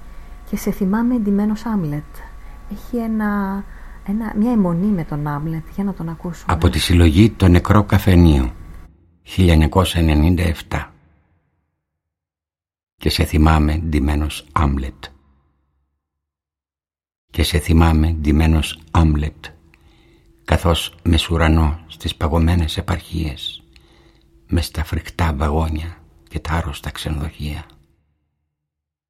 και 0.49 0.57
σε 0.57 0.71
θυμάμαι 0.71 1.15
εντυμένος 1.15 1.65
Άμλετ. 1.65 2.03
Έχει 2.71 2.97
ένα, 2.97 3.63
ένα, 4.07 4.33
μια 4.35 4.51
αιμονή 4.51 4.87
με 4.87 5.03
τον 5.03 5.27
Άμλετ. 5.27 5.63
Για 5.75 5.83
να 5.83 5.93
τον 5.93 6.09
ακούσουμε. 6.09 6.53
Από 6.53 6.69
τη 6.69 6.79
συλλογή 6.79 7.29
«Το 7.29 7.47
νεκρό 7.47 7.83
καφενείο» 7.83 8.51
1997 9.37 10.94
και 12.97 13.09
σε 13.09 13.23
θυμάμαι 13.25 13.77
ντυμένος 13.77 14.45
Άμλετ. 14.51 15.03
Και 17.31 17.43
σε 17.43 17.59
θυμάμαι 17.59 18.11
ντυμένος 18.11 18.79
Άμλετ, 18.91 19.45
καθώς 20.45 20.95
με 21.03 21.17
σουρανώ 21.17 21.79
στις 21.87 22.15
παγωμένες 22.15 22.77
επαρχίες, 22.77 23.63
με 24.47 24.61
στα 24.61 24.83
φρικτά 24.83 25.33
βαγόνια 25.33 25.97
και 26.29 26.39
τα 26.39 26.51
άρρωστα 26.51 26.91
ξενοδοχεία. 26.91 27.65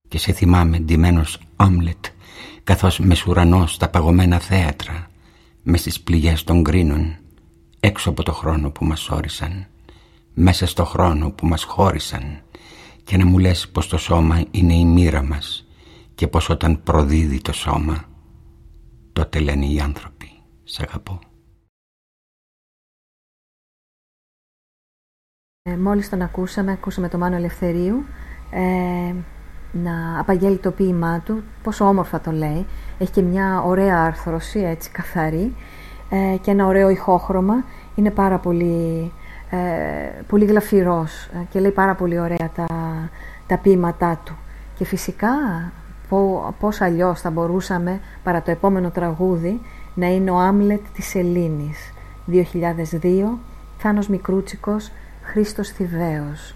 Και 0.08 0.18
σε 0.18 0.32
θυμάμαι 0.32 0.80
ντυμένος 0.80 1.40
Άμλετ, 1.56 2.06
καθώς 2.64 3.00
με 3.00 3.16
σουρανώ 3.16 3.68
στα 3.68 3.90
παγωμένα 3.90 4.40
θέατρα, 4.40 5.10
με 5.64 5.78
στις 5.78 6.02
πληγές 6.02 6.44
των 6.44 6.64
κρίνων, 6.64 7.18
έξω 7.80 8.10
από 8.10 8.24
το 8.24 8.34
χρόνο 8.34 8.72
που 8.72 8.86
μας 8.86 9.10
όρισαν, 9.10 9.68
μέσα 10.34 10.66
στο 10.68 10.86
χρόνο 10.86 11.32
που 11.32 11.48
μας 11.48 11.64
χώρισαν, 11.64 12.45
και 13.06 13.18
να 13.18 13.26
μου 13.26 13.38
λες 13.38 13.70
πως 13.70 13.88
το 13.88 13.98
σώμα 13.98 14.44
είναι 14.52 14.74
η 14.74 14.86
μοίρα 14.86 15.24
μας 15.24 15.68
και 16.16 16.28
πως 16.28 16.50
όταν 16.50 16.84
προδίδει 16.84 17.42
το 17.42 17.54
σώμα 17.54 18.04
τότε 19.14 19.40
λένε 19.40 19.66
οι 19.66 19.80
άνθρωποι 19.80 20.30
«Σ' 20.64 20.80
αγαπώ». 20.80 21.20
Ε, 25.62 25.78
μόλις 25.78 26.10
τον 26.10 26.22
ακούσαμε, 26.22 26.72
ακούσαμε 26.72 27.10
το 27.10 27.18
Μάνο 27.18 27.36
Ελευθερίου 27.36 28.06
ε, 28.52 29.14
να 29.72 30.20
απαγγέλει 30.20 30.58
το 30.58 30.72
ποίημά 30.72 31.20
του, 31.20 31.44
πόσο 31.64 31.86
όμορφα 31.86 32.22
το 32.22 32.32
λέει. 32.32 32.66
Έχει 32.98 33.12
και 33.12 33.22
μια 33.22 33.62
ωραία 33.62 34.04
άρθρωση, 34.04 34.60
έτσι 34.60 34.92
καθαρή 34.92 35.56
ε, 36.10 36.38
και 36.42 36.52
ένα 36.52 36.66
ωραίο 36.66 36.90
ηχόχρωμα. 36.90 37.64
Είναι 37.96 38.12
πάρα 38.12 38.40
πολύ 38.40 39.12
ε, 39.56 40.24
πολύ 40.28 40.46
γλαφυρός 40.46 41.24
ε, 41.26 41.46
και 41.50 41.60
λέει 41.60 41.72
πάρα 41.72 41.96
πολύ 41.96 42.20
ωραία 42.20 42.50
τα, 42.56 42.66
τα 43.48 43.58
ποίηματά 43.58 44.20
του. 44.24 44.36
Και 44.78 44.86
φυσικά 44.86 45.30
πώς 46.60 46.82
αλλιώς 46.82 47.22
θα 47.22 47.30
μπορούσαμε 47.30 48.00
παρά 48.24 48.42
το 48.42 48.52
επόμενο 48.52 48.90
τραγούδι 48.90 49.62
να 49.94 50.08
είναι 50.08 50.32
ο 50.32 50.38
Άμλετ 50.38 50.82
της 50.94 51.16
Ελλήνης 51.16 51.94
2002 52.32 52.42
Θάνος 53.78 54.08
Μικρούτσικος 54.08 54.92
Χρήστος 55.22 55.70
Θηβαίος 55.70 56.56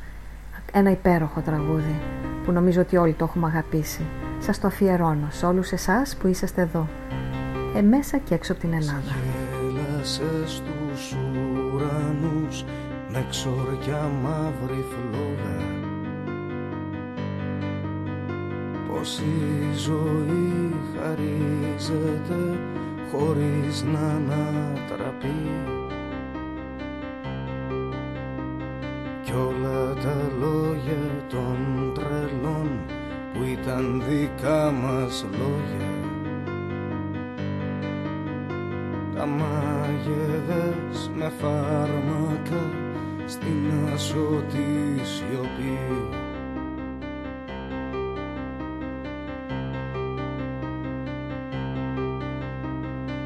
ένα 0.73 0.91
υπέροχο 0.91 1.39
τραγούδι 1.39 2.01
που 2.45 2.51
νομίζω 2.51 2.81
ότι 2.81 2.97
όλοι 2.97 3.13
το 3.13 3.23
έχουμε 3.23 3.47
αγαπήσει 3.47 4.05
σας 4.39 4.59
το 4.59 4.67
αφιερώνω 4.67 5.27
σε 5.29 5.45
όλους 5.45 5.71
εσάς 5.71 6.15
που 6.15 6.27
είσαστε 6.27 6.61
εδώ 6.61 6.87
ε, 7.75 7.81
μέσα 7.81 8.17
και 8.17 8.33
έξω 8.33 8.51
από 8.51 8.61
την 8.61 8.73
Ελλάδα. 8.73 9.15
Γέλασε 9.71 10.23
στους 10.45 11.15
ουρανούς 11.73 12.65
με 13.11 13.25
ξοριά 13.29 14.11
μαύρη 14.23 14.85
φλόγα. 14.89 15.57
Πως 18.87 19.19
η 19.19 19.73
ζωή 19.73 20.73
χαρίζεται 20.95 22.59
χωρίς 23.11 23.83
να 23.83 23.99
ανατραπεί. 23.99 25.49
Κι 29.23 29.33
όλα 29.33 29.93
τα 29.93 30.17
λόγια 30.39 31.25
των 31.29 31.57
τρελών 31.93 32.69
που 33.33 33.43
ήταν 33.43 34.03
δικά 34.09 34.71
μας 34.71 35.25
λόγια. 35.31 35.93
Τα 39.15 39.25
μάγεδες 39.25 41.11
με 41.15 41.31
φάρμακα 41.39 42.87
στην 43.29 43.71
ασωτή 43.93 45.01
σιωπής. 45.03 46.17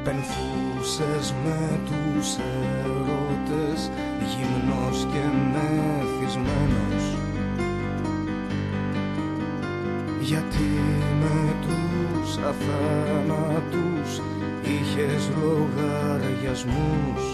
Πενθούσες 0.04 1.34
με 1.44 1.80
τους 1.84 2.36
ερωτές 2.84 3.90
γυμνός 4.18 5.06
και 5.12 5.24
μεθυσμένος. 5.52 7.04
Γιατί 10.20 10.70
με 11.20 11.54
τους 11.60 12.36
αθάνατους 12.36 14.20
είχες 14.62 15.30
λογαριασμούς; 15.42 17.33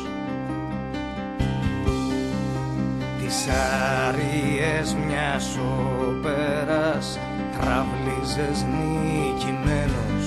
Τις 3.30 3.46
άριες 4.08 4.96
μιας 5.06 5.58
όπερας 6.08 7.18
τραβλίζες 7.60 8.64
νικημένος 8.64 10.26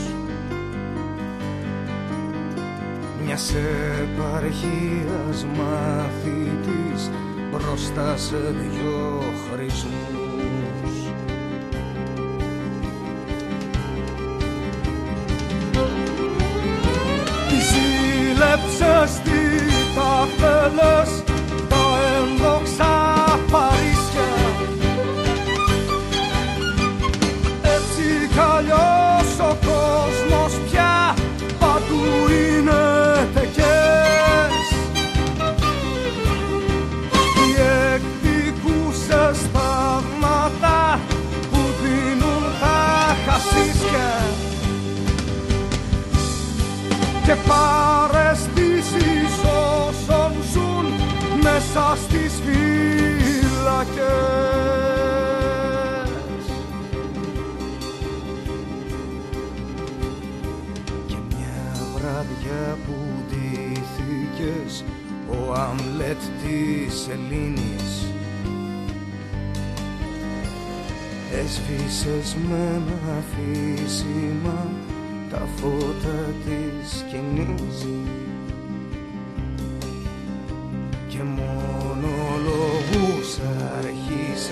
μιας 3.25 3.53
επαρχίας 4.01 5.45
μαθητής 5.57 7.09
μπροστά 7.51 8.17
σε 8.17 8.37
δυο 8.37 9.21
χρησμούς 9.51 10.95
Ζήλεψες 17.69 19.21
τι 19.23 19.41
τα 19.95 20.27
θέλες 20.37 21.32
μέσα 51.73 51.95
στις 51.95 52.33
φύλακες. 52.45 54.03
Και 61.07 61.15
μια 61.29 61.73
βράδια 61.95 62.77
που 62.85 62.95
ντύθηκες 63.27 64.83
ο 65.29 65.53
Αμλέτ 65.53 66.21
της 66.43 67.07
Ελλήνης 67.11 68.05
Έσβησες 71.31 72.35
με 72.49 72.55
ένα 72.55 72.99
αφήσιμα 73.17 74.67
τα 75.29 75.47
φώτα 75.55 76.33
της 76.45 76.97
σκηνής 76.97 77.85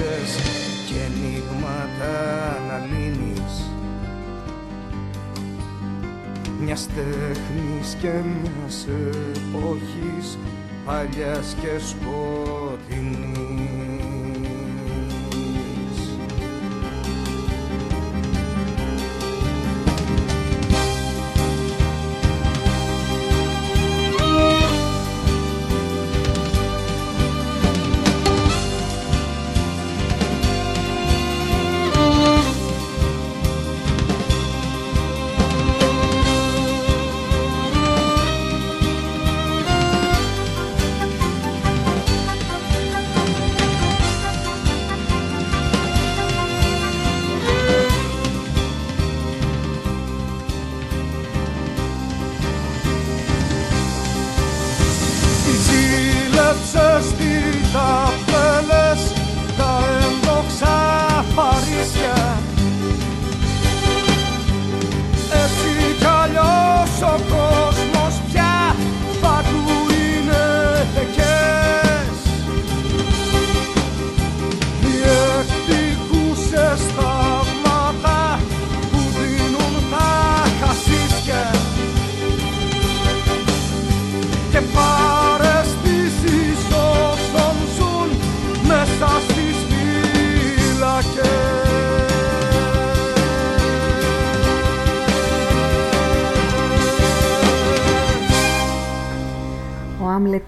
αρχίσες 0.01 0.51
και 0.87 0.95
ενίγματα 1.05 2.13
να 2.67 2.77
λύνεις. 2.85 3.71
Μιας 6.63 6.87
τέχνης 6.95 7.95
και 8.01 8.09
μιας 8.09 8.87
εποχής 8.87 10.37
παλιάς 10.85 11.55
και 11.61 11.79
σκοτεινής 11.79 13.30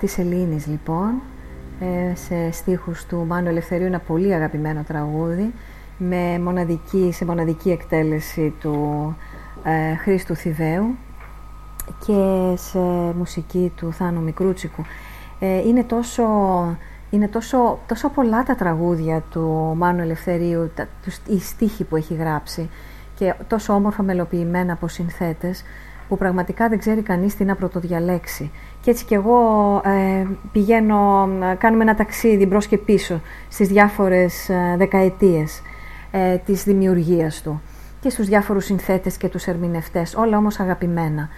της 0.03 0.17
Ελλήνης 0.17 0.67
λοιπόν 0.67 1.21
ε, 1.79 2.15
σε 2.15 2.51
στίχους 2.51 3.05
του 3.05 3.25
Μάνου 3.27 3.47
Ελευθερίου 3.47 3.85
ένα 3.85 3.99
πολύ 3.99 4.33
αγαπημένο 4.33 4.83
τραγούδι 4.87 5.53
με 5.97 6.39
μοναδική, 6.39 7.09
σε 7.13 7.25
μοναδική 7.25 7.69
εκτέλεση 7.71 8.53
του 8.59 9.15
ε, 9.63 9.95
Χρήστου 9.95 10.35
Θηβαίου 10.35 10.95
και 12.05 12.53
σε 12.55 12.79
μουσική 13.17 13.71
του 13.75 13.93
Θάνου 13.93 14.21
Μικρούτσικου. 14.21 14.83
Ε, 15.39 15.57
είναι 15.67 15.83
τόσο, 15.83 16.23
είναι 17.09 17.27
τόσο, 17.27 17.79
τόσο 17.87 18.09
πολλά 18.09 18.43
τα 18.43 18.55
τραγούδια 18.55 19.23
του 19.29 19.73
Μάνου 19.77 20.01
Ελευθερίου, 20.01 20.71
τα, 20.75 20.87
τους, 21.03 21.19
οι 21.27 21.39
στίχοι 21.39 21.83
που 21.83 21.95
έχει 21.95 22.13
γράψει 22.13 22.69
και 23.15 23.33
τόσο 23.47 23.73
όμορφα 23.73 24.03
μελοποιημένα 24.03 24.73
από 24.73 24.87
συνθέτες 24.87 25.63
που 26.07 26.17
πραγματικά 26.17 26.69
δεν 26.69 26.79
ξέρει 26.79 27.01
κανείς 27.01 27.35
τι 27.35 27.43
να 27.43 27.55
πρωτοδιαλέξει. 27.55 28.51
Και 28.83 28.89
έτσι 28.91 29.05
κι 29.05 29.13
εγώ 29.13 29.81
ε, 29.85 30.27
πηγαίνω, 30.51 31.29
ε, 31.51 31.55
κάνουμε 31.55 31.83
ένα 31.83 31.95
ταξίδι 31.95 32.45
μπρος 32.45 32.67
και 32.67 32.77
πίσω 32.77 33.21
στις 33.49 33.67
διάφορες 33.67 34.49
ε, 34.49 34.75
δεκαετίες 34.77 35.61
ε, 36.11 36.35
της 36.37 36.63
δημιουργίας 36.63 37.41
του 37.41 37.61
και 38.03 38.09
στους 38.09 38.25
διάφορους 38.27 38.65
συνθέτες 38.65 39.17
και 39.17 39.27
τους 39.27 39.45
ερμηνευτές, 39.45 40.15
όλα 40.15 40.37
όμως 40.37 40.59
αγαπημένα. 40.59 41.29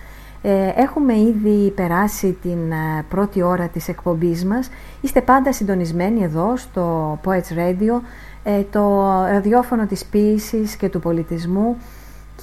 Ε, 0.41 0.72
έχουμε 0.76 1.18
ήδη 1.18 1.72
περάσει 1.72 2.38
την 2.41 2.72
ε, 2.72 3.06
πρώτη 3.10 3.41
ώρα 3.41 3.68
της 3.68 3.88
εκπομπής 3.88 4.46
μας. 4.46 4.70
Είστε 5.02 5.22
πάντα 5.22 5.54
συντονισμένοι 5.54 6.24
εδώ 6.24 6.58
στο 6.58 7.20
Poets 7.24 7.58
Radio, 7.58 8.02
ε, 8.43 8.62
το 8.72 9.02
ραδιόφωνο 9.32 9.86
της 9.86 10.06
ποίησης 10.06 10.76
και 10.76 10.89
του 10.89 11.00
πολιτισμού 11.00 11.78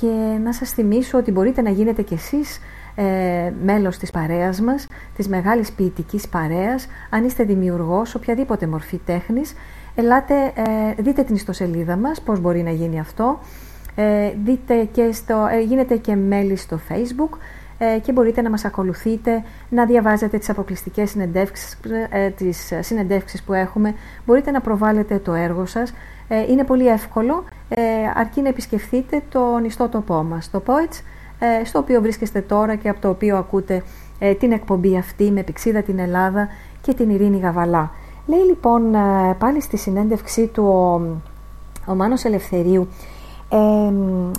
και 0.01 0.39
να 0.45 0.53
σας 0.53 0.71
θυμίσω 0.71 1.19
ότι 1.19 1.31
μπορείτε 1.31 1.63
να 1.63 1.71
γίνετε 1.71 2.03
κι 2.03 2.15
εσείς 2.15 2.61
ε, 2.95 3.53
μέλος 3.65 3.99
της 3.99 4.11
παρέας 4.11 4.61
μας, 4.61 4.87
της 5.17 5.29
μεγάλης 5.29 5.73
ποιητικής 5.73 6.29
παρέας, 6.29 6.87
αν 7.11 7.25
είστε 7.25 7.45
δημιουργός, 7.45 8.15
οποιαδήποτε 8.15 8.67
μορφή 8.67 9.01
τέχνης, 9.05 9.55
ελάτε, 9.95 10.35
ε, 10.55 11.03
δείτε 11.03 11.23
την 11.23 11.35
ιστοσελίδα 11.35 11.97
μας, 11.97 12.21
πώς 12.21 12.41
μπορεί 12.41 12.63
να 12.63 12.71
γίνει 12.71 13.01
αυτό, 13.01 13.39
ε, 13.95 14.33
δείτε 14.45 14.85
και 14.93 15.13
στο, 15.13 15.49
ε, 15.53 15.61
γίνετε 15.61 15.97
και 15.97 16.17
μέλη 16.17 16.57
στο 16.57 16.81
facebook 16.89 17.39
ε, 17.79 17.99
και 17.99 18.13
μπορείτε 18.13 18.43
να 18.43 18.51
μας 18.51 18.65
ακολουθείτε, 18.65 19.45
να 19.69 19.87
διαβάζετε 19.87 20.39
τις 20.39 20.51
αποκλειστικές 20.51 21.11
συνεντεύξεις, 21.11 21.79
τις 22.37 22.73
συνεντεύξεις 22.81 23.43
που 23.43 23.53
έχουμε, 23.53 23.95
μπορείτε 24.27 24.51
να 24.51 24.61
προβάλλετε 24.61 25.19
το 25.19 25.33
έργο 25.33 25.67
σας, 25.67 25.93
είναι 26.49 26.65
πολύ 26.65 26.89
εύκολο, 26.89 27.45
αρκεί 28.15 28.43
να 28.43 28.49
επισκεφθείτε 28.49 29.23
το 29.29 29.61
ιστότοπό 29.65 30.23
μας, 30.23 30.51
το 30.51 30.63
Poets, 30.67 31.01
στο 31.65 31.79
οποίο 31.79 32.01
βρίσκεστε 32.01 32.41
τώρα 32.41 32.75
και 32.75 32.89
από 32.89 33.01
το 33.01 33.09
οποίο 33.09 33.37
ακούτε 33.37 33.83
την 34.39 34.53
εκπομπή 34.53 34.97
αυτή 34.97 35.31
με 35.31 35.43
πηξίδα 35.43 35.83
την 35.83 35.99
Ελλάδα 35.99 36.49
και 36.83 36.95
την 36.95 37.11
Ειρήνη 37.11 37.39
Γαβαλά. 37.39 37.91
Λέει 38.27 38.41
λοιπόν 38.41 38.83
πάλι 39.39 39.61
στη 39.61 39.77
συνέντευξή 39.77 40.47
του 40.47 40.65
ο, 40.65 41.01
ο 41.87 41.95
Μάνος 41.95 42.25
Ελευθερίου 42.25 42.89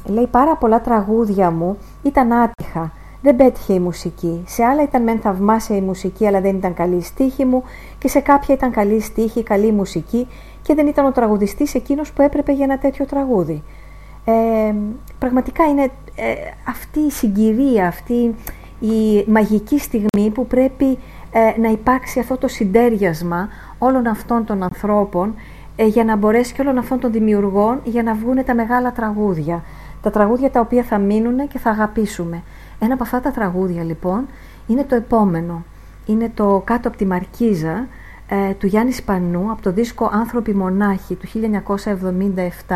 λέει 0.05 0.27
πάρα 0.31 0.55
πολλά 0.55 0.81
τραγούδια 0.81 1.51
μου 1.51 1.77
ήταν 2.03 2.31
άτυχα. 2.31 2.91
Δεν 3.21 3.35
πέτυχε 3.35 3.73
η 3.73 3.79
μουσική. 3.79 4.43
Σε 4.47 4.63
άλλα 4.63 4.83
ήταν 4.83 5.03
μεν 5.03 5.19
θαυμάσια 5.19 5.75
η 5.75 5.81
μουσική, 5.81 6.27
αλλά 6.27 6.41
δεν 6.41 6.55
ήταν 6.55 6.73
καλή 6.73 6.95
η 6.95 7.01
στίχη 7.01 7.45
μου, 7.45 7.63
και 7.97 8.07
σε 8.07 8.19
κάποια 8.19 8.55
ήταν 8.55 8.71
καλή 8.71 8.93
η 8.93 8.99
στίχη, 8.99 9.43
καλή 9.43 9.67
η 9.67 9.71
μουσική, 9.71 10.27
και 10.61 10.73
δεν 10.73 10.87
ήταν 10.87 11.05
ο 11.05 11.11
τραγουδιστής 11.11 11.75
εκείνος 11.75 12.11
που 12.11 12.21
έπρεπε 12.21 12.51
για 12.51 12.63
ένα 12.63 12.77
τέτοιο 12.77 13.05
τραγούδι. 13.05 13.63
Ε, 14.25 14.73
πραγματικά 15.19 15.63
είναι 15.63 15.83
ε, 16.15 16.33
αυτή 16.67 16.99
η 16.99 17.11
συγκυρία, 17.11 17.87
αυτή 17.87 18.35
η 18.79 19.23
μαγική 19.27 19.79
στιγμή 19.79 20.29
που 20.33 20.47
πρέπει 20.47 20.97
ε, 21.31 21.59
να 21.59 21.69
υπάρξει 21.69 22.19
αυτό 22.19 22.37
το 22.37 22.47
συντέριασμα 22.47 23.49
όλων 23.77 24.07
αυτών 24.07 24.45
των 24.45 24.63
ανθρώπων 24.63 25.35
ε, 25.75 25.85
για 25.85 26.03
να 26.03 26.15
μπορέσει 26.15 26.53
και 26.53 26.61
όλων 26.61 26.77
αυτών 26.77 26.99
των 26.99 27.11
δημιουργών 27.11 27.79
για 27.83 28.03
να 28.03 28.13
βγουν 28.13 28.45
τα 28.45 28.55
μεγάλα 28.55 28.91
τραγούδια. 28.91 29.63
Τα 30.01 30.09
τραγούδια 30.09 30.51
τα 30.51 30.59
οποία 30.59 30.83
θα 30.83 30.97
μείνουν 30.97 31.47
και 31.47 31.59
θα 31.59 31.69
αγαπήσουμε. 31.69 32.43
Ένα 32.79 32.93
από 32.93 33.03
αυτά 33.03 33.19
τα 33.19 33.31
τραγούδια 33.31 33.83
λοιπόν 33.83 34.27
είναι 34.67 34.83
το 34.83 34.95
επόμενο. 34.95 35.63
Είναι 36.05 36.31
το 36.35 36.61
«Κάτω 36.65 36.87
από 36.87 36.97
τη 36.97 37.05
Μαρκίζα» 37.05 37.87
ε, 38.27 38.53
του 38.53 38.67
Γιάννη 38.67 38.91
Σπανού 38.91 39.51
από 39.51 39.61
το 39.61 39.71
δίσκο 39.71 40.09
«Άνθρωποι 40.13 40.53
μονάχοι» 40.53 41.15
του 41.15 41.27
1977 42.67 42.75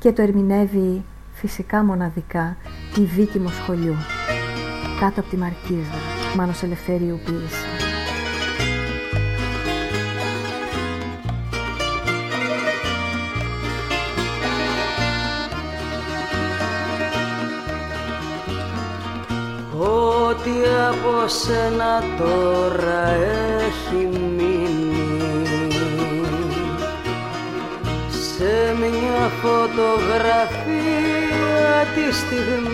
και 0.00 0.12
το 0.12 0.22
ερμηνεύει 0.22 1.04
φυσικά 1.32 1.84
μοναδικά 1.84 2.56
η 2.96 3.00
Βίκη 3.04 3.38
Μοσχολιού. 3.38 3.94
«Κάτω 5.00 5.20
από 5.20 5.30
τη 5.30 5.36
Μαρκίζα» 5.36 5.98
Μάνος 6.36 6.62
Ελευθερίου 6.62 7.20
ποίηση. 7.24 7.64
Ό,τι 19.78 20.50
από 20.88 21.28
σένα 21.28 22.02
τώρα 22.18 23.08
έχει 23.58 24.18
μείνει 24.36 25.49
μια 28.90 29.30
φωτογραφία 29.42 30.86
της 31.94 32.16
στιγμής. 32.16 32.64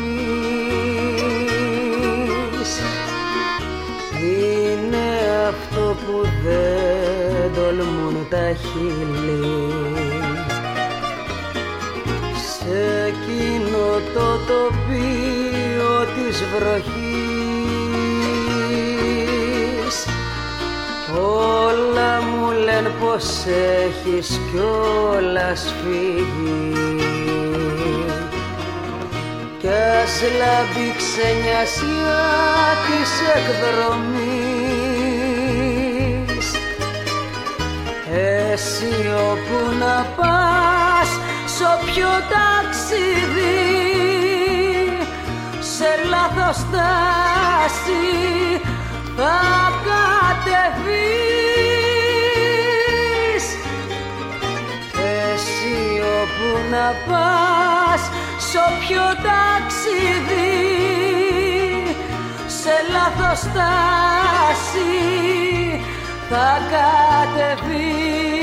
Είναι 4.23 5.09
αυτό 5.49 5.85
που 6.07 6.17
δεν 6.45 7.55
τολμούν 7.55 8.17
τα 8.31 8.47
χείλη. 8.53 9.73
Σε 12.35 12.79
εκείνο 13.07 13.85
το 14.15 14.29
τοπίο 14.47 15.95
της 16.17 16.37
βροχής 16.55 17.17
όλα 21.15 21.47
μου 21.47 21.75
λένε 21.75 21.86
πως 23.01 23.27
έχεις 23.85 24.41
κιόλας 24.51 25.75
φύγει. 25.83 26.73
Κι 29.59 29.69
ας 30.03 30.15
λάμπει 30.39 30.89
ξενιασιά 30.97 32.25
της 32.87 33.11
εκδρομής. 33.37 34.37
Εσύ 38.53 38.95
όπου 39.31 39.59
να 39.79 39.97
πας 40.17 41.11
σ' 41.55 41.61
όποιο 41.75 42.13
ταξίδι 42.33 43.67
σε 45.61 45.91
λάθος 46.09 46.57
στάση 46.57 48.05
θα 49.17 49.39
κατεβείς 49.87 51.76
όπου 56.47 56.59
να 56.71 56.95
πας 57.07 58.03
σ' 58.39 58.55
όποιο 58.55 59.05
ταξίδι. 59.27 60.57
Σε 62.47 62.75
λάθος 62.93 63.39
στάση 63.39 64.91
θα 66.29 66.59
κατεβείς 66.71 68.36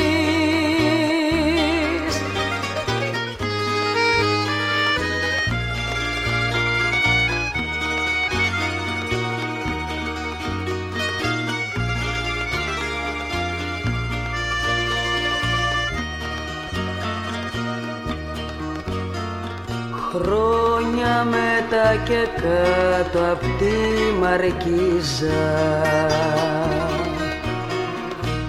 Χρόνια 20.24 21.28
μετά 21.30 21.95
και 22.03 22.28
κάτω 22.36 23.19
απ' 23.32 23.41
τη 23.41 23.76
Μαρκίζα. 24.19 25.45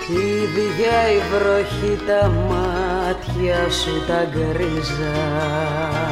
Ίδια 0.09 0.97
η 1.11 1.19
βροχή 1.31 1.95
τα 2.07 2.31
μάτια 2.49 3.69
σου 3.69 4.05
τα 4.07 4.27
γκρίζα 4.31 6.08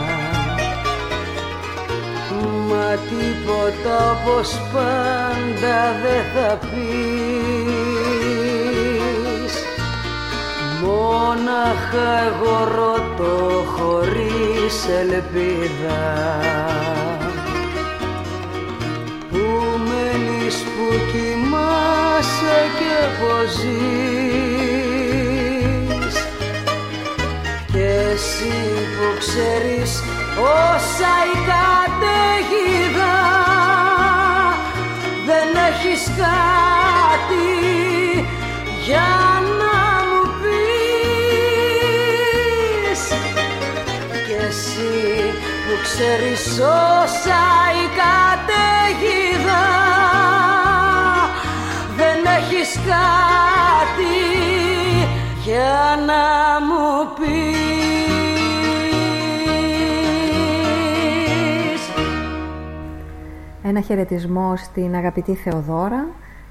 τίποτα 3.09 3.95
όπως 4.11 4.49
πάντα 4.73 5.77
δεν 6.03 6.23
θα 6.33 6.49
πεις. 6.55 6.77
Μόναχα 10.81 12.09
εγώ 12.27 12.57
ρωτώ 12.75 13.37
χωρίς 13.75 14.75
ελπίδα. 14.99 16.03
Πού 19.31 19.45
μένεις, 19.87 20.55
που 20.55 20.87
κοιμάσαι 21.11 22.59
και 22.79 22.95
πως 23.19 23.49
ζεις. 23.51 23.75
Και 27.71 27.87
εσύ 28.13 28.57
που 28.95 29.07
ξέρεις 29.19 29.91
όσα 30.39 31.13
η 31.33 31.35
καταιγίδα 31.47 32.76
σε 45.97 46.03
η 46.03 47.87
καταιγίδα. 48.01 49.65
Δεν 51.97 52.19
έχεις 52.37 52.75
κάτι 52.75 54.17
για 55.43 55.97
να 56.05 56.23
μου 56.65 56.85
πεις. 57.15 57.41
Ένα 63.63 63.81
χαιρετισμό 63.81 64.55
στην 64.55 64.95
αγαπητή 64.95 65.35
Θεοδώρα, 65.35 66.07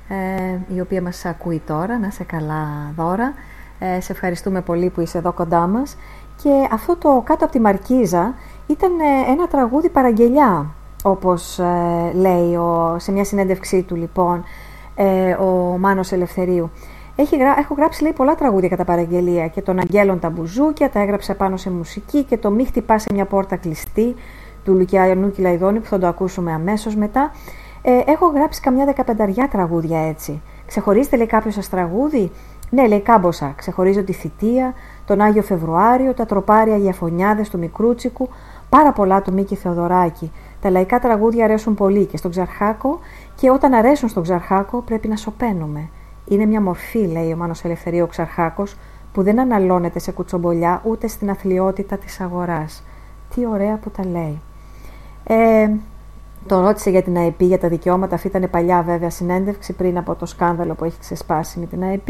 ε, 0.09 0.75
η 0.75 0.81
οποία 0.81 1.03
μας 1.03 1.25
ακούει 1.25 1.63
τώρα, 1.67 1.99
να 1.99 2.11
σε 2.11 2.25
καλά 2.25 2.93
δώρα. 2.97 3.35
Ε, 3.79 4.01
σε 4.01 4.13
ευχαριστούμε 4.13 4.61
πολύ 4.61 4.91
που 4.91 5.01
είσαι 5.01 5.19
εδώ 5.19 5.33
κοντά 5.33 5.67
μας. 5.67 5.97
Και 6.43 6.69
αυτό 6.73 6.97
το 6.97 7.23
κάτω 7.25 7.45
από 7.45 7.53
τη 7.53 7.61
Μαρκίζα 7.61 8.35
ήταν 8.67 8.91
ε, 9.01 9.31
ένα 9.31 9.47
τραγούδι 9.47 9.89
παραγγελιά, 9.89 10.67
όπως 11.05 11.59
ε, 11.59 12.13
λέει 12.15 12.55
ο, 12.55 12.97
σε 12.99 13.13
μια 13.13 13.25
συνέντευξή 13.25 13.83
του 13.83 13.95
λοιπόν 13.95 14.45
ο 15.41 15.79
Μάνος 15.79 16.13
Ελευθερίου. 16.13 16.71
Έχει, 17.17 17.37
έχω 17.59 17.75
γράψει 17.75 18.03
λέει, 18.03 18.13
πολλά 18.13 18.35
τραγούδια 18.35 18.69
κατά 18.69 18.85
παραγγελία 18.85 19.49
και 19.49 19.63
τον 19.63 19.79
Αγγέλων 19.79 20.19
τα 20.19 20.31
μπουζούκια, 20.31 20.91
τα 20.91 21.01
έγραψε 21.01 21.35
πάνω 21.35 21.57
σε 21.57 21.71
μουσική 21.71 22.23
και 22.23 22.37
το 22.37 22.51
μη 22.51 22.65
χτυπάς 22.65 23.03
σε 23.03 23.09
μια 23.13 23.25
πόρτα 23.25 23.57
κλειστή 23.57 24.15
του 24.65 24.75
Λουκιανού 24.75 25.31
Κυλαϊδόνη 25.31 25.81
που 25.81 25.87
θα 25.87 25.99
το 25.99 26.07
ακούσουμε 26.07 26.53
αμέσως 26.53 26.95
μετά. 26.95 27.33
Ε, 27.83 28.01
έχω 28.07 28.27
γράψει 28.27 28.61
καμιά 28.61 28.85
δεκαπενταριά 28.85 29.49
τραγούδια 29.49 30.09
έτσι. 30.09 30.43
Ξεχωρίζετε 30.67 31.17
λέει 31.17 31.27
κάποιος 31.27 31.55
σας 31.55 31.69
τραγούδι; 31.69 32.31
Ναι, 32.71 32.87
λέει 32.87 33.01
κάμποσα. 33.01 33.53
Ξεχωρίζω 33.57 34.03
τη 34.03 34.13
θητεία, 34.13 34.75
τον 35.05 35.21
Άγιο 35.21 35.43
Φεβρουάριο, 35.43 36.15
τα 36.15 36.27
τροπάρια 36.27 36.77
γιαφωνιάδε 36.77 37.45
του 37.51 37.59
Μικρούτσικου, 37.59 38.29
πάρα 38.69 38.93
πολλά 38.93 39.23
του 39.23 39.33
Μίκη 39.33 39.55
Θεοδωράκη. 39.55 40.33
Τα 40.61 40.71
λαϊκά 40.71 40.99
τραγούδια 40.99 41.45
αρέσουν 41.45 41.75
πολύ 41.75 42.05
και 42.05 42.17
στον 42.17 42.31
Ξαρχάκο 42.31 42.99
και 43.35 43.51
όταν 43.51 43.73
αρέσουν 43.73 44.09
στον 44.09 44.23
Ξαρχάκο 44.23 44.81
πρέπει 44.81 45.09
να 45.09 45.17
σωπαίνουμε. 45.17 45.89
Είναι 46.29 46.47
μια 46.47 46.61
μορφή, 46.61 46.99
λέει 46.99 47.33
ο 47.33 47.37
Μάνος 47.37 47.65
Ελευθερίου 47.65 48.07
Ξαρχάκος, 48.07 48.77
που 49.13 49.23
δεν 49.23 49.41
αναλώνεται 49.41 49.99
σε 49.99 50.13
κουτσομπολιά 50.13 50.83
ούτε 50.85 51.07
στην 51.07 51.31
αθλειότητα 51.31 51.97
της 51.97 52.21
αγοράς. 52.21 52.85
Τι 53.35 53.47
ωραία 53.47 53.77
που 53.77 53.91
τα 53.91 54.07
λέει. 54.07 54.41
Ε, 55.25 55.71
τον 56.47 56.65
ρώτησε 56.65 56.91
για 56.91 57.03
την 57.03 57.17
ΑΕΠ, 57.17 57.43
για 57.43 57.59
τα 57.59 57.69
δικαιώματα. 57.69 58.15
Αυτή 58.15 58.27
ήταν 58.27 58.51
παλιά 58.51 58.83
βέβαια 58.83 59.11
συνέντευξη 59.11 59.73
πριν 59.73 59.99
από 59.99 60.15
το 60.15 60.27
σκάνδαλο 60.27 60.75
που 60.75 60.85
έχει 60.85 60.99
ξεσπάσει 60.99 61.59
με 61.59 61.67
την 61.67 61.83
ΑΕΠ. 61.83 62.09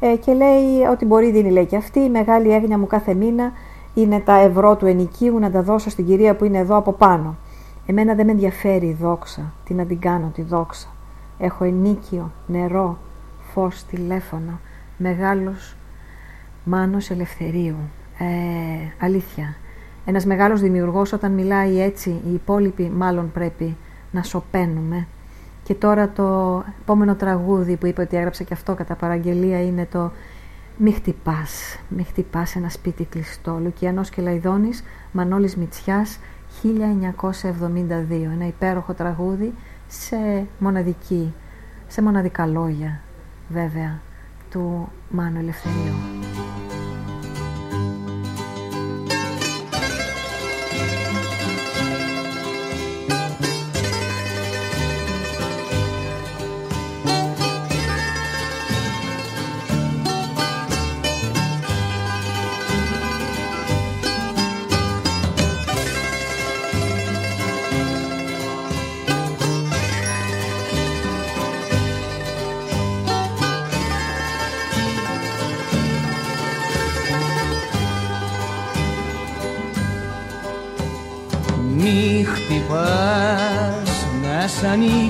Ε, 0.00 0.16
και 0.16 0.32
λέει 0.32 0.84
ότι 0.90 1.04
μπορεί 1.04 1.30
δίνει 1.30 1.50
λέει 1.50 1.66
και 1.66 1.76
αυτή. 1.76 2.00
Η 2.00 2.10
μεγάλη 2.10 2.52
έγνοια 2.52 2.78
μου 2.78 2.86
κάθε 2.86 3.14
μήνα 3.14 3.52
είναι 3.94 4.20
τα 4.20 4.34
ευρώ 4.34 4.76
του 4.76 4.86
ενοικίου 4.86 5.38
να 5.38 5.50
τα 5.50 5.62
δώσω 5.62 5.90
στην 5.90 6.06
κυρία 6.06 6.36
που 6.36 6.44
είναι 6.44 6.58
εδώ 6.58 6.76
από 6.76 6.92
πάνω. 6.92 7.36
Εμένα 7.86 8.14
δεν 8.14 8.26
με 8.26 8.32
ενδιαφέρει 8.32 8.86
η 8.86 8.96
δόξα. 9.00 9.52
Τι 9.64 9.74
να 9.74 9.84
την 9.84 9.98
κάνω 9.98 10.30
τη 10.34 10.42
δόξα. 10.42 10.88
Έχω 11.38 11.64
ενίκιο, 11.64 12.32
νερό, 12.46 12.98
φως, 13.52 13.84
τηλέφωνο. 13.84 14.60
Μεγάλος 14.96 15.76
Μάνος 16.64 17.10
Ελευθερίου. 17.10 17.76
Ε, 18.18 19.04
αλήθεια. 19.04 19.54
Ένας 20.04 20.24
μεγάλος 20.24 20.60
δημιουργός 20.60 21.12
όταν 21.12 21.32
μιλάει 21.32 21.80
έτσι, 21.80 22.10
οι 22.10 22.32
υπόλοιποι 22.32 22.92
μάλλον 22.96 23.32
πρέπει 23.32 23.76
να 24.10 24.22
σωπαίνουμε. 24.22 25.06
Και 25.62 25.74
τώρα 25.74 26.08
το 26.08 26.62
επόμενο 26.80 27.14
τραγούδι 27.14 27.76
που 27.76 27.86
είπε 27.86 28.02
ότι 28.02 28.16
έγραψε 28.16 28.44
και 28.44 28.54
αυτό 28.54 28.74
κατά 28.74 28.94
παραγγελία 28.94 29.62
είναι 29.62 29.88
το 29.90 30.10
«Μη 30.82 30.92
χτυπάς, 30.92 31.78
μη 31.88 32.02
χτυπάς 32.04 32.56
ένα 32.56 32.68
σπίτι 32.68 33.04
κλειστό». 33.04 33.58
Λουκιανός 33.62 34.10
και 34.10 34.22
Λαϊδόνης, 34.22 34.84
Μανώλης 35.12 35.56
Μητσιάς, 35.56 36.18
1972. 36.62 38.30
Ένα 38.32 38.46
υπέροχο 38.46 38.94
τραγούδι 38.94 39.54
σε 39.88 40.46
μοναδική, 40.58 41.34
σε 41.86 42.02
μοναδικά 42.02 42.46
λόγια 42.46 43.00
βέβαια 43.48 44.00
του 44.50 44.88
Μάνου 45.10 45.38
Ελευθερίου. 45.38 45.94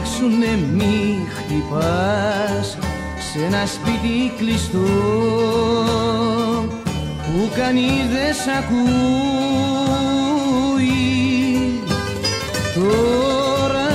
Ανοίξουνε 0.01 0.53
μη 0.73 1.27
χτυπάς 1.35 2.79
σε 3.33 3.39
ένα 3.45 3.67
σπίτι 3.67 4.33
κλειστό 4.39 4.79
που 7.25 7.51
κανείς 7.57 8.07
δεν 8.13 8.35
σ' 8.35 8.49
ακούει. 8.59 8.79
Τώρα 12.75 13.91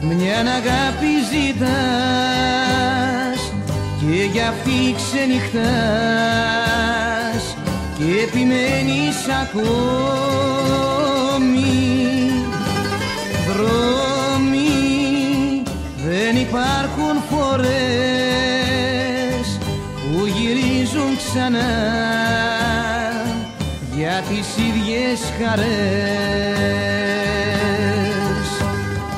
μια 0.00 0.38
αγάπη 0.38 1.12
ζητάς 1.30 1.80
και 4.00 4.14
για 4.32 4.48
αυτή 4.48 4.94
ξενυχτάς 4.96 5.62
και 7.98 8.08
επιμένεις 8.22 9.18
ακόμη 9.42 10.97
ξανά 21.38 21.70
για 23.96 24.22
τις 24.28 24.48
ίδιες 24.66 25.20
χαρές. 25.38 25.68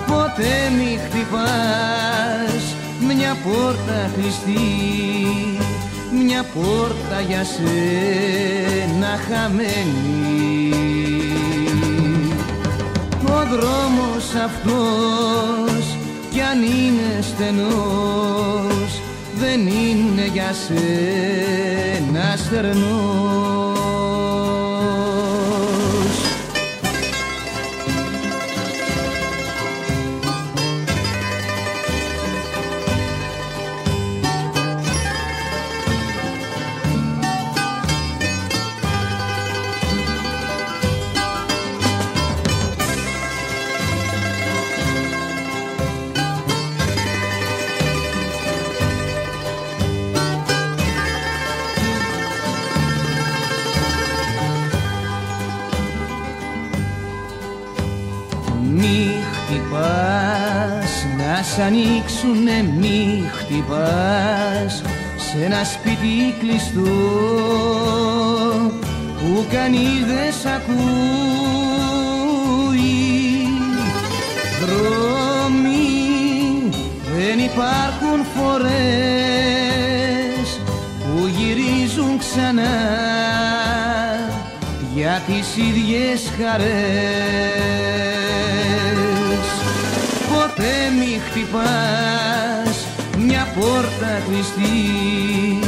Ποτέ 0.06 0.54
μη 0.76 0.98
χτυπάς 1.04 2.62
μια 3.06 3.36
πόρτα 3.44 4.10
κλειστή 4.14 4.68
μια 6.24 6.44
πόρτα 6.54 7.20
για 7.28 7.44
σένα 7.44 9.12
χαμένη. 9.28 10.72
Ο 13.24 13.38
δρόμος 13.50 14.26
αυτός 14.44 15.84
κι 16.30 16.40
αν 16.40 16.62
είναι 16.62 17.10
στενός 17.22 18.89
δεν 19.40 19.66
είναι 19.66 20.26
για 20.32 20.52
σένα 20.52 22.36
στερνός 22.36 23.69
ανοίξουνε 62.30 62.62
μη 62.78 63.30
χτυπάς 63.32 64.82
σε 65.16 65.44
ένα 65.44 65.64
σπίτι 65.64 66.34
κλειστό 66.38 66.80
που 69.18 69.46
κανείς 69.52 70.04
δεν 70.06 70.32
σ' 70.42 70.46
ακούει. 70.46 70.78
Δρόμοι 74.60 75.90
δεν 77.16 77.38
υπάρχουν 77.38 78.24
φορές 78.36 78.70
που 80.98 81.26
γυρίζουν 81.26 82.18
ξανά 82.18 82.78
για 84.94 85.22
τις 85.26 85.56
ίδιες 85.56 86.30
χαρές 86.38 88.19
ποτέ 90.60 90.90
μη 90.98 91.20
χτυπάς 91.28 92.86
μια 93.18 93.48
πόρτα 93.54 94.22
κλειστή 94.28 95.58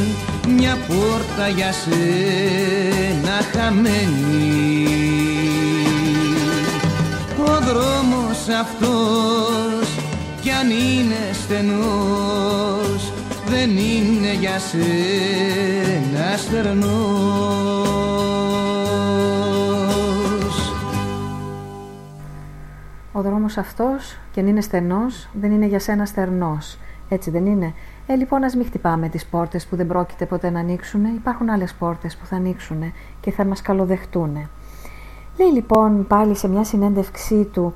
μια 0.47 0.77
πόρτα 0.87 1.47
για 1.47 1.71
σένα 1.71 3.37
χαμένη. 3.51 4.87
Ο 7.39 7.59
δρόμος 7.67 8.47
αυτός 8.61 9.87
κι 10.41 10.49
αν 10.51 10.69
είναι 10.69 11.29
στενός 11.43 13.13
δεν 13.49 13.69
είναι 13.69 14.33
για 14.39 14.59
σένα 14.59 16.37
στερνός 16.37 18.02
Ο 23.15 23.21
δρόμος 23.21 23.57
αυτός 23.57 24.17
κι 24.31 24.39
αν 24.39 24.47
είναι 24.47 24.61
στενός 24.61 25.29
δεν 25.33 25.51
είναι 25.51 25.65
για 25.65 25.79
σένα 25.79 26.05
στερνός 26.05 26.77
έτσι 27.09 27.29
δεν 27.29 27.45
είναι; 27.45 27.73
Ε, 28.07 28.15
λοιπόν, 28.15 28.43
ας 28.43 28.55
μην 28.55 28.65
χτυπάμε 28.65 29.09
τις 29.09 29.25
πόρτες 29.25 29.65
που 29.65 29.75
δεν 29.75 29.87
πρόκειται 29.87 30.25
ποτέ 30.25 30.49
να 30.49 30.59
ανοίξουν. 30.59 31.05
Υπάρχουν 31.05 31.49
άλλες 31.49 31.73
πόρτες 31.73 32.17
που 32.17 32.25
θα 32.25 32.35
ανοίξουν 32.35 32.93
και 33.19 33.31
θα 33.31 33.45
μας 33.45 33.61
καλοδεχτούν. 33.61 34.49
Λέει 35.37 35.51
λοιπόν 35.53 36.07
πάλι 36.07 36.35
σε 36.35 36.47
μια 36.47 36.63
συνέντευξή 36.63 37.43
του, 37.43 37.73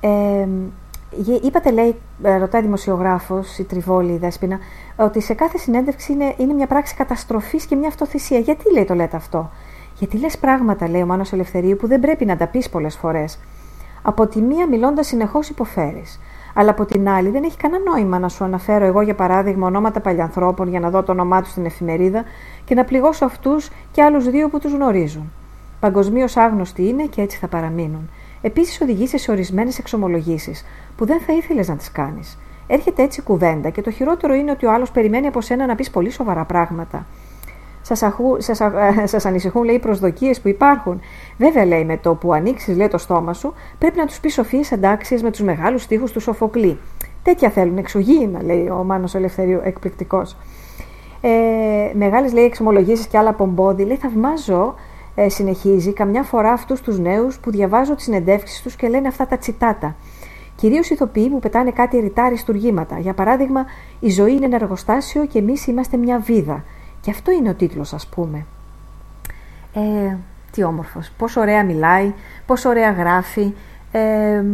ε, 0.00 0.46
είπατε 1.42 1.70
λέει, 1.70 1.96
ε, 2.22 2.36
ρωτάει 2.36 2.62
δημοσιογράφος, 2.62 3.58
η 3.58 3.64
Τριβόλη, 3.64 4.12
η 4.12 4.18
Δέσποινα, 4.18 4.58
ότι 4.96 5.20
σε 5.20 5.34
κάθε 5.34 5.58
συνέντευξη 5.58 6.12
είναι, 6.12 6.34
είναι 6.36 6.52
μια 6.52 6.66
πράξη 6.66 6.94
καταστροφής 6.94 7.66
και 7.66 7.76
μια 7.76 7.88
αυτοθυσία. 7.88 8.38
Γιατί 8.38 8.72
λέει 8.72 8.84
το 8.84 8.94
λέτε 8.94 9.16
αυτό; 9.16 9.50
Γιατί 9.98 10.18
λες 10.18 10.38
πράγματα, 10.38 10.88
λέει 10.88 11.02
ο 11.02 11.06
Μάνος 11.06 11.32
Ελευθερίου, 11.32 11.76
που 11.76 11.86
δεν 11.86 12.00
πρέπει 12.00 12.24
να 12.24 12.36
τα 12.36 12.46
πεις 12.46 12.68
πολλές 12.68 12.96
φορές. 12.96 13.38
Από 14.08 14.26
τη 14.26 14.40
μία 14.40 14.68
μιλώντας 14.68 15.06
συνεχώς 15.06 15.48
υποφέρεις. 15.48 16.20
Αλλά 16.54 16.70
από 16.70 16.84
την 16.84 17.08
άλλη, 17.08 17.30
δεν 17.30 17.44
έχει 17.44 17.56
κανένα 17.56 17.90
νόημα 17.90 18.18
να 18.18 18.28
σου 18.28 18.44
αναφέρω 18.44 18.84
εγώ, 18.84 19.00
για 19.00 19.14
παράδειγμα, 19.14 19.66
ονόματα 19.66 20.00
παλιανθρώπων 20.00 20.68
για 20.68 20.80
να 20.80 20.90
δω 20.90 21.02
το 21.02 21.12
όνομά 21.12 21.42
τους 21.42 21.50
στην 21.50 21.64
εφημερίδα 21.64 22.24
και 22.64 22.74
να 22.74 22.84
πληγώσω 22.84 23.24
αυτούς 23.24 23.70
και 23.92 24.02
άλλους 24.02 24.30
δύο 24.30 24.48
που 24.48 24.58
τους 24.58 24.72
γνωρίζουν. 24.72 25.32
Παγκοσμίως 25.80 26.36
άγνωστοι 26.36 26.88
είναι 26.88 27.02
και 27.02 27.20
έτσι 27.20 27.38
θα 27.38 27.48
παραμείνουν. 27.48 28.10
Επίσης, 28.40 28.80
οδηγήσει 28.80 29.18
σε 29.18 29.30
ορισμένες 29.30 29.78
εξομολογήσεις 29.78 30.64
που 30.96 31.06
δεν 31.06 31.20
θα 31.20 31.32
ήθελες 31.32 31.68
να 31.68 31.76
τις 31.76 31.92
κάνεις. 31.92 32.38
Έρχεται 32.66 33.02
έτσι 33.02 33.22
κουβέντα 33.22 33.70
και 33.70 33.82
το 33.82 33.90
χειρότερο 33.90 34.34
είναι 34.34 34.50
ότι 34.50 34.66
ο 34.66 34.72
άλλος 34.72 34.90
περιμένει 34.90 35.26
από 35.26 35.40
σένα 35.40 35.66
να 35.66 35.74
πεις 35.74 35.90
πολύ 35.90 36.10
σοβαρά 36.10 36.44
πράγματα. 36.44 37.06
Σας 37.94 38.04
σας, 38.38 38.60
σας 39.04 39.24
ανησυχούν, 39.26 39.64
λέει, 39.64 39.74
οι 39.74 39.78
προσδοκίες 39.78 40.40
που 40.40 40.48
υπάρχουν. 40.48 41.00
Βέβαια, 41.38 41.64
λέει, 41.64 41.84
με 41.84 41.96
το 41.96 42.14
που 42.14 42.32
ανοίξεις, 42.32 42.76
λέει, 42.76 42.88
το 42.88 42.98
στόμα 42.98 43.32
σου, 43.32 43.54
πρέπει 43.78 43.98
να 43.98 44.06
τους 44.06 44.20
πεις 44.20 44.32
σοφίες 44.32 44.72
αντάξιε 44.72 45.18
με 45.22 45.30
τους 45.30 45.40
μεγάλους 45.40 45.86
τείχου 45.86 46.12
του 46.12 46.20
Σοφοκλή. 46.20 46.78
Τέτοια 47.22 47.50
θέλουν, 47.50 47.78
εξωγήινα, 47.78 48.42
λέει 48.42 48.68
ο 48.68 48.84
Μάνος 48.84 49.14
Ελευθερίου, 49.14 49.60
εκπληκτικός. 49.64 50.36
Ε, 51.20 51.28
Μεγάλες, 51.94 52.32
λέει, 52.32 52.44
εξομολογήσεις 52.44 53.06
και 53.06 53.18
άλλα 53.18 53.32
πομπόδι. 53.32 53.84
Λέει, 53.84 53.96
θαυμάζω, 53.96 54.74
ε, 55.14 55.28
συνεχίζει, 55.28 55.92
καμιά 55.92 56.22
φορά 56.22 56.52
αυτούς 56.52 56.80
τους 56.80 56.98
νέους 56.98 57.38
που 57.38 57.50
διαβάζω 57.50 57.94
τις 57.94 58.04
συνεντεύξεις 58.04 58.62
τους 58.62 58.76
και 58.76 58.88
λένε 58.88 59.08
αυτά 59.08 59.26
τα 59.26 59.38
τσιτάτα. 59.38 59.96
Κυρίως 60.56 60.90
ηθοποιοί 60.90 61.28
που 61.28 61.38
πετάνε 61.38 61.70
κάτι 61.70 61.98
ρητά 62.00 62.22
αριστουργήματα. 62.22 62.98
Για 62.98 63.12
παράδειγμα, 63.14 63.66
η 64.00 64.10
ζωή 64.10 64.32
είναι 64.32 64.44
ένα 64.44 64.56
εργοστάσιο 64.56 65.26
και 65.26 65.38
εμείς 65.38 65.66
είμαστε 65.66 65.96
μια 65.96 66.18
βίδα. 66.18 66.64
Και 67.08 67.14
αυτό 67.14 67.32
είναι 67.32 67.48
ο 67.48 67.54
τίτλος 67.54 67.92
ας 67.92 68.06
πούμε. 68.06 68.46
Ε, 69.74 70.16
τι 70.50 70.62
όμορφος, 70.62 71.10
πόσο 71.18 71.40
ωραία 71.40 71.64
μιλάει, 71.64 72.12
πόσο 72.46 72.68
ωραία 72.68 72.90
γράφει, 72.90 73.52
ε, 73.92 74.44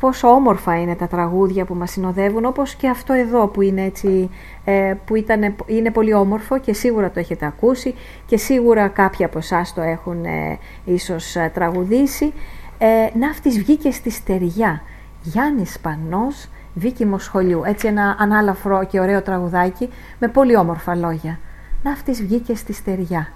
πόσο 0.00 0.28
όμορφα 0.28 0.80
είναι 0.80 0.94
τα 0.94 1.06
τραγούδια 1.06 1.64
που 1.64 1.74
μας 1.74 1.90
συνοδεύουν, 1.90 2.44
όπως 2.44 2.74
και 2.74 2.88
αυτό 2.88 3.12
εδώ 3.12 3.46
που 3.46 3.62
είναι 3.62 3.82
έτσι, 3.82 4.30
ε, 4.64 4.94
που 5.04 5.14
ήταν, 5.16 5.54
είναι 5.66 5.90
πολύ 5.90 6.14
όμορφο 6.14 6.58
και 6.58 6.72
σίγουρα 6.72 7.10
το 7.10 7.20
έχετε 7.20 7.46
ακούσει 7.46 7.94
και 8.26 8.36
σίγουρα 8.36 8.88
κάποιοι 8.88 9.24
από 9.24 9.38
εσάς 9.38 9.74
το 9.74 9.80
έχουν 9.80 10.24
ε, 10.24 10.58
ίσως 10.84 11.36
ε, 11.36 11.50
τραγουδήσει. 11.54 12.32
Ε, 12.78 13.18
ναύτης 13.18 13.58
βγήκε 13.58 13.90
στη 13.90 14.10
στεριά, 14.10 14.82
Γιάννης 15.22 15.72
Σπανός, 15.72 16.48
Βίκυμο 16.74 17.18
σχολείου. 17.18 17.62
Έτσι 17.64 17.86
ένα 17.86 18.16
ανάλαφρο 18.18 18.84
και 18.84 19.00
ωραίο 19.00 19.22
τραγουδάκι 19.22 19.88
με 20.18 20.28
πολύ 20.28 20.56
όμορφα 20.56 20.94
λόγια 20.94 21.38
ναύτης 21.84 22.22
βγήκε 22.22 22.54
στη 22.54 22.72
στεριά. 22.72 23.28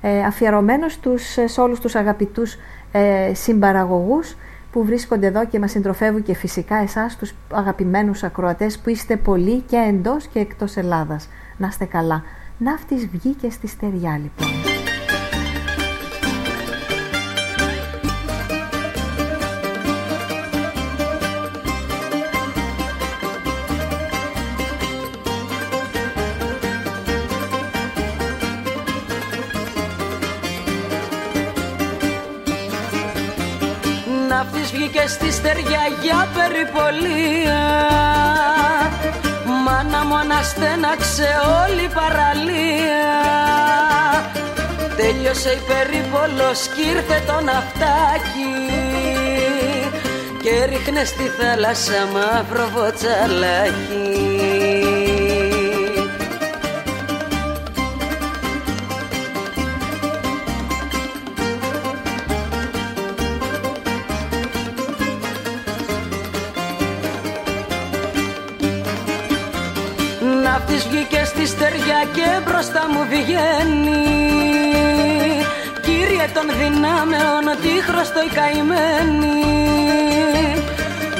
Ε, 0.00 0.24
αφιερωμένος 0.24 0.98
τους, 0.98 1.22
σε 1.44 1.60
όλους 1.60 1.80
τους 1.80 1.94
αγαπητούς 1.94 2.56
ε, 2.92 3.34
συμπαραγωγούς 3.34 4.36
που 4.72 4.84
βρίσκονται 4.84 5.26
εδώ 5.26 5.46
και 5.46 5.58
μας 5.58 5.70
συντροφεύουν 5.70 6.22
και 6.22 6.34
φυσικά 6.34 6.76
εσάς 6.76 7.16
τους 7.16 7.34
αγαπημένους 7.52 8.22
ακροατές 8.22 8.78
που 8.78 8.90
είστε 8.90 9.16
πολλοί 9.16 9.60
και 9.60 9.76
εντός 9.76 10.26
και 10.26 10.38
εκτός 10.38 10.76
Ελλάδας. 10.76 11.28
Να 11.56 11.66
είστε 11.66 11.84
καλά. 11.84 12.22
Ναύτης 12.58 13.06
βγήκε 13.06 13.50
στη 13.50 13.66
στεριά 13.66 14.20
λοιπόν. 14.22 14.69
Βγήκε 35.00 35.08
στη 35.08 35.32
στεριά 35.32 35.80
για 36.02 36.28
περιπολία. 36.34 37.62
Μάνα 39.64 40.04
μου 40.04 40.16
αναστέναξε 40.16 41.28
όλη 41.62 41.82
η 41.82 41.90
παραλία. 41.94 43.12
Τέλειωσε 44.96 45.50
η 45.50 45.60
περίπολος 45.70 46.66
κι 46.74 46.80
ήρθε 46.80 47.22
το 47.26 47.40
ναυτάκι 47.40 48.54
Και 50.42 50.64
ρίχνε 50.64 51.04
στη 51.04 51.22
θάλασσα 51.38 52.06
μαύρο 52.12 52.68
βοτσαλάκι 52.74 54.10
βγήκε 70.66 71.24
στη 71.24 71.46
στεριά 71.46 72.00
και 72.12 72.28
μπροστά 72.44 72.82
μου 72.92 73.02
βγαίνει. 73.10 74.04
Κύριε 75.86 76.26
των 76.34 76.46
δυνάμεων 76.60 77.44
τι 77.62 77.72
χρωστό 77.86 78.20
η 78.28 78.30
καημένη. 78.38 79.38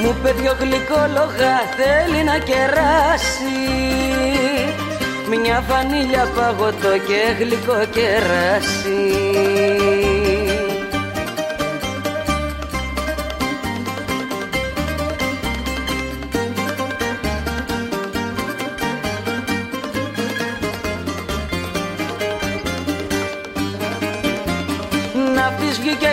Μου 0.01 0.15
είπε 0.17 0.31
δυο 0.39 0.55
γλυκόλογα 0.59 1.55
θέλει 1.77 2.23
να 2.23 2.37
κεράσει. 2.37 3.59
Μια 5.29 5.63
βανίλια 5.69 6.27
παγωτό 6.35 6.97
και 7.07 7.21
γλυκό 7.39 7.85
κεράσι 7.95 9.11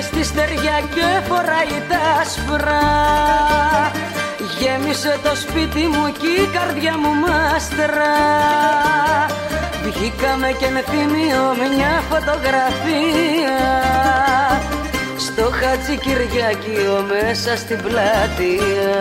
στη 0.02 0.24
στεριά 0.24 0.80
και 0.94 1.06
φοράει 1.28 1.82
τα 1.88 2.20
άσπρα. 2.20 2.80
Γέμισε 4.58 5.18
το 5.22 5.36
σπίτι 5.36 5.86
μου 5.86 6.12
και 6.20 6.26
η 6.26 6.46
καρδιά 6.52 6.98
μου 6.98 7.14
μάστρα. 7.14 8.14
Βγήκαμε 9.84 10.52
και 10.58 10.68
με 10.68 10.84
θυμίο 10.90 11.44
μια 11.76 12.02
φωτογραφία. 12.10 13.60
Στο 15.18 15.50
Χατζη 15.50 15.96
Κυριάκιο 15.96 17.06
μέσα 17.08 17.56
στην 17.56 17.78
πλατεία 17.82 18.98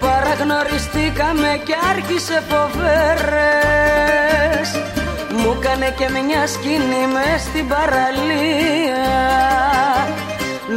Παραγνωριστήκαμε 0.00 1.60
και 1.64 1.74
άρχισε 1.90 2.42
φοβέρες. 2.48 3.88
Μου 5.30 5.58
κάνε 5.60 5.94
και 5.98 6.08
μια 6.10 6.46
σκηνή 6.46 7.06
μες 7.12 7.40
στην 7.40 7.68
παραλία. 7.68 9.06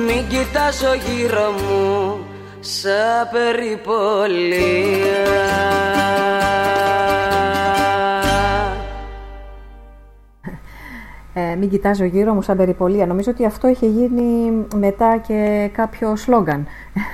Μην 0.06 0.28
κοιτάζω 0.28 0.94
γύρω 0.94 1.52
μου 1.52 2.20
σαν 2.60 3.30
περιπολία 3.32 4.70
ε, 11.52 11.56
μην 11.56 11.70
κοιτάζω 11.70 12.04
γύρω 12.04 12.34
μου 12.34 12.42
σαν 12.42 12.58
περιπολία. 12.58 13.06
Νομίζω 13.06 13.32
ότι 13.32 13.46
αυτό 13.46 13.68
είχε 13.68 13.86
γίνει 13.86 14.52
μετά 14.76 15.18
και 15.18 15.70
κάποιο 15.74 16.16
σλόγκαν. 16.16 16.68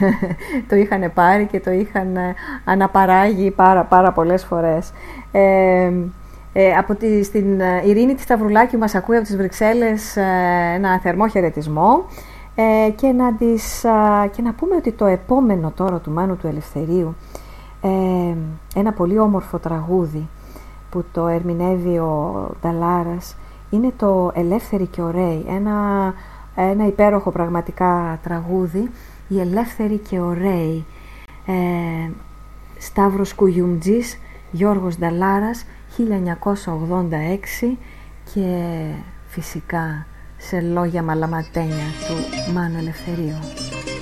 το 0.70 0.76
είχαν 0.76 1.12
πάρει 1.14 1.46
και 1.46 1.60
το 1.60 1.72
είχαν 1.72 2.16
ε, 2.16 2.34
αναπαράγει 2.66 3.52
πάρα, 3.52 3.84
πάρα 3.84 4.12
πολλές 4.12 4.44
φορές. 4.44 4.92
Ε, 5.32 5.92
ε, 6.54 6.74
από 6.74 6.96
τη, 6.96 7.24
στην 7.24 7.60
ε, 7.60 7.82
Ειρήνη 7.86 8.14
της 8.14 8.24
Σταυρουλάκη 8.24 8.78
μας 8.78 8.96
ακούει 8.96 9.16
από 9.16 9.26
τις 9.26 9.38
Βρυξέλλες 9.38 10.16
ένα 10.76 11.00
θερμό 11.00 11.28
χαιρετισμό 11.28 12.06
και, 12.96 13.08
να 13.08 13.34
τις, 13.34 13.86
και 14.32 14.42
να 14.42 14.54
πούμε 14.54 14.76
ότι 14.76 14.92
το 14.92 15.06
επόμενο 15.06 15.72
τώρα 15.76 15.98
του 15.98 16.12
Μάνου 16.12 16.38
του 16.38 16.48
Ελευθερίου 16.48 17.16
ένα 18.76 18.92
πολύ 18.96 19.20
όμορφο 19.20 19.58
τραγούδι 19.58 20.28
που 20.90 21.04
το 21.12 21.28
ερμηνεύει 21.28 21.98
ο 21.98 22.50
Νταλάρας 22.62 23.36
είναι 23.76 23.94
το 23.98 24.32
«Ελεύθερη 24.36 24.86
και 24.86 25.02
ωραίοι», 25.02 25.46
ένα, 25.50 26.14
ένα 26.56 26.88
υπέροχο 26.88 27.32
πραγματικά 27.32 28.20
τραγούδι, 28.24 28.90
«Η 29.28 29.40
ελεύθερη 29.40 29.98
και 29.98 30.20
ωραίοι». 30.20 30.86
Ε, 31.46 32.10
Σταύρος 32.78 33.34
Κουγιουμτζής, 33.34 34.20
Γιώργος 34.52 34.98
Νταλάρας, 34.98 35.66
1986 35.98 37.78
και 38.34 38.58
φυσικά 39.28 40.06
σε 40.38 40.62
λόγια 40.62 41.04
μαλαματένια 41.04 41.86
του 42.08 42.52
Μάνου 42.54 42.78
Ελευθερίου. 42.78 43.95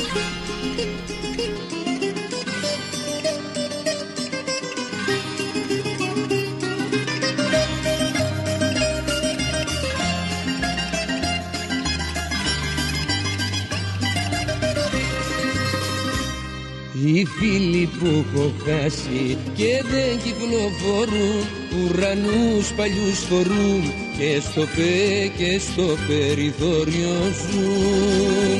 Οι 17.05 17.25
φίλοι 17.25 17.89
που 17.99 18.05
έχω 18.05 18.51
χάσει 18.65 19.37
και 19.55 19.83
δεν 19.91 20.19
κυκλοφορούν 20.23 21.43
Ουρανούς 21.79 22.71
παλιούς 22.75 23.19
φορούν 23.29 23.83
και 24.17 24.41
στο 24.41 24.61
πέ 24.61 25.31
και 25.37 25.59
στο 25.59 25.97
περιθώριο 26.07 27.15
ζουν. 27.41 28.59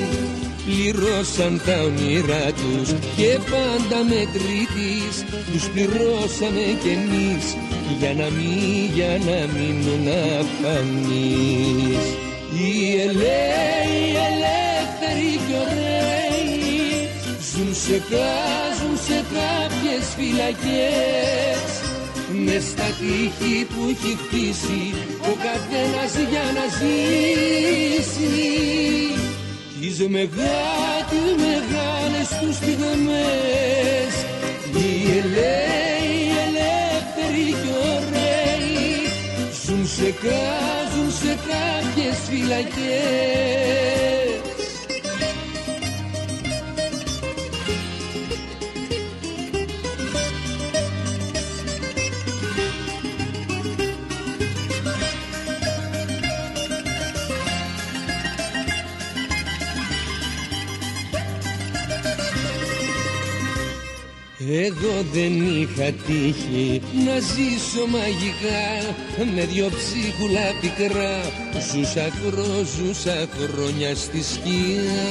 Πληρώσαν 0.65 1.61
τα 1.65 1.81
όνειρά 1.81 2.45
τους 2.51 2.89
και 3.17 3.39
πάντα 3.51 4.03
με 4.09 4.21
τρίτης 4.35 5.15
Τους 5.51 5.69
πληρώσαμε 5.69 6.65
κι 6.81 6.89
εμείς 6.99 7.45
για 7.99 8.13
να 8.13 8.29
μην, 8.35 8.91
για 8.93 9.19
να 9.27 9.39
μείνουν 9.53 10.07
αφανείς. 10.39 12.03
Οι 12.53 13.01
ελέοι, 13.01 14.03
ελεύθεροι 14.27 15.31
κι 15.45 15.55
ωραίοι 15.61 16.22
Ζουν 17.55 17.75
σε 17.75 18.01
κάζουν 18.09 18.97
σε 19.07 19.25
κάποιες 19.35 20.05
φυλακές. 20.17 21.61
Μες 22.45 22.63
στα 22.63 22.89
τείχη 22.99 23.65
που 23.65 23.81
έχει 23.89 24.17
χτίσει 24.21 24.93
ο 25.21 25.33
καθένας 25.45 26.13
για 26.29 26.45
να 26.57 26.65
ζήσει. 26.77 28.33
Τις 29.81 29.97
μεγάλες, 30.07 31.33
μεγάλες 31.45 32.27
τους 32.41 32.55
στιγμές. 32.55 34.13
Οι 34.75 34.91
ελέοι, 35.19 36.17
ελεύθεροι 36.45 37.47
και 37.61 37.73
ωραίοι 37.93 38.93
ζουν 39.65 39.87
σε 39.87 40.09
κάζουν 40.23 41.11
σε 41.21 41.37
κάποιες 41.49 42.17
φυλακές 42.29 44.22
Εδώ 64.51 65.05
δεν 65.13 65.33
είχα 65.33 65.91
τύχει 66.05 66.81
να 67.05 67.19
ζήσω 67.19 67.85
μαγικά 67.87 68.95
με 69.35 69.45
δυο 69.45 69.69
ψίχουλα 69.69 70.47
πικρά. 70.61 71.19
Ζούσα 71.71 72.07
κρό, 72.21 72.65
ζούσα 72.75 73.27
χρόνια 73.37 73.95
στη 73.95 74.23
σκιά. 74.23 75.01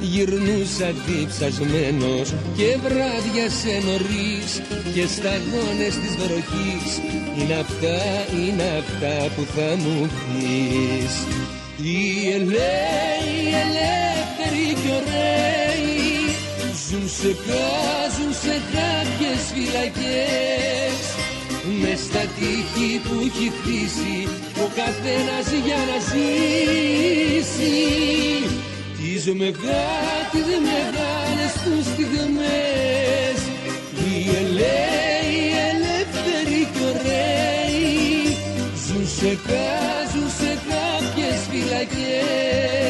Γυρνούσα 0.00 0.92
διψασμένος 1.06 2.34
και 2.56 2.76
βράδια 2.82 3.50
σε 3.50 3.82
νωρίς 3.86 4.62
και 4.94 5.06
σταγόνες 5.06 5.94
της 6.02 6.16
βροχής. 6.16 6.90
Είναι 7.38 7.54
αυτά, 7.54 7.98
είναι 8.42 8.62
αυτά 8.78 9.34
που 9.34 9.46
θα 9.56 9.76
μου 9.76 10.10
πεις. 10.24 11.14
Οι 11.82 12.30
ελέοι, 12.30 13.38
ελεύθεροι 13.62 13.78
κι 13.78 13.84
ωραίοι 13.84 14.07
Ζουν 16.90 17.08
σε 17.08 17.36
κάζουν 17.46 18.32
σε 18.42 18.54
κάποιες 18.74 19.42
φυλακές. 19.54 20.98
Μες 21.80 22.00
στα 22.08 22.24
τείχη 22.36 22.90
που 23.04 23.14
έχει 23.26 23.52
χτίσει 23.56 24.28
ο 24.64 24.66
καθένας 24.80 25.46
για 25.66 25.80
να 25.88 25.98
ζήσει. 26.08 27.78
Τις 28.98 29.24
μεγάλες, 29.42 30.48
μεγάλες 30.70 31.52
τους 31.64 31.84
στιγμές. 31.92 33.38
Οι 34.00 34.16
ελέοι, 34.40 35.40
ελεύθεροι 35.70 36.60
κι 36.72 36.82
ωραίοι 36.90 38.36
ζουν 38.84 39.06
σε 39.18 39.38
κάζουν 39.48 40.28
σε 40.38 40.50
κάποιες 40.70 41.38
φυλακές 41.50 42.87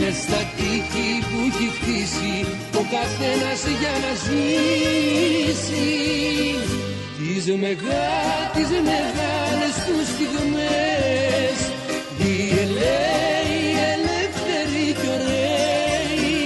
με 0.00 0.10
στα 0.22 0.40
τείχη 0.56 1.10
που 1.28 1.38
έχει 1.48 1.68
χτίσει 1.76 2.36
ο 2.80 2.82
καθένας 2.94 3.60
για 3.80 3.94
να 4.04 4.12
ζήσει 4.24 5.90
τις, 7.18 7.44
μεγά, 7.62 8.10
τις 8.54 8.68
μεγάλες 8.90 9.74
τους 9.86 10.06
στιγμές 10.14 11.56
οι 12.18 12.34
ελέοι, 12.62 13.62
ελεύθεροι 13.94 14.86
κι 15.00 15.08
ωραίοι 15.16 16.42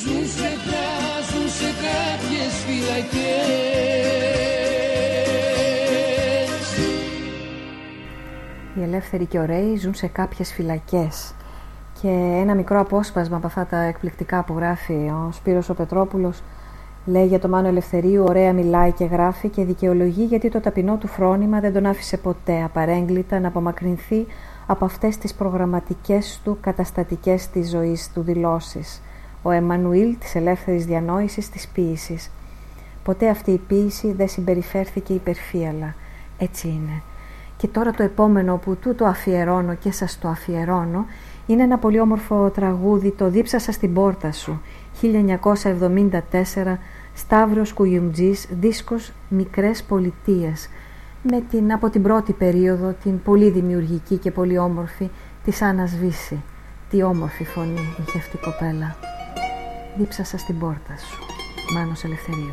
ζουν 0.00 0.24
σε, 0.36 0.50
κάζουν 0.70 1.48
σε 1.58 1.70
κάποιες 1.86 2.52
φυλακές 2.66 3.70
οι 8.74 8.82
ελεύθεροι 8.82 9.26
και 9.26 9.38
ωραίοι 9.38 9.76
ζουν 9.76 9.94
σε 9.94 10.06
κάποιες 10.06 10.52
φυλακές. 10.52 11.34
Και 12.02 12.08
ένα 12.40 12.54
μικρό 12.54 12.80
απόσπασμα 12.80 13.36
από 13.36 13.46
αυτά 13.46 13.66
τα 13.66 13.78
εκπληκτικά 13.78 14.44
που 14.44 14.54
γράφει 14.56 14.92
ο 14.92 15.28
Σπύρος 15.32 15.68
ο 15.68 15.74
Πετρόπουλος 15.74 16.42
λέει 17.04 17.26
για 17.26 17.38
το 17.38 17.48
Μάνο 17.48 17.68
Ελευθερίου 17.68 18.24
ωραία 18.28 18.52
μιλάει 18.52 18.92
και 18.92 19.04
γράφει 19.04 19.48
και 19.48 19.64
δικαιολογεί 19.64 20.24
γιατί 20.24 20.48
το 20.48 20.60
ταπεινό 20.60 20.96
του 20.96 21.06
φρόνημα 21.06 21.60
δεν 21.60 21.72
τον 21.72 21.86
άφησε 21.86 22.16
ποτέ 22.16 22.62
απαρέγκλητα 22.62 23.40
να 23.40 23.48
απομακρυνθεί 23.48 24.26
από 24.66 24.84
αυτές 24.84 25.18
τις 25.18 25.34
προγραμματικές 25.34 26.40
του 26.44 26.58
καταστατικές 26.60 27.48
της 27.48 27.70
ζωής 27.70 28.10
του 28.14 28.22
δηλώσεις. 28.22 29.02
Ο 29.42 29.50
Εμμανουήλ 29.50 30.18
της 30.18 30.34
ελεύθερης 30.34 30.86
διανόησης 30.86 31.50
της 31.50 31.68
ποίησης. 31.68 32.30
Ποτέ 33.04 33.28
αυτή 33.28 33.50
η 33.50 33.60
ποίηση 33.68 34.12
δεν 34.12 34.28
συμπεριφέρθηκε 34.28 35.12
υπερφύαλα. 35.12 35.94
Έτσι 36.38 36.68
είναι. 36.68 37.02
Και 37.56 37.68
τώρα 37.68 37.90
το 37.90 38.02
επόμενο 38.02 38.56
που 38.56 38.76
του 38.76 38.94
το 38.94 39.04
αφιερώνω 39.04 39.74
και 39.74 39.92
σας 39.92 40.18
το 40.18 40.28
αφιερώνω 40.28 41.04
είναι 41.50 41.62
ένα 41.62 41.78
πολύ 41.78 42.00
όμορφο 42.00 42.50
τραγούδι 42.50 43.10
«Το 43.10 43.30
δίψασα 43.30 43.72
στην 43.72 43.94
πόρτα 43.94 44.32
σου» 44.32 44.60
1974 45.02 46.76
Σταύρος 47.14 47.72
Κουγιουμτζής, 47.72 48.48
δίσκος 48.50 49.12
«Μικρές 49.28 49.82
πολιτείες» 49.82 50.68
με 51.22 51.42
την 51.50 51.72
από 51.72 51.90
την 51.90 52.02
πρώτη 52.02 52.32
περίοδο 52.32 52.94
την 53.02 53.22
πολύ 53.22 53.50
δημιουργική 53.50 54.16
και 54.16 54.30
πολύ 54.30 54.58
όμορφη 54.58 55.10
της 55.44 55.62
Άννας 55.62 55.96
Βύση. 55.96 56.42
Τι 56.90 57.02
όμορφη 57.02 57.44
φωνή 57.44 57.94
είχε 58.00 58.18
αυτή 58.18 58.36
η 58.36 58.40
κοπέλα. 58.44 58.96
Δίψασα 59.98 60.38
στην 60.38 60.58
πόρτα 60.58 60.96
σου. 60.96 61.18
Μάνος 61.74 62.04
Ελευθερίου. 62.04 62.52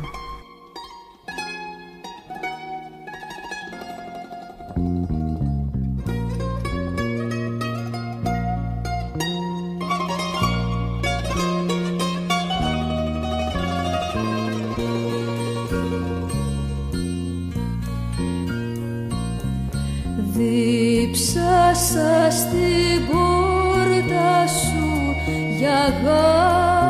Δίψασα 20.38 22.30
στην 22.30 23.06
πόρτα 23.06 24.46
σου 24.46 25.16
για 25.58 25.74
αγάπη 25.74 26.87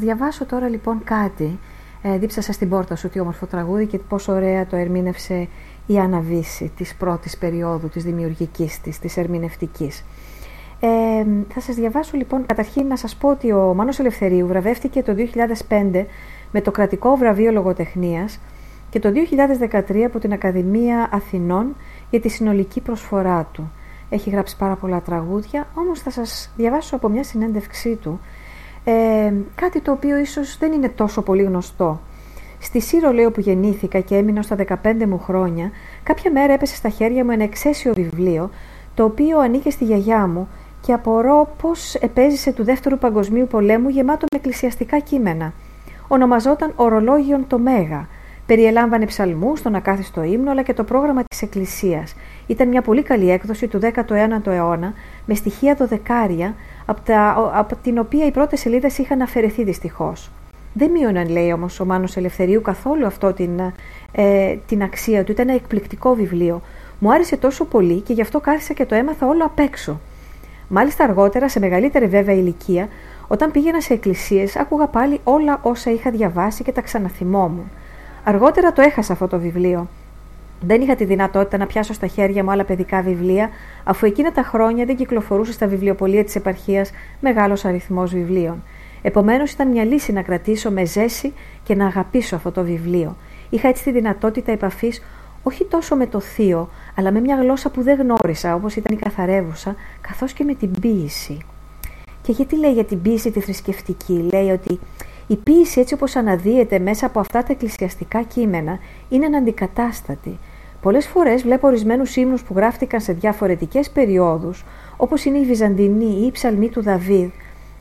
διαβάσω 0.00 0.44
τώρα 0.44 0.68
λοιπόν 0.68 1.00
κάτι. 1.04 1.58
Ε, 2.02 2.18
δίψασα 2.18 2.52
στην 2.52 2.68
πόρτα 2.68 2.96
σου 2.96 3.08
τι 3.08 3.20
όμορφο 3.20 3.46
τραγούδι 3.46 3.86
και 3.86 3.98
πόσο 3.98 4.32
ωραία 4.32 4.66
το 4.66 4.76
ερμήνευσε 4.76 5.48
η 5.86 5.98
Αναβίση 5.98 6.72
της 6.76 6.94
πρώτης 6.94 7.38
περίοδου 7.38 7.88
της 7.88 8.04
δημιουργικής 8.04 8.80
της, 8.80 8.98
της 8.98 9.16
ερμηνευτικής. 9.16 10.04
Ε, 10.80 11.24
θα 11.48 11.60
σας 11.60 11.74
διαβάσω 11.74 12.16
λοιπόν, 12.16 12.46
καταρχήν 12.46 12.86
να 12.86 12.96
σας 12.96 13.16
πω 13.16 13.28
ότι 13.28 13.52
ο 13.52 13.74
Μάνος 13.74 13.98
Ελευθερίου 13.98 14.46
βραβεύτηκε 14.46 15.02
το 15.02 15.14
2005 15.68 16.06
με 16.52 16.60
το 16.60 16.70
κρατικό 16.70 17.16
βραβείο 17.16 17.52
λογοτεχνίας 17.52 18.40
και 18.90 18.98
το 18.98 19.12
2013 19.70 20.02
από 20.06 20.18
την 20.18 20.32
Ακαδημία 20.32 21.08
Αθηνών 21.12 21.76
για 22.10 22.20
τη 22.20 22.28
συνολική 22.28 22.80
προσφορά 22.80 23.48
του. 23.52 23.70
Έχει 24.08 24.30
γράψει 24.30 24.56
πάρα 24.56 24.74
πολλά 24.74 25.00
τραγούδια, 25.00 25.66
όμως 25.74 26.00
θα 26.00 26.10
σας 26.10 26.52
διαβάσω 26.56 26.96
από 26.96 27.08
μια 27.08 27.24
συνέντευξή 27.24 27.94
του 27.96 28.20
ε, 28.84 29.32
κάτι 29.54 29.80
το 29.80 29.92
οποίο 29.92 30.18
ίσως 30.18 30.58
δεν 30.58 30.72
είναι 30.72 30.88
τόσο 30.88 31.22
πολύ 31.22 31.42
γνωστό. 31.42 32.00
Στη 32.58 32.80
Σύρο 32.80 33.12
λέω 33.12 33.30
που 33.30 33.40
γεννήθηκα 33.40 34.00
και 34.00 34.16
έμεινα 34.16 34.42
στα 34.42 34.56
15 34.82 35.04
μου 35.06 35.18
χρόνια, 35.18 35.70
κάποια 36.02 36.30
μέρα 36.30 36.52
έπεσε 36.52 36.74
στα 36.74 36.88
χέρια 36.88 37.24
μου 37.24 37.30
ένα 37.30 37.42
εξαίσιο 37.42 37.92
βιβλίο, 37.94 38.50
το 38.94 39.04
οποίο 39.04 39.38
ανήκε 39.38 39.70
στη 39.70 39.84
γιαγιά 39.84 40.26
μου 40.26 40.48
και 40.80 40.92
απορώ 40.92 41.54
πως 41.62 41.94
επέζησε 41.94 42.52
του 42.52 42.64
Δεύτερου 42.64 42.98
Παγκοσμίου 42.98 43.46
Πολέμου 43.46 43.88
γεμάτο 43.88 44.26
με 44.32 44.38
εκκλησιαστικά 44.38 44.98
κείμενα. 44.98 45.52
Ονομαζόταν 46.08 46.72
«Ορολόγιον 46.76 47.46
το 47.46 47.58
Μέγα», 47.58 48.08
Περιελάμβανε 48.50 49.06
ψαλμούς, 49.06 49.62
τον 49.62 49.74
ακάθιστο 49.74 50.22
ύμνο 50.22 50.50
αλλά 50.50 50.62
και 50.62 50.74
το 50.74 50.84
πρόγραμμα 50.84 51.22
της 51.24 51.42
Εκκλησίας. 51.42 52.14
Ήταν 52.46 52.68
μια 52.68 52.82
πολύ 52.82 53.02
καλή 53.02 53.30
έκδοση 53.30 53.66
του 53.66 53.80
19ου 53.82 54.46
αιώνα 54.46 54.92
με 55.24 55.34
στοιχεία 55.34 55.74
δωδεκάρια, 55.74 56.54
από, 56.86 57.00
τα, 57.00 57.50
από 57.54 57.76
την 57.82 57.98
οποία 57.98 58.26
οι 58.26 58.30
πρώτες 58.30 58.60
σελίδες 58.60 58.98
είχαν 58.98 59.22
αφαιρεθεί 59.22 59.64
δυστυχώς. 59.64 60.30
Δεν 60.72 60.90
μείωναν, 60.90 61.28
λέει 61.28 61.52
όμως 61.52 61.80
ο 61.80 61.84
Μάνος 61.84 62.16
Ελευθερίου, 62.16 62.62
καθόλου 62.62 63.06
αυτό 63.06 63.32
την, 63.32 63.60
ε, 64.12 64.56
την 64.66 64.82
αξία 64.82 65.24
του. 65.24 65.32
Ήταν 65.32 65.48
ένα 65.48 65.56
εκπληκτικό 65.56 66.14
βιβλίο. 66.14 66.62
Μου 66.98 67.12
άρεσε 67.12 67.36
τόσο 67.36 67.64
πολύ 67.64 68.00
και 68.00 68.12
γι' 68.12 68.20
αυτό 68.20 68.40
κάθισα 68.40 68.72
και 68.72 68.86
το 68.86 68.94
έμαθα 68.94 69.26
όλο 69.26 69.44
απ' 69.44 69.58
έξω. 69.58 70.00
Μάλιστα 70.68 71.04
αργότερα, 71.04 71.48
σε 71.48 71.58
μεγαλύτερη 71.58 72.06
βέβαια 72.06 72.34
ηλικία, 72.34 72.88
όταν 73.28 73.50
πήγαινα 73.50 73.80
σε 73.80 73.92
εκκλησίες, 73.92 74.56
άκουγα 74.56 74.86
πάλι 74.86 75.20
όλα 75.24 75.58
όσα 75.62 75.90
είχα 75.90 76.10
διαβάσει 76.10 76.62
και 76.62 76.72
τα 76.72 76.80
ξαναθυμόμουν. 76.80 77.70
Αργότερα 78.24 78.72
το 78.72 78.82
έχασα 78.82 79.12
αυτό 79.12 79.28
το 79.28 79.38
βιβλίο. 79.38 79.88
Δεν 80.60 80.80
είχα 80.80 80.94
τη 80.94 81.04
δυνατότητα 81.04 81.56
να 81.56 81.66
πιάσω 81.66 81.92
στα 81.92 82.06
χέρια 82.06 82.44
μου 82.44 82.50
άλλα 82.50 82.64
παιδικά 82.64 83.02
βιβλία, 83.02 83.50
αφού 83.84 84.06
εκείνα 84.06 84.32
τα 84.32 84.42
χρόνια 84.42 84.84
δεν 84.84 84.96
κυκλοφορούσε 84.96 85.52
στα 85.52 85.66
βιβλιοπολία 85.66 86.24
της 86.24 86.36
επαρχίας 86.36 86.90
μεγάλος 87.20 87.64
αριθμός 87.64 88.12
βιβλίων. 88.12 88.62
Επομένως, 89.02 89.52
ήταν 89.52 89.68
μια 89.68 89.84
λύση 89.84 90.12
να 90.12 90.22
κρατήσω 90.22 90.70
με 90.70 90.84
ζέση 90.84 91.32
και 91.62 91.74
να 91.74 91.86
αγαπήσω 91.86 92.36
αυτό 92.36 92.50
το 92.50 92.62
βιβλίο. 92.62 93.16
Είχα 93.50 93.68
έτσι 93.68 93.82
τη 93.82 93.90
δυνατότητα 93.90 94.52
επαφής 94.52 95.02
όχι 95.42 95.64
τόσο 95.64 95.96
με 95.96 96.06
το 96.06 96.20
θείο, 96.20 96.68
αλλά 96.94 97.10
με 97.10 97.20
μια 97.20 97.36
γλώσσα 97.36 97.70
που 97.70 97.82
δεν 97.82 97.98
γνώρισα, 98.00 98.54
όπως 98.54 98.76
ήταν 98.76 98.96
η 98.96 99.00
καθαρεύουσα, 99.00 99.74
καθώς 100.00 100.32
και 100.32 100.44
με 100.44 100.54
την 100.54 100.70
ποίηση. 100.80 101.38
Και 102.22 102.32
γιατί 102.32 102.58
λέει 102.58 102.72
για 102.72 102.84
την 102.84 103.02
ποίηση 103.02 103.30
τη 103.30 103.40
θρησκευτική, 103.40 104.28
λέει 104.32 104.50
ότι 104.50 104.78
η 105.26 105.36
ποίηση 105.36 105.80
έτσι 105.80 105.94
όπως 105.94 106.16
αναδύεται 106.16 106.78
μέσα 106.78 107.06
από 107.06 107.20
αυτά 107.20 107.42
τα 107.42 107.52
εκκλησιαστικά 107.52 108.22
κείμενα 108.22 108.78
είναι 109.08 109.26
αναντικατάστατη. 109.26 110.38
Πολλές 110.82 111.06
φορές 111.06 111.42
βλέπω 111.42 111.66
ορισμένους 111.66 112.16
ύμνους 112.16 112.42
που 112.42 112.54
γράφτηκαν 112.56 113.00
σε 113.00 113.12
διαφορετικές 113.12 113.90
περιόδους, 113.90 114.64
όπως 114.96 115.24
είναι 115.24 115.38
η 115.38 115.44
Βυζαντινή 115.44 116.20
ή 116.22 116.26
η 116.26 116.30
ψαλμή 116.30 116.68
του 116.68 116.82
Δαβίδ, 116.82 117.30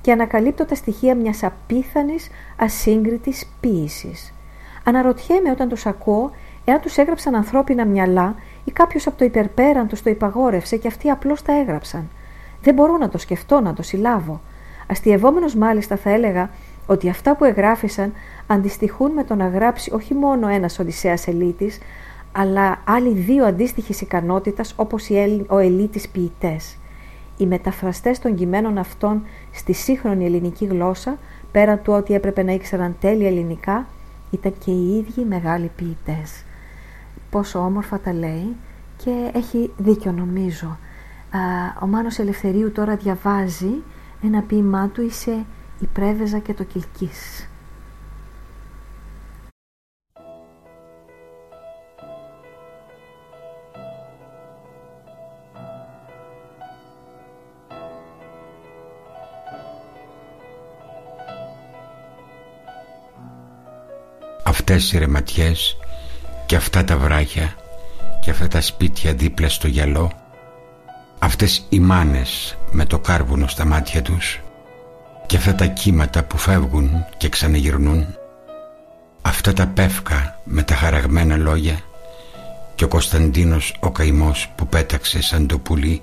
και 0.01 0.11
ανακαλύπτω 0.11 0.65
τα 0.65 0.75
στοιχεία 0.75 1.15
μιας 1.15 1.43
απίθανης, 1.43 2.29
ασύγκριτης 2.57 3.51
ποίησης. 3.59 4.33
Αναρωτιέμαι 4.83 5.51
όταν 5.51 5.67
τους 5.67 5.85
ακούω 5.85 6.31
εάν 6.65 6.79
τους 6.79 6.97
έγραψαν 6.97 7.35
ανθρώπινα 7.35 7.85
μυαλά 7.85 8.35
ή 8.63 8.71
κάποιος 8.71 9.07
από 9.07 9.17
το 9.17 9.25
υπερπέραν 9.25 9.87
τους 9.87 10.01
το 10.01 10.09
υπαγόρευσε 10.09 10.77
και 10.77 10.87
αυτοί 10.87 11.09
απλώς 11.09 11.41
τα 11.41 11.53
έγραψαν. 11.59 12.09
Δεν 12.61 12.73
μπορώ 12.73 12.97
να 12.97 13.09
το 13.09 13.17
σκεφτώ, 13.17 13.59
να 13.59 13.73
το 13.73 13.81
συλλάβω. 13.81 14.41
Αστειευόμενος 14.87 15.55
μάλιστα 15.55 15.95
θα 15.95 16.09
έλεγα 16.09 16.49
ότι 16.85 17.09
αυτά 17.09 17.35
που 17.35 17.43
εγγράφησαν 17.43 18.13
αντιστοιχούν 18.47 19.11
με 19.11 19.23
το 19.23 19.35
να 19.35 19.47
γράψει 19.47 19.91
όχι 19.93 20.13
μόνο 20.13 20.47
ένας 20.47 20.79
Οδυσσέας 20.79 21.27
Ελίτης, 21.27 21.79
αλλά 22.31 22.81
άλλοι 22.85 23.13
δύο 23.13 23.45
αντίστοιχης 23.45 24.01
ικανότητας 24.01 24.73
όπως 24.75 25.09
ο 25.47 25.57
Ελίτης 25.57 26.09
ποιητές. 26.09 26.77
Οι 27.37 27.45
μεταφραστές 27.45 28.19
των 28.19 28.35
κειμένων 28.35 28.77
αυτών 28.77 29.23
στη 29.51 29.73
σύγχρονη 29.73 30.25
ελληνική 30.25 30.65
γλώσσα, 30.65 31.17
πέρα 31.51 31.77
του 31.77 31.93
ότι 31.93 32.13
έπρεπε 32.13 32.43
να 32.43 32.51
ήξεραν 32.51 32.95
τέλεια 32.99 33.27
ελληνικά, 33.27 33.87
ήταν 34.31 34.53
και 34.65 34.71
οι 34.71 34.97
ίδιοι 34.97 35.25
μεγάλοι 35.25 35.71
ποιητές. 35.75 36.43
Πόσο 37.29 37.59
όμορφα 37.59 37.99
τα 37.99 38.13
λέει 38.13 38.55
και 39.03 39.31
έχει 39.33 39.71
δίκιο 39.77 40.11
νομίζω. 40.11 40.77
Ο 41.81 41.87
Μάνος 41.87 42.19
Ελευθερίου 42.19 42.71
τώρα 42.71 42.95
διαβάζει 42.95 43.83
ένα 44.23 44.41
ποίημά 44.41 44.87
του 44.87 45.01
«Είσαι 45.01 45.45
η 45.79 45.87
Πρέβεζα 45.93 46.37
και 46.37 46.53
το 46.53 46.63
Κιλκής. 46.63 47.48
Αυτές 64.59 64.91
οι 64.91 64.97
ρεματιές 64.97 65.77
και 66.45 66.55
αυτά 66.55 66.83
τα 66.83 66.97
βράχια 66.97 67.55
και 68.21 68.29
αυτά 68.29 68.47
τα 68.47 68.61
σπίτια 68.61 69.13
δίπλα 69.13 69.49
στο 69.49 69.67
γυαλό 69.67 70.11
αυτές 71.19 71.65
οι 71.69 71.79
μάνες 71.79 72.57
με 72.71 72.85
το 72.85 72.99
κάρβουνο 72.99 73.47
στα 73.47 73.65
μάτια 73.65 74.01
τους 74.01 74.41
και 75.25 75.37
αυτά 75.37 75.55
τα 75.55 75.65
κύματα 75.65 76.23
που 76.23 76.37
φεύγουν 76.37 77.05
και 77.17 77.29
ξαναγυρνούν 77.29 78.05
αυτά 79.21 79.53
τα 79.53 79.67
πεύκα 79.67 80.39
με 80.43 80.63
τα 80.63 80.75
χαραγμένα 80.75 81.37
λόγια 81.37 81.79
και 82.75 82.83
ο 82.83 82.87
Κωνσταντίνος 82.87 83.75
ο 83.79 83.91
καημός 83.91 84.51
που 84.55 84.67
πέταξε 84.67 85.21
σαν 85.21 85.47
το 85.47 85.59
πουλί 85.59 86.01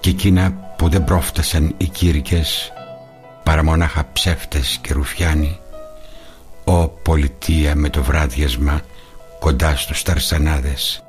και 0.00 0.10
εκείνα 0.10 0.52
που 0.76 0.88
δεν 0.88 1.04
πρόφτασαν 1.04 1.74
οι 1.76 1.84
κήρυκες 1.88 2.72
παρά 3.42 3.64
μονάχα 3.64 4.08
ψεύτες 4.12 4.78
και 4.80 4.92
ρουφιάνοι 4.92 5.58
ο 6.68 6.88
πολιτεία 6.88 7.74
με 7.74 7.88
το 7.88 8.02
βράδιασμα 8.02 8.80
κοντά 9.38 9.76
στους 9.76 10.02
ταρσανάδες 10.02 11.02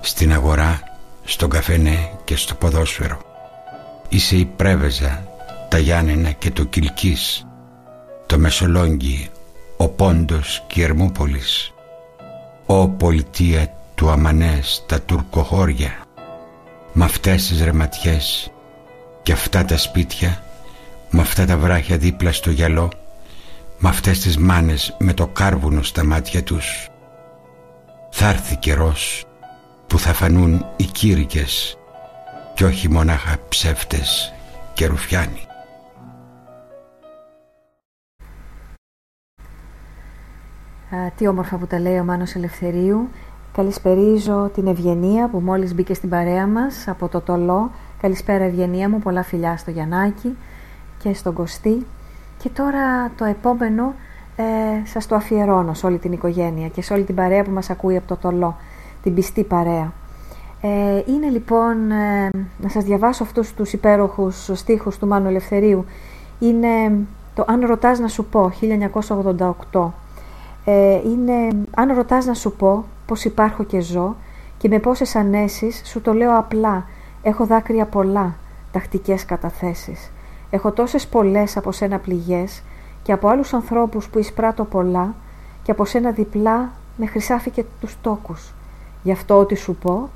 στην 0.00 0.32
αγορά, 0.32 0.80
στον 1.24 1.50
καφενέ 1.50 2.10
και 2.24 2.36
στο 2.36 2.54
ποδόσφαιρο. 2.54 3.20
Είσαι 4.08 4.36
η 4.36 4.44
πρέβεζα 4.44 5.28
τα 5.68 5.78
Γιάννενα 5.78 6.30
και 6.30 6.50
το 6.50 6.64
Κιλκής, 6.64 7.46
το 8.26 8.38
Μεσολόγγι, 8.38 9.30
ο 9.76 9.88
Πόντος 9.88 10.64
και 10.66 10.80
η 10.80 10.82
Ερμούπολης, 10.82 11.72
ο 12.66 12.88
πολιτεία 12.88 13.72
του 13.94 14.10
Αμανές, 14.10 14.84
τα 14.86 15.00
τουρκοχώρια, 15.00 15.92
με 16.92 17.04
αυτές 17.04 17.46
τις 17.46 17.62
ρεματιές 17.62 18.52
και 19.22 19.32
αυτά 19.32 19.64
τα 19.64 19.76
σπίτια, 19.76 20.42
με 21.10 21.20
αυτά 21.20 21.46
τα 21.46 21.56
βράχια 21.56 21.96
δίπλα 21.96 22.32
στο 22.32 22.50
γυαλό, 22.50 22.90
με 23.82 23.88
αυτές 23.88 24.20
τις 24.20 24.38
μάνες 24.38 24.96
με 24.98 25.12
το 25.12 25.26
κάρβουνο 25.26 25.82
στα 25.82 26.04
μάτια 26.04 26.42
τους. 26.42 26.88
Θα 28.10 28.28
έρθει 28.28 28.56
καιρός 28.56 29.24
που 29.86 29.98
θα 29.98 30.12
φανούν 30.12 30.66
οι 30.76 30.84
κήρυκες 30.84 31.78
και 32.54 32.64
όχι 32.64 32.88
μονάχα 32.88 33.36
ψεύτες 33.48 34.32
και 34.72 34.86
ρουφιάνοι. 34.86 35.44
τι 41.16 41.26
όμορφα 41.26 41.56
που 41.56 41.66
τα 41.66 41.78
λέει 41.78 41.98
ο 41.98 42.04
Μάνος 42.04 42.34
Ελευθερίου. 42.34 43.08
Καλησπερίζω 43.52 44.50
την 44.54 44.66
Ευγενία 44.66 45.28
που 45.28 45.38
μόλις 45.38 45.74
μπήκε 45.74 45.94
στην 45.94 46.08
παρέα 46.08 46.46
μας 46.46 46.88
από 46.88 47.08
το 47.08 47.20
Τολό. 47.20 47.70
Καλησπέρα 48.00 48.44
Ευγενία 48.44 48.88
μου, 48.88 48.98
πολλά 48.98 49.22
φιλιά 49.22 49.56
στο 49.56 49.70
Γιαννάκη 49.70 50.36
και 50.98 51.14
στον 51.14 51.34
Κωστή. 51.34 51.86
Και 52.42 52.48
τώρα 52.48 53.10
το 53.16 53.24
επόμενο 53.24 53.94
ε, 54.36 54.42
σας 54.86 55.06
το 55.06 55.14
αφιερώνω 55.14 55.74
σε 55.74 55.86
όλη 55.86 55.98
την 55.98 56.12
οικογένεια 56.12 56.68
και 56.68 56.82
σε 56.82 56.92
όλη 56.92 57.02
την 57.02 57.14
παρέα 57.14 57.44
που 57.44 57.50
μας 57.50 57.70
ακούει 57.70 57.96
από 57.96 58.06
το 58.06 58.16
Τολό, 58.16 58.56
την 59.02 59.14
πιστή 59.14 59.44
παρέα. 59.44 59.92
Ε, 60.60 61.02
είναι 61.06 61.28
λοιπόν, 61.28 61.90
ε, 61.90 62.30
να 62.58 62.68
σας 62.68 62.84
διαβάσω 62.84 63.22
αυτούς 63.22 63.54
τους 63.54 63.72
υπέροχους 63.72 64.50
στίχους 64.52 64.98
του 64.98 65.06
Μάνου 65.06 65.28
Ελευθερίου. 65.28 65.84
Είναι 66.38 66.92
το 67.34 67.44
«Αν 67.46 67.66
ρωτάς 67.66 67.98
να 67.98 68.08
σου 68.08 68.24
πω» 68.24 68.52
1988 69.70 69.90
ε, 70.64 71.00
είναι 71.04 71.66
αν 71.74 71.94
ρωτάς 71.94 72.26
να 72.26 72.34
σου 72.34 72.52
πω 72.52 72.84
πως 73.06 73.24
υπάρχω 73.24 73.64
και 73.64 73.80
ζω 73.80 74.16
και 74.58 74.68
με 74.68 74.78
πόσες 74.78 75.16
ανέσεις 75.16 75.82
σου 75.84 76.00
το 76.00 76.12
λέω 76.12 76.38
απλά 76.38 76.86
έχω 77.22 77.46
δάκρυα 77.46 77.84
πολλά 77.86 78.34
τακτικές 78.72 79.24
καταθέσεις 79.24 80.10
έχω 80.50 80.72
τόσες 80.72 81.06
πολλές 81.06 81.56
από 81.56 81.72
σένα 81.72 81.98
πληγές 81.98 82.62
και 83.02 83.12
από 83.12 83.28
άλλους 83.28 83.54
ανθρώπους 83.54 84.08
που 84.08 84.18
εισπράττω 84.18 84.64
πολλά 84.64 85.14
και 85.62 85.70
από 85.70 85.84
σένα 85.84 86.10
διπλά 86.10 86.70
με 86.96 87.06
χρυσάφι 87.06 87.50
και 87.50 87.64
τους 87.80 87.96
τόκους. 88.00 88.52
Γι' 89.02 89.12
αυτό 89.12 89.38
ό,τι 89.38 89.54
σου 89.54 89.74
πω 89.74 90.08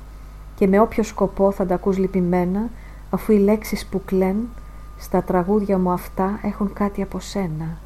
και 0.55 0.67
με 0.67 0.79
όποιο 0.79 1.03
σκοπό 1.03 1.51
θα 1.51 1.65
τα 1.65 1.75
ακούς 1.75 1.97
λυπημένα 1.97 2.69
αφού 3.09 3.31
οι 3.31 3.37
λέξεις 3.37 3.85
που 3.85 4.01
κλαίν 4.05 4.35
στα 4.97 5.23
τραγούδια 5.23 5.77
μου 5.77 5.91
αυτά 5.91 6.39
έχουν 6.43 6.73
κάτι 6.73 7.01
από 7.01 7.19
σένα. 7.19 7.77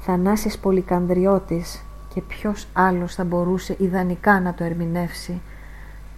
Θανάσης 0.00 0.58
Πολυκανδριώτης 0.58 1.84
και 2.14 2.20
ποιος 2.20 2.66
άλλος 2.72 3.14
θα 3.14 3.24
μπορούσε 3.24 3.76
ιδανικά 3.78 4.40
να 4.40 4.54
το 4.54 4.64
ερμηνεύσει 4.64 5.40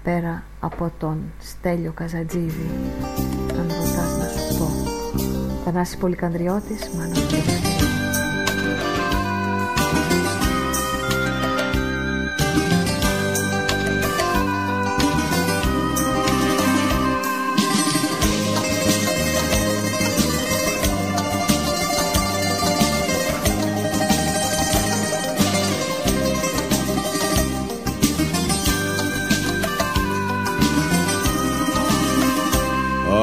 πέρα 0.02 0.42
από 0.60 0.92
τον 0.98 1.18
Στέλιο 1.40 1.92
Καζατζίδη 1.92 2.70
Θανάσης 5.78 5.96
Πολυκανδριώτης 5.98 6.88
Μάνα 6.88 7.14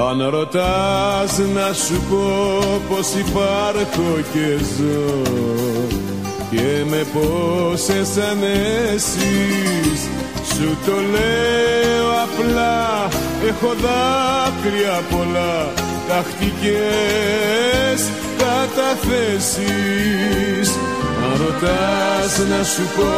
Αν 0.10 0.30
ρωτάς 0.30 1.38
να 1.38 1.73
σου 1.73 2.02
πω 2.10 2.26
πως 2.90 3.14
υπάρχω 3.14 4.10
και 4.34 4.57
ζω 4.77 5.22
και 6.52 6.84
με 6.90 7.06
πόσες 7.14 8.18
ανέσεις 8.32 9.99
σου 10.53 10.77
το 10.86 10.91
λέω 11.11 12.07
απλά 12.26 13.07
έχω 13.48 13.73
δάκρυα 13.84 15.02
πολλά 15.10 15.56
τακτικές 16.07 17.99
καταθέσεις. 18.38 19.60
Αν 21.23 21.34
ρωτάς 21.45 22.34
να 22.49 22.61
σου 22.64 22.86
πω 22.95 23.14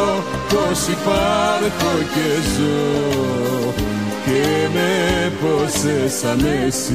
πως 0.48 0.80
υπάρχω 0.88 1.92
και 2.14 2.28
ζω 2.56 3.87
και 4.28 4.68
με 4.74 5.32
πόσες 5.40 6.24
ανέσεις. 6.24 6.88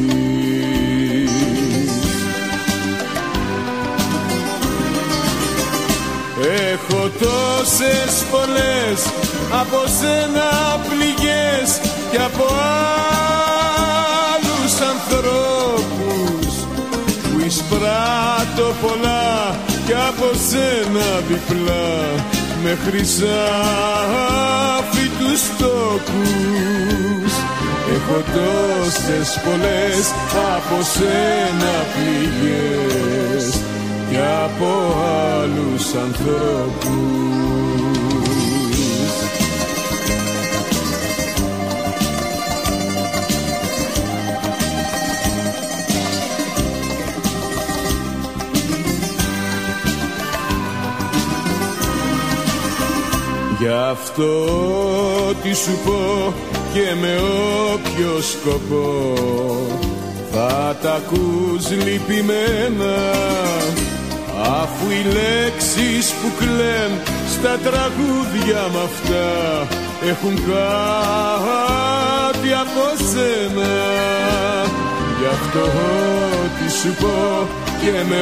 Έχω 6.71 7.01
τόσες 7.19 8.13
πολλές 8.31 8.99
από 9.61 9.79
σένα 9.99 10.49
πληγές 10.89 11.69
και 12.11 12.17
από 12.17 12.45
άλλους 14.33 14.73
ανθρώπους 14.93 16.53
που 17.23 17.39
εισπράττω 17.45 18.67
πολλά 18.81 19.55
και 19.85 19.93
από 19.93 20.27
σένα 20.49 21.07
διπλά 21.27 21.89
με 22.63 22.77
χρυσάφι 22.85 23.23
τους 23.23 24.82
τόκους 25.93 27.33
Έχω 27.95 28.21
τόσες 28.33 29.39
πολλές 29.43 30.11
από 30.55 30.83
σένα 30.83 31.75
πληγές 31.93 33.45
και 34.09 34.17
από 34.45 34.71
άλλους 35.41 35.93
ανθρώπους 36.05 37.82
Γι' 53.63 53.69
αυτό 53.91 54.31
τι 55.43 55.53
σου 55.55 55.77
πω 55.85 56.33
και 56.73 56.95
με 57.01 57.15
όποιο 57.73 58.21
σκοπό. 58.21 59.13
Θα 60.31 60.77
τα 60.81 60.93
ακούς 60.93 61.71
λυπημένα 61.71 62.97
αφού 64.61 64.85
οι 64.89 65.03
λέξεις 65.13 66.11
που 66.11 66.31
κλαίν 66.39 66.91
στα 67.33 67.57
τραγούδια 67.63 68.61
μ' 68.73 68.77
αυτά 68.83 69.31
έχουν 70.09 70.35
κάτι 70.35 70.53
από 72.63 72.83
σένα. 73.11 73.73
Γι' 75.19 75.29
αυτό 75.31 75.65
τι 76.57 76.67
σου 76.71 76.91
πω 76.99 77.47
και 77.81 77.95
με 78.09 78.21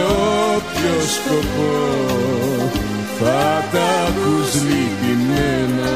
όποιο 0.56 0.96
σκοπό 1.16 2.91
θα 3.24 3.64
τα 3.72 3.88
ακούς 4.08 4.54
λυπημένα. 4.62 5.92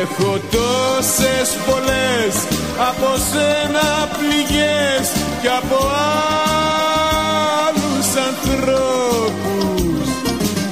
Έχω 0.00 0.38
τόσες 0.50 1.48
πολλές 1.66 2.34
από 2.88 3.08
σένα 3.30 4.08
πληγές 4.18 5.06
και 5.42 5.48
από 5.48 5.78
άλλους 7.66 8.08
ανθρώπους. 8.28 10.08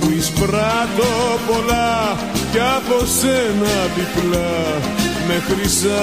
Που 0.01 0.09
εισπράττω 0.16 1.12
πολλά 1.48 2.16
και 2.52 2.60
από 2.60 2.97
σένα 3.20 3.74
διπλά 3.94 5.06
με 5.29 5.43
χρυσάφι 5.47 5.97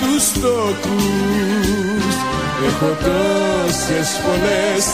τους 0.00 0.24
τόκους. 0.42 2.14
Έχω 2.68 2.90
τόσες 3.04 4.08
πολλές 4.24 4.84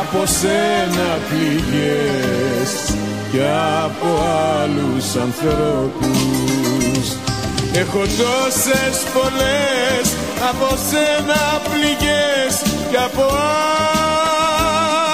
από 0.00 0.20
σένα 0.40 1.08
πληγές 1.28 2.70
και 3.32 3.44
από 3.84 4.08
άλλους 4.60 5.06
ανθρώπους. 5.24 7.06
Έχω 7.72 7.98
τόσες 7.98 8.96
πολλές 9.14 10.06
από 10.50 10.68
σένα 10.90 11.42
πληγές 11.68 12.52
και 12.90 12.96
από 12.96 13.24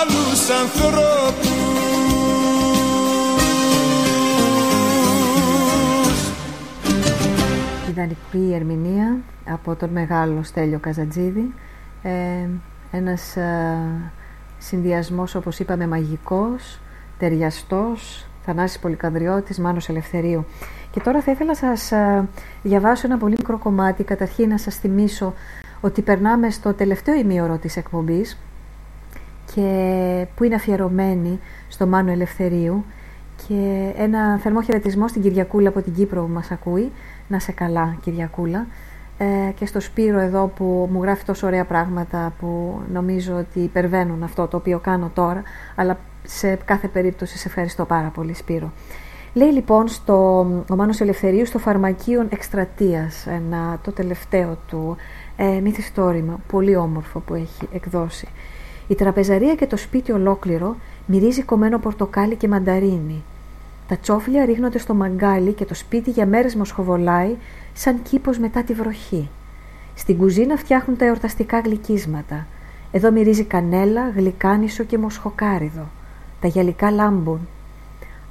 άλλους 0.00 0.40
ανθρώπους 0.62 1.53
Ιδανική 7.94 8.54
ερμηνεία 8.54 9.16
από 9.48 9.74
τον 9.74 9.90
μεγάλο 9.90 10.42
Στέλιο 10.42 10.78
Καζατζίδη. 10.78 11.54
Ε, 12.02 12.48
ένας 12.90 13.36
ε, 13.36 13.76
συνδυασμός 14.58 15.34
όπως 15.34 15.58
είπαμε 15.58 15.86
μαγικός 15.86 16.80
ταιριαστός 17.18 18.26
Θανάσης 18.44 18.78
Πολυκανδριώτης, 18.78 19.58
Μάνος 19.58 19.88
Ελευθερίου. 19.88 20.44
Και 20.90 21.00
τώρα 21.00 21.20
θα 21.20 21.30
ήθελα 21.30 21.48
να 21.48 21.54
σας 21.54 21.92
ε, 21.92 22.28
διαβάσω 22.62 23.06
ένα 23.06 23.18
πολύ 23.18 23.34
μικρό 23.38 23.58
κομμάτι. 23.58 24.04
Καταρχήν 24.04 24.48
να 24.48 24.58
σας 24.58 24.76
θυμίσω 24.76 25.34
ότι 25.80 26.02
περνάμε 26.02 26.50
στο 26.50 26.74
τελευταίο 26.74 27.14
ημίωρο 27.14 27.56
της 27.56 27.76
εκπομπής 27.76 28.38
και 29.54 30.26
που 30.36 30.44
είναι 30.44 30.54
αφιερωμένη 30.54 31.40
στο 31.68 31.86
Μάνο 31.86 32.10
Ελευθερίου. 32.10 32.84
Και 33.46 33.92
ένα 33.96 34.38
θερμό 34.38 34.62
χαιρετισμό 34.62 35.08
στην 35.08 35.22
Κυριακούλα 35.22 35.68
από 35.68 35.82
την 35.82 35.94
Κύπρο 35.94 36.22
που 36.22 36.32
μας 36.32 36.50
ακούει 36.50 36.92
να 37.28 37.38
σε 37.38 37.52
καλά 37.52 37.96
Κυριακούλα 38.02 38.66
ε, 39.18 39.50
και 39.54 39.66
στο 39.66 39.80
Σπύρο 39.80 40.18
εδώ 40.20 40.46
που 40.46 40.88
μου 40.92 41.02
γράφει 41.02 41.24
τόσο 41.24 41.46
ωραία 41.46 41.64
πράγματα 41.64 42.32
που 42.38 42.80
νομίζω 42.92 43.36
ότι 43.36 43.60
υπερβαίνουν 43.60 44.22
αυτό 44.22 44.46
το 44.46 44.56
οποίο 44.56 44.78
κάνω 44.78 45.10
τώρα 45.14 45.42
αλλά 45.74 45.98
σε 46.22 46.54
κάθε 46.54 46.88
περίπτωση 46.88 47.38
σε 47.38 47.48
ευχαριστώ 47.48 47.84
πάρα 47.84 48.08
πολύ 48.08 48.34
Σπύρο. 48.34 48.72
Λέει 49.34 49.52
λοιπόν 49.52 49.88
στο, 49.88 50.38
ο 50.70 50.76
Μάνος 50.76 51.00
Ελευθερίου 51.00 51.46
στο 51.46 51.58
φαρμακείο 51.58 52.26
εκστρατείας 52.30 53.26
ένα, 53.26 53.78
το 53.82 53.92
τελευταίο 53.92 54.58
του 54.68 54.96
ε, 55.36 55.60
μυθιστόρημα, 55.60 56.40
πολύ 56.48 56.76
όμορφο 56.76 57.18
που 57.20 57.34
έχει 57.34 57.68
εκδώσει. 57.72 58.28
Η 58.88 58.94
τραπεζαρία 58.94 59.54
και 59.54 59.66
το 59.66 59.76
σπίτι 59.76 60.12
ολόκληρο 60.12 60.76
μυρίζει 61.06 61.42
κομμένο 61.42 61.78
πορτοκάλι 61.78 62.36
και 62.36 62.48
μανταρίνι. 62.48 63.22
Τα 63.88 63.96
τσόφλια 63.96 64.44
ρίχνονται 64.44 64.78
στο 64.78 64.94
μαγκάλι 64.94 65.52
και 65.52 65.64
το 65.64 65.74
σπίτι 65.74 66.10
για 66.10 66.26
μέρες 66.26 66.54
μοσχοβολάει 66.54 67.36
σαν 67.72 68.02
κήπος 68.02 68.38
μετά 68.38 68.62
τη 68.62 68.72
βροχή. 68.72 69.28
Στην 69.94 70.18
κουζίνα 70.18 70.56
φτιάχνουν 70.56 70.96
τα 70.96 71.04
εορταστικά 71.04 71.60
γλυκίσματα. 71.60 72.46
Εδώ 72.92 73.10
μυρίζει 73.10 73.44
κανέλα, 73.44 74.08
γλυκάνισο 74.16 74.84
και 74.84 74.98
μοσχοκάριδο. 74.98 75.86
Τα 76.40 76.48
γυαλικά 76.48 76.90
λάμπουν. 76.90 77.48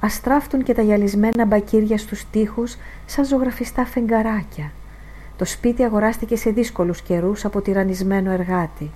Αστράφτουν 0.00 0.62
και 0.62 0.74
τα 0.74 0.82
γυαλισμένα 0.82 1.44
μπακύρια 1.46 1.98
στους 1.98 2.30
τοίχους 2.30 2.76
σαν 3.06 3.24
ζωγραφιστά 3.24 3.84
φεγγαράκια. 3.84 4.72
Το 5.36 5.44
σπίτι 5.44 5.82
αγοράστηκε 5.82 6.36
σε 6.36 6.50
δύσκολους 6.50 7.00
καιρούς 7.00 7.44
από 7.44 7.60
τυραννισμένο 7.60 8.30
εργάτη. 8.30 8.90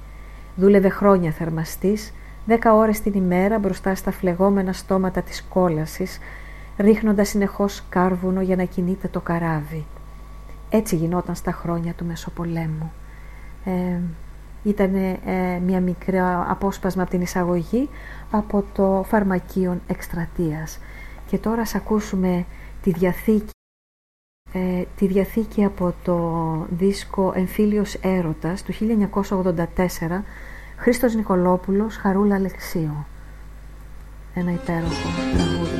Δούλευε 0.56 0.88
χρόνια 0.88 1.30
θερμαστής, 1.30 2.12
δέκα 2.46 2.74
ώρες 2.74 3.00
την 3.00 3.12
ημέρα 3.14 3.58
μπροστά 3.58 3.94
στα 3.94 4.10
φλεγόμενα 4.10 4.72
στόματα 4.72 5.22
της 5.22 5.44
κόλασης, 5.48 6.18
ρίχνοντας 6.78 7.28
συνεχώς 7.28 7.82
κάρβουνο 7.88 8.40
για 8.40 8.56
να 8.56 8.64
κινείται 8.64 9.08
το 9.08 9.20
καράβι. 9.20 9.86
Έτσι 10.70 10.96
γινόταν 10.96 11.34
στα 11.34 11.52
χρόνια 11.52 11.92
του 11.92 12.04
Μεσοπολέμου. 12.04 12.92
Ε, 13.64 14.00
ήταν 14.62 14.94
ε, 14.94 15.60
μια 15.64 15.80
μικρά 15.80 16.50
απόσπασμα 16.50 17.02
από 17.02 17.10
την 17.10 17.20
εισαγωγή 17.20 17.88
από 18.30 18.64
το 18.72 19.04
φαρμακείο 19.08 19.80
εκστρατείας. 19.86 20.78
Και 21.26 21.38
τώρα 21.38 21.60
ας 21.60 21.74
ακούσουμε 21.74 22.44
τη 22.82 22.90
διαθήκη, 22.90 23.50
ε, 24.52 24.82
τη 24.96 25.06
διαθήκη 25.06 25.64
από 25.64 25.94
το 26.02 26.18
δίσκο 26.70 27.32
«Εμφύλιος 27.34 27.94
έρωτας» 27.94 28.62
του 28.62 28.72
1984 28.72 30.24
Χρήστος 30.76 31.14
Νικολόπουλος, 31.14 31.96
Χαρούλα 31.96 32.34
Αλεξίου. 32.34 33.06
Ένα 34.34 34.52
υπέροχο 34.52 35.08
τραγούδι 35.34 35.77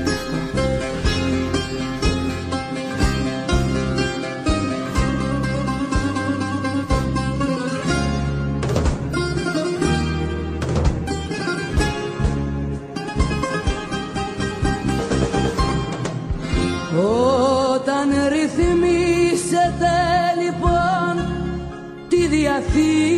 διαθήκη 22.73 23.18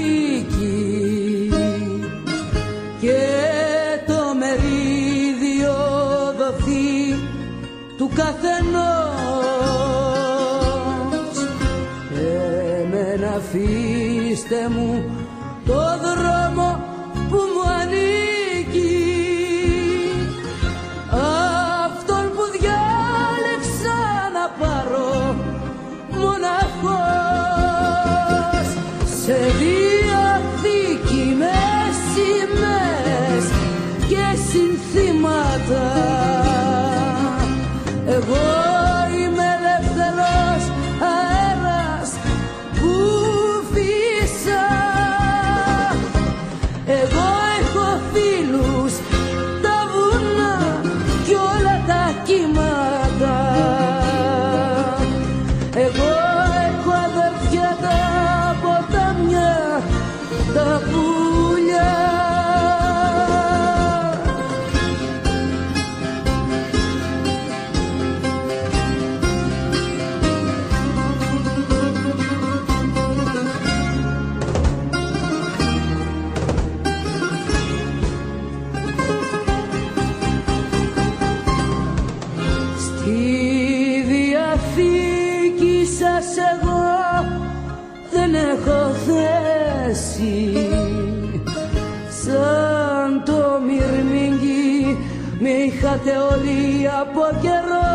είχατε 95.83 96.17
όλοι 96.33 96.89
από 97.01 97.23
καιρό. 97.41 97.93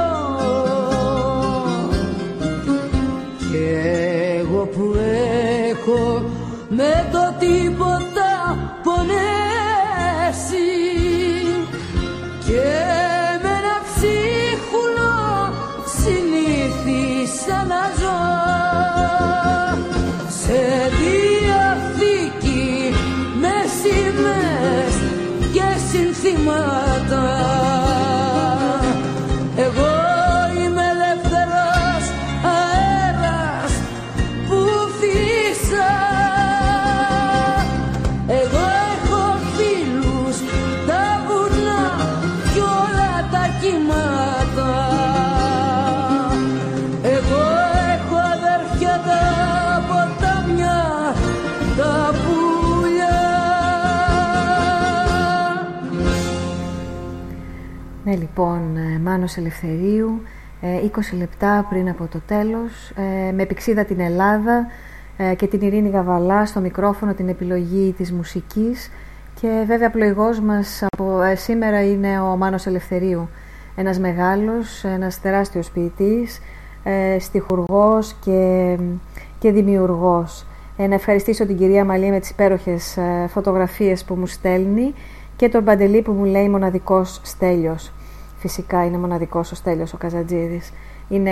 Και 3.52 3.66
εγώ 4.40 4.66
που 4.66 4.96
έχω 5.70 6.24
με 6.70 7.10
το 7.12 7.34
τίποτα 7.40 8.58
πονέσει. 8.84 10.72
Και 12.46 12.68
με 13.42 13.50
ένα 13.60 13.78
ψίχουλο 13.88 15.16
συνήθισα 16.00 17.58
να 17.68 17.82
ζω. 18.00 18.22
Σε 20.42 20.62
διαθήκη 21.00 22.94
με 23.40 23.56
σημαίες 23.80 24.96
και 25.54 25.68
συνθήματα 25.92 26.85
Ναι, 58.16 58.22
λοιπόν, 58.22 58.78
ε, 58.78 59.00
Μάνος 59.00 59.38
Ελευθερίου, 59.38 60.22
ε, 60.62 60.82
20 60.82 61.18
λεπτά 61.18 61.66
πριν 61.70 61.90
από 61.90 62.08
το 62.08 62.22
τέλος, 62.28 62.90
ε, 62.96 63.32
με 63.32 63.44
επεξίδα 63.44 63.86
την 63.86 64.00
Ελλάδα 64.00 64.68
ε, 65.18 65.36
και 65.36 65.48
την 65.48 65.62
Ειρήνη 65.62 65.90
Γαβαλά 65.90 66.46
στο 66.46 66.60
μικρόφωνο 66.60 67.14
την 67.14 67.30
επιλογή 67.30 67.94
της 67.98 68.12
μουσικής 68.12 68.92
και 69.42 69.64
βέβαια 69.68 69.90
πλοηγός 69.90 70.40
μας 70.40 70.84
από 70.90 71.22
ε, 71.22 71.36
σήμερα 71.36 71.84
είναι 71.84 72.20
ο 72.20 72.38
Μάνος 72.38 72.66
Ελευθερίου, 72.66 73.30
ένας 73.76 74.00
μεγάλος, 74.00 74.84
ένας 74.84 75.22
τεράστιος 75.22 75.70
ποιητής, 75.72 76.40
ε, 76.84 77.20
στιχουργός 77.20 78.16
και, 78.26 78.78
και 79.40 79.52
δημιουργός. 79.52 80.46
Ε, 80.78 80.88
να 80.88 80.96
ευχαριστήσω 80.96 81.46
την 81.46 81.58
κυρία 81.58 81.86
Μαλή 81.86 82.10
με 82.10 82.20
τις 82.20 82.30
υπέροχες 82.30 82.98
ε, 82.98 83.28
φωτογραφίες 83.28 84.04
που 84.04 84.16
μου 84.16 84.28
στέλνει 84.28 84.94
και 85.36 85.50
τον 85.50 85.64
Παντελή 85.64 86.02
που 86.02 86.12
μου 86.12 86.24
λέει 86.24 86.50
μοναδικός 86.50 87.20
Στέλιος. 87.24 87.92
Φυσικά 88.48 88.86
είναι 88.86 88.98
μοναδικός 88.98 89.52
ο 89.52 89.56
Στέλιος 89.56 89.94
ο 89.94 89.98
Καζατζίδης. 89.98 90.72
Είναι, 91.10 91.32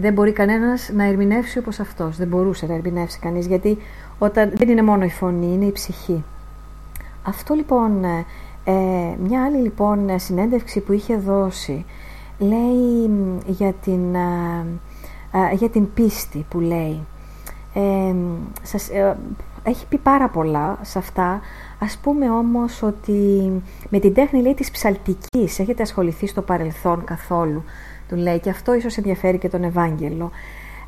δεν 0.00 0.12
μπορεί 0.12 0.32
κανένας 0.32 0.90
να 0.94 1.04
ερμηνεύσει 1.04 1.58
όπως 1.58 1.80
αυτός. 1.80 2.16
Δεν 2.16 2.28
μπορούσε 2.28 2.66
να 2.66 2.74
ερμηνεύσει 2.74 3.18
κανείς 3.18 3.46
γιατί 3.46 3.78
όταν, 4.18 4.52
δεν 4.54 4.68
είναι 4.68 4.82
μόνο 4.82 5.04
η 5.04 5.10
φωνή, 5.10 5.52
είναι 5.52 5.64
η 5.64 5.72
ψυχή. 5.72 6.24
Αυτό 7.22 7.54
λοιπόν, 7.54 8.04
ε, 8.04 8.24
ε, 8.64 8.72
μια 9.18 9.44
άλλη 9.44 9.56
λοιπόν 9.56 10.18
συνέντευξη 10.18 10.80
που 10.80 10.92
είχε 10.92 11.16
δώσει 11.16 11.84
λέει 12.38 13.08
μ, 13.08 13.38
για 13.46 13.72
την, 13.72 14.14
ε, 14.14 14.66
ε, 15.32 15.54
για 15.54 15.68
την 15.68 15.92
πίστη 15.94 16.46
που 16.48 16.60
λέει. 16.60 17.00
Ε, 17.74 18.14
σας, 18.62 18.88
ε, 18.88 19.16
έχει 19.62 19.86
πει 19.86 19.98
πάρα 19.98 20.28
πολλά 20.28 20.78
σε 20.82 20.98
αυτά. 20.98 21.40
Ας 21.78 21.98
πούμε 22.02 22.30
όμως 22.30 22.82
ότι 22.82 23.50
με 23.88 23.98
την 23.98 24.14
τέχνη 24.14 24.42
λέει 24.42 24.54
της 24.54 24.70
ψαλτικής 24.70 25.58
έχετε 25.58 25.82
ασχοληθεί 25.82 26.26
στο 26.26 26.42
παρελθόν 26.42 27.04
καθόλου. 27.04 27.64
Του 28.08 28.16
λέει 28.16 28.38
και 28.38 28.50
αυτό 28.50 28.74
ίσως 28.74 28.96
ενδιαφέρει 28.96 29.38
και 29.38 29.48
τον 29.48 29.64
Ευάγγελο. 29.64 30.30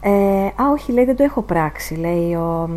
Ε, 0.01 0.47
α, 0.47 0.71
όχι, 0.73 0.93
λέει, 0.93 1.05
δεν 1.05 1.17
το 1.17 1.23
έχω 1.23 1.43
πράξει, 1.43 1.95
λέει 1.95 2.35
ο 2.35 2.71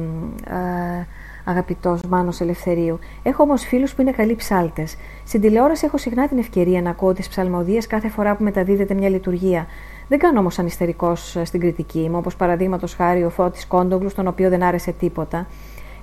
ε, 0.48 1.08
αγαπητός 1.46 2.02
Μάνος 2.02 2.42
Ελευθερίου. 2.42 3.00
Έχω 3.24 3.44
όμως 3.44 3.64
φίλους 3.64 3.94
που 3.94 4.02
είναι 4.02 4.12
καλοί 4.12 4.36
ψάλτες. 4.36 4.96
Στην 5.26 5.42
τηλεόραση 5.42 5.86
έχω 5.86 5.98
συχνά 5.98 6.28
την 6.28 6.38
ευκαιρία 6.38 6.82
να 6.82 6.90
ακούω 6.90 7.14
τις 7.14 7.28
ψαλμοδίες 7.28 7.88
κάθε 7.88 8.10
φορά 8.10 8.36
που 8.36 8.44
μεταδίδεται 8.44 8.94
μια 8.94 9.10
λειτουργία. 9.10 9.66
Δεν 10.08 10.20
κάνω 10.20 10.40
όμως 10.40 10.60
ανιστερικός 10.60 11.38
στην 11.44 11.60
κριτική 11.60 12.10
μου, 12.10 12.18
όπως 12.18 12.36
παραδείγματος 12.36 12.94
χάρη 12.94 13.24
ο 13.24 13.30
Φώτης 13.30 13.68
Κόντογλου, 13.68 14.10
στον 14.10 14.28
οποίο 14.28 14.50
δεν 14.50 14.64
άρεσε 14.64 14.92
τίποτα. 14.92 15.48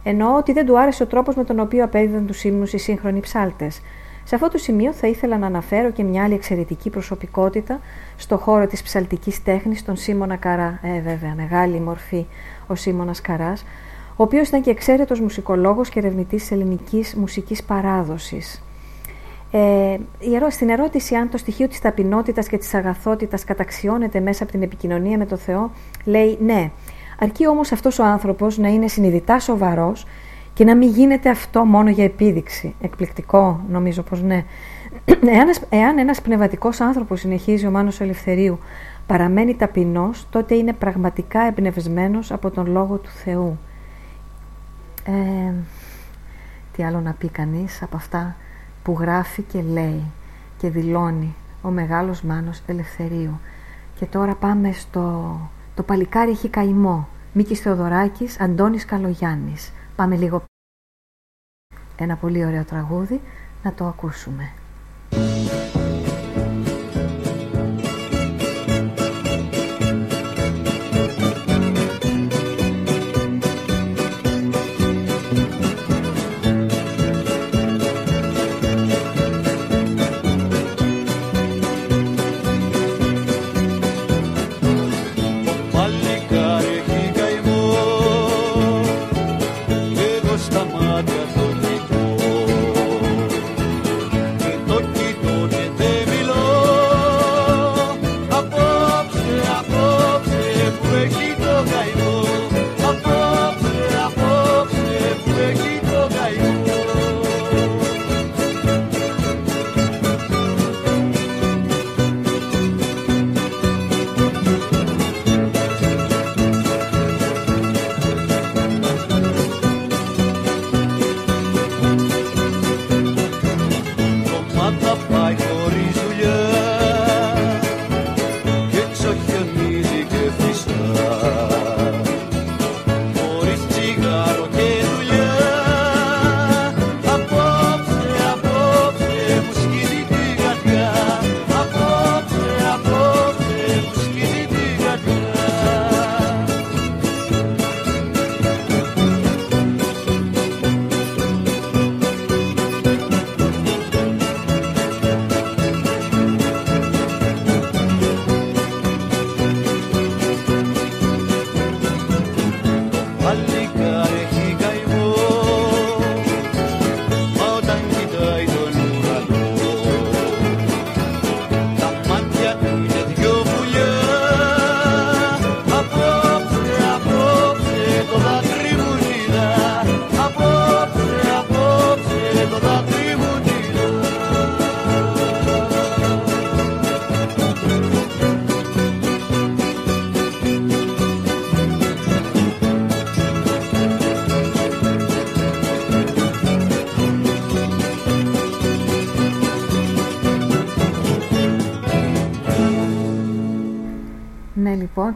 Εννοώ 0.09 0.37
ότι 0.37 0.53
δεν 0.53 0.67
του 0.67 0.79
άρεσε 0.79 1.03
ο 1.03 1.07
τρόπος 1.07 1.35
με 1.35 1.45
τον 1.45 1.61
οποίο 1.61 1.85
απέδιδαν 1.85 2.27
τους 2.27 2.45
ύμνους 2.45 2.73
οι 2.73 2.79
σύγχρονοι 2.79 3.21
ψάλτες. 3.21 3.81
Σε 4.25 4.35
αυτό 4.35 4.49
το 4.49 4.59
σημείο 4.59 4.93
θα 4.93 5.07
ήθελα 5.07 5.39
να 5.39 5.47
αναφέρω 5.47 5.91
και 5.91 6.03
μια 6.03 6.25
άλλη 6.25 6.35
εξαιρετική 6.35 6.91
προσωπικότητα 6.91 7.81
στο 8.17 8.37
χώρο 8.37 8.67
της 8.67 8.83
ψαλτικής 8.83 9.43
τέχνης, 9.43 9.85
τον 9.85 9.97
Σίμωνα 9.97 10.37
Καρά. 10.37 10.81
Ε, 10.83 11.01
βέβαια, 11.01 11.35
μεγάλη 11.37 11.81
μορφή 11.81 12.27
ο 12.67 12.75
Σίμωνας 12.75 13.21
Καράς, 13.21 13.65
ο 14.17 14.23
οποίος 14.23 14.49
ήταν 14.49 14.63
και 14.63 14.71
εξαίρετος 14.71 15.21
μουσικολόγος 15.21 15.89
και 15.89 15.99
ερευνητής 15.99 16.41
της 16.41 16.51
ελληνικής 16.51 17.15
μουσικής 17.15 17.63
παράδοσης. 17.63 18.63
Ε, 19.51 19.97
στην 20.49 20.69
ερώτηση 20.69 21.15
αν 21.15 21.31
το 21.31 21.39
στοιχείο 21.39 21.69
της 21.69 21.81
ταπεινότητας 21.81 22.49
και 22.49 22.59
της 22.59 22.75
αγαθότητας 22.75 23.45
καταξιώνεται 23.45 24.21
μέσα 24.21 24.43
από 24.43 24.53
την 24.53 24.63
επικοινωνία 24.63 25.19
με 25.19 25.27
το 25.27 25.37
Θεό, 25.37 25.71
λέει 26.05 26.39
ναι. 26.41 26.71
Αρκεί 27.19 27.49
όμως 27.49 27.73
αυτός 27.73 27.99
ο 27.99 28.05
άνθρωπος 28.05 28.59
να 28.59 28.69
είναι 28.69 28.89
συνειδητά 28.89 29.39
σοβαρός 29.39 30.07
και 30.55 30.65
να 30.65 30.77
μην 30.77 30.89
γίνεται 30.89 31.31
αυτό 31.31 31.65
μόνο 31.65 31.91
για 31.91 32.05
επίδειξη. 32.05 32.75
Εκπληκτικό, 32.81 33.61
νομίζω 33.71 34.03
πως 34.03 34.23
ναι. 34.23 34.45
Εάν, 35.37 35.49
εάν 35.69 35.99
ένας 35.99 36.21
πνευματικός 36.21 36.81
άνθρωπος, 36.81 37.21
συνεχίζει 37.21 37.67
ο 37.67 37.71
Μάνος 37.71 38.01
Ελευθερίου, 38.01 38.59
παραμένει 39.07 39.55
ταπεινός, 39.55 40.27
τότε 40.31 40.55
είναι 40.55 40.73
πραγματικά 40.73 41.41
εμπνευσμένος 41.41 42.33
από 42.33 42.51
τον 42.51 42.67
Λόγο 42.67 42.97
του 42.97 43.11
Θεού. 43.11 43.59
Ε, 45.05 45.53
τι 46.73 46.85
άλλο 46.85 47.01
να 47.01 47.13
πει 47.13 47.29
κανείς 47.29 47.83
από 47.83 47.97
αυτά 47.97 48.37
που 48.83 48.97
γράφει 49.01 49.43
και 49.43 49.63
λέει 49.73 50.03
και 50.59 50.71
δηλώνει 50.71 51.35
ο 51.63 51.69
μεγάλος 51.69 52.23
Μάνος 52.23 52.63
Ελευθερίου. 52.67 53.41
Και 53.99 54.07
τώρα 54.07 54.35
πάμε 54.35 54.73
στο 54.73 55.37
«Το 55.77 55.83
παλικάρι 55.83 56.31
έχει 56.31 56.49
καημό». 56.49 57.09
Μίκης 57.33 57.61
Θεοδωράκης, 57.61 58.41
Αντώνης 58.41 58.85
Καλογιάννης. 58.85 59.73
Πάμε 59.97 60.17
λίγο 60.17 60.45
ένα 61.97 62.17
πολύ 62.17 62.45
ωραίο 62.45 62.65
τραγούδι 62.65 63.21
να 63.63 63.73
το 63.73 63.85
ακούσουμε. 63.87 64.53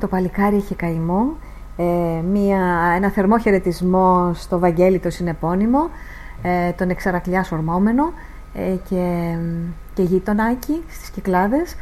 Το 0.01 0.07
παλικάρι 0.07 0.57
είχε 0.57 0.75
καημό. 0.75 1.37
Ε, 1.77 1.85
μια, 2.33 2.93
ένα 2.97 3.11
θερμό 3.11 3.39
χαιρετισμό 3.39 4.31
στο 4.35 4.59
Βαγγέλη 4.59 4.99
το 4.99 5.11
συνεπώνυμο, 5.11 5.91
ε, 6.43 6.71
τον 6.71 6.91
εξαρακλιά 6.91 7.47
ορμόμενο 7.53 8.13
ε, 8.55 8.75
και, 8.89 9.35
και 9.95 10.03
γείτονάκι 10.03 10.83
στις 10.89 11.11
Κυκλάδες. 11.11 11.77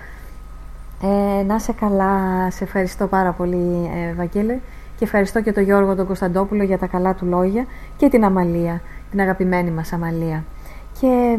Ε, 1.02 1.42
να 1.42 1.58
σε 1.58 1.72
καλά, 1.72 2.46
σε 2.50 2.64
ευχαριστώ 2.64 3.06
πάρα 3.06 3.32
πολύ 3.32 3.90
ε, 3.94 4.14
Βαγγέλη 4.14 4.60
και 4.96 5.04
ευχαριστώ 5.04 5.42
και 5.42 5.52
τον 5.52 5.62
Γιώργο 5.62 5.94
τον 5.94 6.06
Κωνσταντόπουλο 6.06 6.62
για 6.62 6.78
τα 6.78 6.86
καλά 6.86 7.14
του 7.14 7.26
λόγια 7.26 7.66
και 7.96 8.08
την 8.08 8.24
Αμαλία, 8.24 8.80
την 9.10 9.20
αγαπημένη 9.20 9.70
μας 9.70 9.92
Αμαλία. 9.92 10.44
Και 11.00 11.38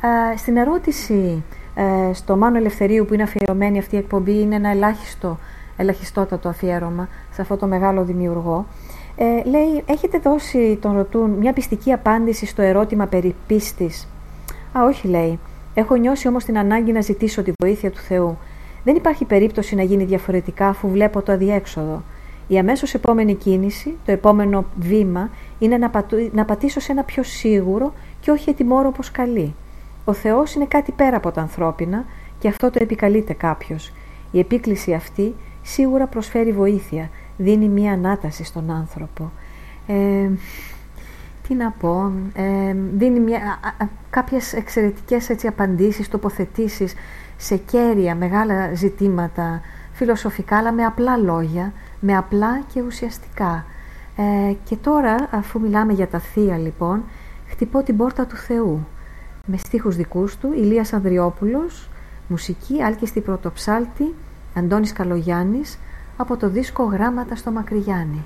ε, 0.00 0.36
στην 0.36 0.56
ερώτηση 0.56 1.42
ε, 1.74 2.12
στο 2.12 2.36
Μάνο 2.36 2.56
Ελευθερίου 2.56 3.04
που 3.04 3.14
είναι 3.14 3.22
αφιερωμένη 3.22 3.78
αυτή 3.78 3.94
η 3.94 3.98
εκπομπή 3.98 4.40
είναι 4.40 4.54
ένα 4.54 4.70
ελάχιστο 4.70 5.38
ελαχιστότατο 5.76 6.48
αφιέρωμα 6.48 7.08
σε 7.32 7.40
αυτό 7.40 7.56
το 7.56 7.66
μεγάλο 7.66 8.04
δημιουργό. 8.04 8.66
Ε, 9.16 9.48
λέει, 9.48 9.82
έχετε 9.86 10.18
δώσει, 10.18 10.78
τον 10.80 10.92
ρωτούν, 10.96 11.30
μια 11.30 11.52
πιστική 11.52 11.92
απάντηση 11.92 12.46
στο 12.46 12.62
ερώτημα 12.62 13.06
περί 13.06 13.34
πίστης. 13.46 14.08
Α, 14.78 14.84
όχι, 14.84 15.08
λέει. 15.08 15.38
Έχω 15.74 15.94
νιώσει 15.94 16.28
όμως 16.28 16.44
την 16.44 16.58
ανάγκη 16.58 16.92
να 16.92 17.00
ζητήσω 17.00 17.42
τη 17.42 17.52
βοήθεια 17.62 17.90
του 17.90 17.98
Θεού. 17.98 18.38
Δεν 18.84 18.96
υπάρχει 18.96 19.24
περίπτωση 19.24 19.74
να 19.74 19.82
γίνει 19.82 20.04
διαφορετικά 20.04 20.68
αφού 20.68 20.88
βλέπω 20.88 21.22
το 21.22 21.32
αδιέξοδο. 21.32 22.02
Η 22.48 22.58
αμέσως 22.58 22.94
επόμενη 22.94 23.34
κίνηση, 23.34 23.96
το 24.04 24.12
επόμενο 24.12 24.64
βήμα, 24.80 25.30
είναι 25.58 25.76
να, 25.76 25.90
να 26.32 26.44
πατήσω 26.44 26.80
σε 26.80 26.92
ένα 26.92 27.02
πιο 27.02 27.22
σίγουρο 27.22 27.92
και 28.20 28.30
όχι 28.30 28.50
ετοιμόρο 28.50 28.88
όπως 28.88 29.10
καλεί. 29.10 29.54
Ο 30.04 30.12
Θεός 30.12 30.54
είναι 30.54 30.64
κάτι 30.64 30.92
πέρα 30.92 31.16
από 31.16 31.30
τα 31.30 31.40
ανθρώπινα 31.40 32.04
και 32.38 32.48
αυτό 32.48 32.70
το 32.70 32.78
επικαλείται 32.82 33.32
κάποιος. 33.32 33.92
Η 34.30 34.38
επίκληση 34.38 34.92
αυτή 34.92 35.34
σίγουρα 35.66 36.06
προσφέρει 36.06 36.52
βοήθεια, 36.52 37.10
δίνει 37.36 37.68
μία 37.68 37.92
ανάταση 37.92 38.44
στον 38.44 38.70
άνθρωπο. 38.70 39.32
Ε, 39.86 40.28
τι 41.48 41.54
να 41.54 41.70
πω, 41.70 42.12
ε, 42.34 42.74
δίνει 42.96 43.20
μια, 43.20 43.40
κάποιες 44.10 44.52
εξαιρετικές 44.52 45.28
έτσι, 45.28 45.46
απαντήσεις, 45.46 46.08
τοποθετήσεις 46.08 46.94
σε 47.36 47.56
κέρια 47.56 48.14
μεγάλα 48.14 48.74
ζητήματα 48.74 49.60
φιλοσοφικά, 49.92 50.56
αλλά 50.56 50.72
με 50.72 50.84
απλά 50.84 51.16
λόγια, 51.16 51.72
με 52.00 52.16
απλά 52.16 52.60
και 52.72 52.82
ουσιαστικά. 52.82 53.64
Ε, 54.16 54.52
και 54.64 54.76
τώρα, 54.76 55.28
αφού 55.30 55.60
μιλάμε 55.60 55.92
για 55.92 56.08
τα 56.08 56.18
θεία 56.18 56.58
λοιπόν, 56.58 57.02
χτυπώ 57.46 57.82
την 57.82 57.96
πόρτα 57.96 58.26
του 58.26 58.36
Θεού. 58.36 58.86
Με 59.46 59.56
στίχους 59.56 59.96
δικούς 59.96 60.36
του, 60.36 60.52
Ηλίας 60.52 60.92
Ανδριόπουλος, 60.92 61.88
μουσική, 62.28 62.82
άλκιστη 62.82 63.20
πρωτοψάλτη, 63.20 64.14
Αντώνης 64.58 64.92
Καλογιάννης 64.92 65.78
από 66.16 66.36
το 66.36 66.48
δίσκο 66.48 66.84
«Γράμματα 66.84 67.36
στο 67.36 67.50
Μακρυγιάννη». 67.50 68.24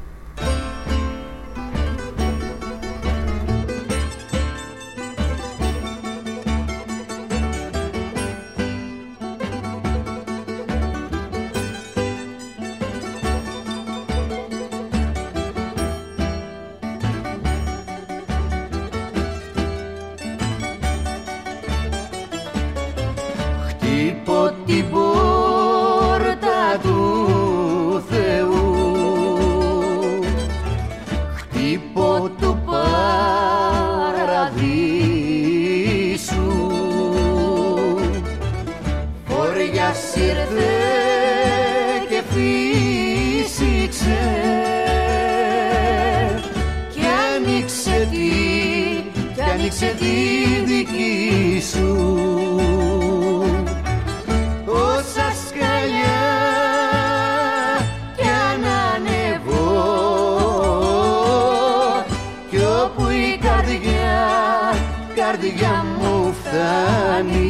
Φτάνει 67.22 67.49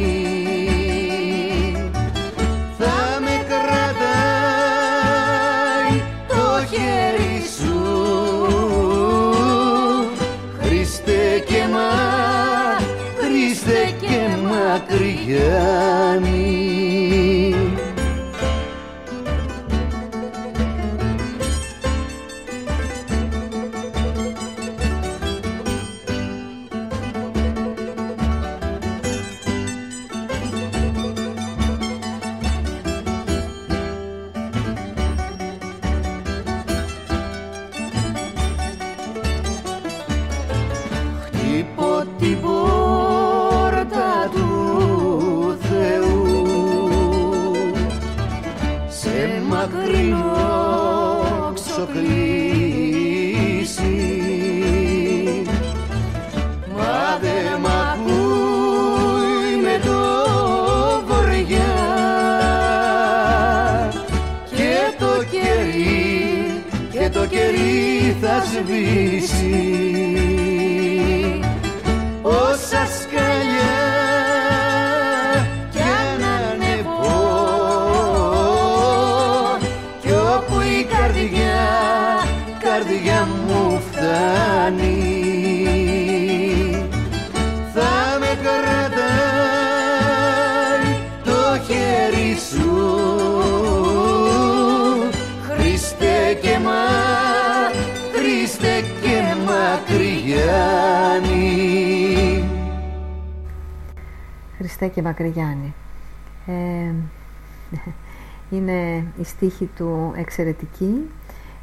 στίχη 109.31 109.69
του 109.75 110.13
εξαιρετική, 110.15 111.09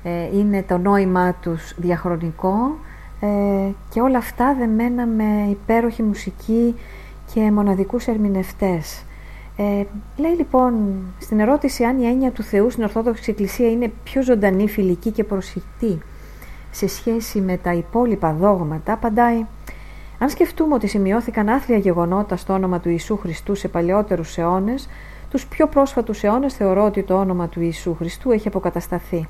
ε, 0.02 0.36
είναι 0.36 0.62
το 0.62 0.78
νόημά 0.78 1.34
τους 1.34 1.74
διαχρονικό 1.76 2.78
ε, 3.20 3.26
και 3.90 4.00
όλα 4.00 4.18
αυτά 4.18 4.54
δεμένα 4.54 5.06
με 5.06 5.46
υπέροχη 5.50 6.02
μουσική 6.02 6.74
και 7.34 7.50
μοναδικούς 7.50 8.06
ερμηνευτές. 8.06 9.02
Ε, 9.56 9.84
λέει 10.16 10.34
λοιπόν 10.36 10.74
στην 11.18 11.40
ερώτηση 11.40 11.84
αν 11.84 11.98
η 11.98 12.06
έννοια 12.06 12.30
του 12.30 12.42
Θεού 12.42 12.70
στην 12.70 12.82
Ορθόδοξη 12.82 13.30
Εκκλησία 13.30 13.70
είναι 13.70 13.92
πιο 14.04 14.22
ζωντανή, 14.22 14.68
φιλική 14.68 15.10
και 15.10 15.24
προσιτή 15.24 15.98
σε 16.70 16.88
σχέση 16.88 17.40
με 17.40 17.56
τα 17.56 17.72
υπόλοιπα 17.72 18.32
δόγματα, 18.32 18.92
απαντάει 18.92 19.44
αν 20.18 20.28
σκεφτούμε 20.28 20.74
ότι 20.74 20.86
σημειώθηκαν 20.86 21.48
άθλια 21.48 21.78
γεγονότα 21.78 22.36
στο 22.36 22.52
όνομα 22.52 22.80
του 22.80 22.88
Ιησού 22.88 23.16
Χριστού 23.16 23.54
σε 23.54 23.68
παλαιότερους 23.68 24.38
αιώνες, 24.38 24.88
τους 25.30 25.46
πιο 25.46 25.66
πρόσφατους 25.66 26.22
αιώνες 26.22 26.54
θεωρώ 26.54 26.84
ότι 26.84 27.02
το 27.02 27.14
όνομα 27.14 27.48
του 27.48 27.60
Ιησού 27.60 27.94
Χριστού 27.94 28.30
έχει 28.30 28.48
αποκατασταθεί. 28.48 29.28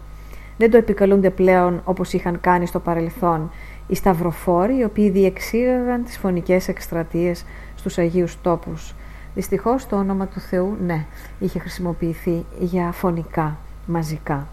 Δεν 0.56 0.70
το 0.70 0.76
επικαλούνται 0.76 1.30
πλέον 1.30 1.80
όπως 1.84 2.12
είχαν 2.12 2.40
κάνει 2.40 2.66
στο 2.66 2.78
παρελθόν 2.78 3.50
οι 3.88 3.94
σταυροφόροι, 3.94 4.78
οι 4.78 4.84
οποίοι 4.84 5.10
διεξήγαγαν 5.10 6.04
τις 6.04 6.16
φωνικές 6.18 6.68
εκστρατείες 6.68 7.44
στους 7.74 7.98
Αγίους 7.98 8.40
τόπους. 8.42 8.94
Δυστυχώς 9.34 9.86
το 9.86 9.96
όνομα 9.96 10.26
του 10.26 10.40
Θεού, 10.40 10.76
ναι, 10.86 11.04
είχε 11.38 11.58
χρησιμοποιηθεί 11.58 12.44
για 12.58 12.92
φωνικά, 12.92 13.56
μαζικά. 13.86 14.46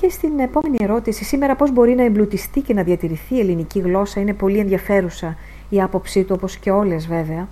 Και 0.00 0.08
στην 0.08 0.38
επόμενη 0.38 0.76
ερώτηση, 0.80 1.24
σήμερα 1.24 1.56
πώς 1.56 1.72
μπορεί 1.72 1.94
να 1.94 2.04
εμπλουτιστεί 2.04 2.60
και 2.60 2.74
να 2.74 2.82
διατηρηθεί 2.82 3.34
η 3.34 3.40
ελληνική 3.40 3.78
γλώσσα, 3.78 4.20
είναι 4.20 4.32
πολύ 4.32 4.58
ενδιαφέρουσα 4.58 5.36
η 5.68 5.82
άποψή 5.82 6.24
του, 6.24 6.34
όπως 6.38 6.56
και 6.56 6.70
όλες 6.70 7.06
βέβαια. 7.06 7.48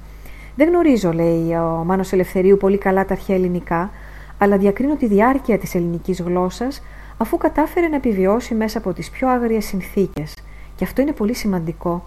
Δεν 0.56 0.68
γνωρίζω, 0.68 1.12
λέει 1.12 1.54
ο 1.54 1.82
Μάνος 1.86 2.12
Ελευθερίου, 2.12 2.56
πολύ 2.56 2.78
καλά 2.78 3.04
τα 3.04 3.12
αρχαία 3.12 3.36
ελληνικά, 3.36 3.90
αλλά 4.38 4.56
διακρίνω 4.56 4.96
τη 4.96 5.06
διάρκεια 5.06 5.58
της 5.58 5.74
ελληνικής 5.74 6.20
γλώσσας, 6.20 6.82
αφού 7.16 7.36
κατάφερε 7.36 7.88
να 7.88 7.96
επιβιώσει 7.96 8.54
μέσα 8.54 8.78
από 8.78 8.92
τις 8.92 9.10
πιο 9.10 9.28
άγριες 9.28 9.64
συνθήκες. 9.64 10.34
Και 10.76 10.84
αυτό 10.84 11.02
είναι 11.02 11.12
πολύ 11.12 11.34
σημαντικό. 11.34 12.04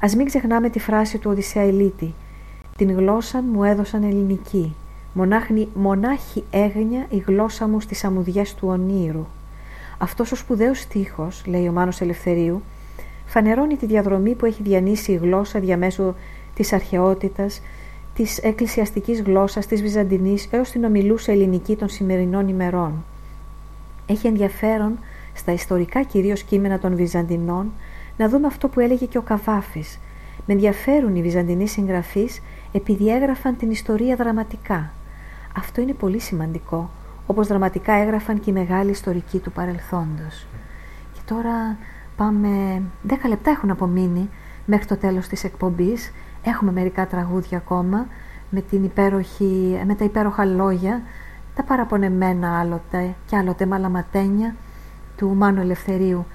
Ας 0.00 0.14
μην 0.14 0.26
ξεχνάμε 0.26 0.68
τη 0.68 0.78
φράση 0.78 1.18
του 1.18 1.30
Οδυσσέα 1.30 1.64
Ηλίτη. 1.64 2.14
Την 2.76 2.92
γλώσσα 2.92 3.42
μου 3.42 3.64
έδωσαν 3.64 4.02
ελληνική. 4.02 4.74
Μονάχη, 5.12 5.68
μονάχη 5.74 6.44
έγνοια 6.50 7.06
η 7.10 7.16
γλώσσα 7.26 7.68
μου 7.68 7.80
στις 7.80 8.04
αμμουδιές 8.04 8.54
του 8.54 8.68
ονείρου. 8.68 9.26
Αυτός 9.98 10.32
ο 10.32 10.36
σπουδαίος 10.36 10.78
στίχος, 10.78 11.42
λέει 11.46 11.68
ο 11.68 11.72
Μάνος 11.72 12.00
Ελευθερίου, 12.00 12.62
φανερώνει 13.26 13.76
τη 13.76 13.86
διαδρομή 13.86 14.34
που 14.34 14.46
έχει 14.46 14.62
διανύσει 14.62 15.12
η 15.12 15.16
γλώσσα 15.16 15.60
διαμέσου 15.60 16.14
της 16.54 16.72
αρχαιότητας, 16.72 17.60
της 18.14 18.38
εκκλησιαστικής 18.38 19.22
γλώσσας, 19.22 19.66
της 19.66 19.82
Βυζαντινής 19.82 20.48
έως 20.50 20.70
την 20.70 20.84
ομιλούσα 20.84 21.32
ελληνική 21.32 21.76
των 21.76 21.88
σημερινών 21.88 22.48
ημερών. 22.48 23.04
Έχει 24.06 24.26
ενδιαφέρον 24.26 24.98
στα 25.34 25.52
ιστορικά 25.52 26.02
κυρίως 26.02 26.42
κείμενα 26.42 26.78
των 26.78 26.96
Βυζαντινών 26.96 27.72
να 28.16 28.28
δούμε 28.28 28.46
αυτό 28.46 28.68
που 28.68 28.80
έλεγε 28.80 29.06
και 29.06 29.18
ο 29.18 29.22
Καβάφης. 29.22 29.98
Με 30.46 30.54
ενδιαφέρουν 30.54 31.16
οι 31.16 31.22
Βυζαντινοί 31.22 31.68
συγγραφείς 31.68 32.42
επειδή 32.72 33.08
έγραφαν 33.08 33.56
την 33.56 33.70
ιστορία 33.70 34.16
δραματικά. 34.16 34.90
Αυτό 35.56 35.80
είναι 35.80 35.92
πολύ 35.92 36.18
σημαντικό, 36.18 36.90
όπως 37.26 37.46
δραματικά 37.46 37.92
έγραφαν 37.92 38.40
και 38.40 38.50
οι 38.50 38.52
μεγάλοι 38.52 38.90
ιστορικοί 38.90 39.38
του 39.38 39.52
παρελθόντος. 39.52 40.46
Και 41.12 41.20
τώρα 41.24 41.76
πάμε, 42.16 42.82
10 43.08 43.28
λεπτά 43.28 43.50
έχουν 43.50 43.70
απομείνει 43.70 44.28
μέχρι 44.66 44.86
το 44.86 44.96
τέλος 44.96 45.28
της 45.28 45.44
εκπομπής. 45.44 46.12
Έχουμε 46.42 46.72
μερικά 46.72 47.06
τραγούδια 47.06 47.58
ακόμα 47.58 48.06
με, 48.50 48.60
την 48.60 48.84
υπέροχη, 48.84 49.82
με 49.86 49.94
τα 49.94 50.04
υπέροχα 50.04 50.44
λόγια, 50.44 51.02
τα 51.54 51.62
παραπονεμένα 51.62 52.58
άλλοτε 52.58 53.14
και 53.26 53.36
άλλοτε 53.36 53.66
μαλαματένια 53.66 54.54
του 55.16 55.34
Μάνου 55.34 55.60
Ελευθερίου. 55.60 56.26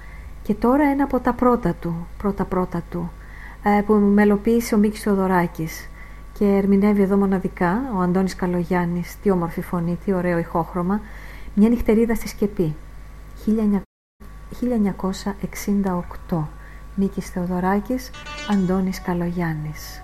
Και 0.42 0.54
τώρα 0.54 0.84
ένα 0.84 1.04
από 1.04 1.20
τα 1.20 1.32
πρώτα 1.32 1.74
του, 1.74 2.06
πρώτα 2.18 2.44
πρώτα 2.44 2.82
του, 2.90 3.10
ε, 3.62 3.80
που 3.86 3.94
μελοποίησε 3.94 4.74
ο 4.74 4.78
Μίκης 4.78 5.02
Θεοδωράκης 5.02 5.88
και 6.32 6.44
ερμηνεύει 6.44 7.02
εδώ 7.02 7.16
μοναδικά 7.16 7.92
ο 7.96 8.00
Αντώνης 8.00 8.34
Καλογιάννης, 8.34 9.16
τι 9.22 9.30
όμορφη 9.30 9.60
φωνή, 9.60 9.98
τι 10.04 10.12
ωραίο 10.12 10.38
ηχόχρωμα, 10.38 11.00
μια 11.54 11.68
νυχτερίδα 11.68 12.14
στη 12.14 12.28
Σκεπή, 12.28 12.74
1968. 14.60 16.48
Μίκης 17.00 17.30
Θεοδωράκης, 17.30 18.10
Αντώνης 18.50 19.02
Καλογιάννης. 19.02 20.02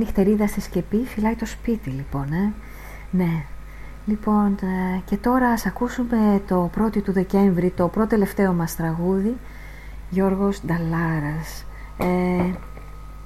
Νυχτερίδα 0.00 0.46
στη 0.46 0.60
σκεπή 0.60 1.04
φυλάει 1.04 1.34
το 1.34 1.46
σπίτι 1.46 1.90
λοιπόν, 1.90 2.32
ε. 2.32 2.52
Ναι. 3.10 3.44
Λοιπόν, 4.06 4.56
ε, 4.62 5.00
και 5.04 5.16
τώρα 5.16 5.48
ας 5.48 5.66
ακούσουμε 5.66 6.42
το 6.48 6.70
1η 6.78 7.02
του 7.02 7.12
Δεκέμβρη, 7.12 7.70
το 7.70 7.88
πρώτο 7.88 8.08
τελευταίο 8.08 8.52
μας 8.52 8.76
τραγούδι, 8.76 9.36
Γιώργος 10.10 10.60
Νταλάρας. 10.66 11.64
Ε, 11.98 12.50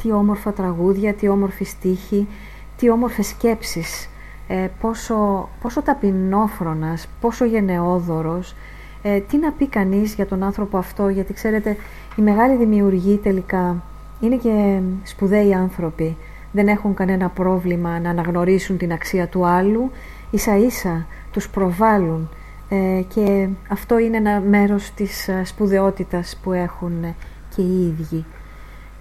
τι 0.03 0.13
όμορφα 0.13 0.53
τραγούδια, 0.53 1.15
τι 1.15 1.29
όμορφη 1.29 1.65
στίχη, 1.65 2.29
τι 2.77 2.91
όμορφες 2.91 3.27
σκέψεις, 3.27 4.09
ε, 4.49 4.69
πόσο, 4.81 5.49
πόσο 5.61 5.83
ταπεινόφρονας, 5.83 7.09
πόσο 7.21 7.45
γενναιόδωρος, 7.45 8.55
ε, 9.03 9.21
τι 9.21 9.37
να 9.37 9.53
πει 9.53 9.69
κανείς 9.69 10.15
για 10.15 10.27
τον 10.27 10.43
άνθρωπο 10.43 10.79
αυτό, 10.79 11.09
γιατί 11.09 11.33
ξέρετε, 11.33 11.77
οι 12.17 12.23
μεγάλοι 12.23 12.57
δημιουργοί 12.57 13.17
τελικά 13.17 13.83
είναι 14.21 14.37
και 14.37 14.81
σπουδαίοι 15.03 15.55
άνθρωποι. 15.55 16.17
Δεν 16.55 16.69
έχουν 16.69 16.95
κανένα 16.95 17.29
πρόβλημα 17.29 17.99
να 18.01 18.11
αναγνωρίσουν 18.11 18.77
την 18.77 18.93
αξία 18.93 19.29
του 19.29 19.47
άλλου, 19.47 19.91
ίσα 20.31 20.57
ίσα 20.57 21.07
τους 21.31 21.49
προβάλλουν 21.49 22.29
ε, 22.69 23.03
και 23.15 23.49
αυτό 23.69 23.99
είναι 23.99 24.17
ένα 24.17 24.41
μέρος 24.41 24.91
της 24.95 25.29
ε, 25.29 25.45
σπουδαιότητας 25.45 26.39
που 26.43 26.53
έχουν 26.53 27.05
ε, 27.05 27.15
και 27.55 27.63
οι 27.63 27.87
ίδιοι. 27.87 28.25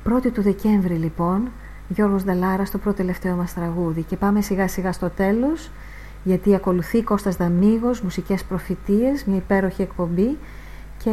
1η 0.09 0.31
του 0.34 0.41
Δεκέμβρη 0.41 0.93
λοιπόν, 0.93 1.51
Γιώργος 1.88 2.23
Δαλάρας 2.23 2.71
το 2.71 2.77
πρώτο 2.77 2.97
τελευταίο 2.97 3.35
μας 3.35 3.53
τραγούδι 3.53 4.01
και 4.01 4.15
πάμε 4.15 4.41
σιγά 4.41 4.67
σιγά 4.67 4.91
στο 4.91 5.09
τέλος 5.09 5.71
γιατί 6.23 6.55
ακολουθεί 6.55 7.03
Κώστας 7.03 7.35
Δαμίγος, 7.35 8.01
μουσικές 8.01 8.43
προφητείες, 8.43 9.23
μια 9.25 9.38
υπέροχη 9.38 9.81
εκπομπή 9.81 10.38
και 11.03 11.11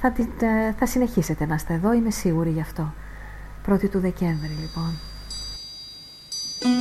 θα, 0.00 0.10
την, 0.10 0.28
ε, 0.40 0.72
θα 0.78 0.86
συνεχίσετε 0.86 1.46
να 1.46 1.54
είστε 1.54 1.74
εδώ, 1.74 1.92
είμαι 1.92 2.10
σίγουρη 2.10 2.50
γι' 2.50 2.60
αυτό. 2.60 2.92
1η 3.66 3.88
του 3.88 3.98
Δεκέμβρη 3.98 4.56
λοιπόν. 4.60 5.13
Σου 6.64 6.72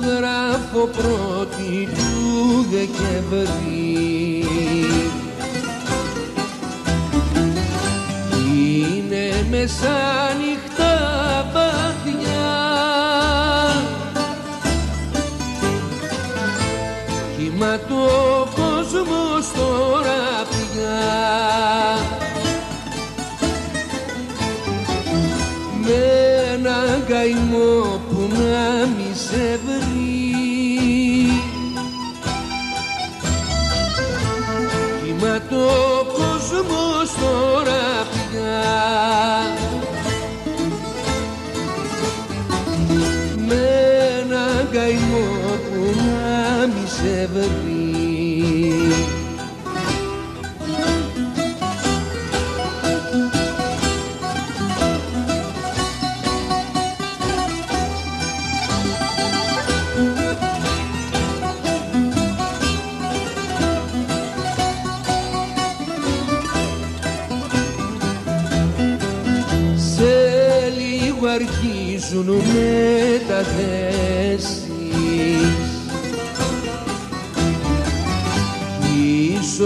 γράφω 0.00 0.86
πρώτη 0.86 1.88
του 1.94 2.66
Δεκεμβρή 2.70 3.81
Είναι 9.62 9.70
μεσάνυχτα 9.70 10.92
βαθιά 11.52 12.52
Κύματο 17.36 18.31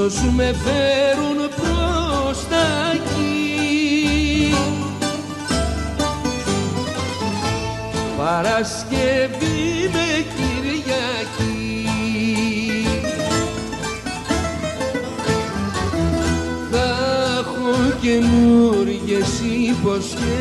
Ίσως 0.06 0.30
με 0.36 0.54
φέρουν 0.64 1.36
προς 1.56 2.38
τα 2.48 2.92
εκεί. 2.94 4.54
Παρασκευή 8.16 9.90
με 9.92 10.24
Κυριακή. 10.36 11.86
Θα 16.70 16.88
έχω 17.38 17.72
καινούργιες 18.00 19.30
υποσχέσεις. 19.68 20.36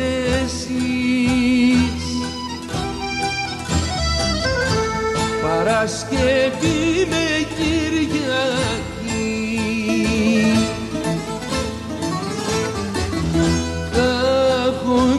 Παρασκευή 5.42 7.06
με 7.10 7.35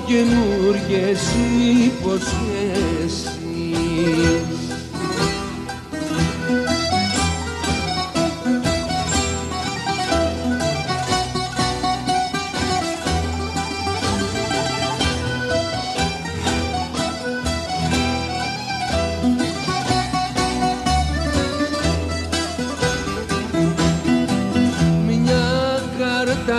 καινούργιες 0.08 1.22
υποσχέσεις. 1.86 3.38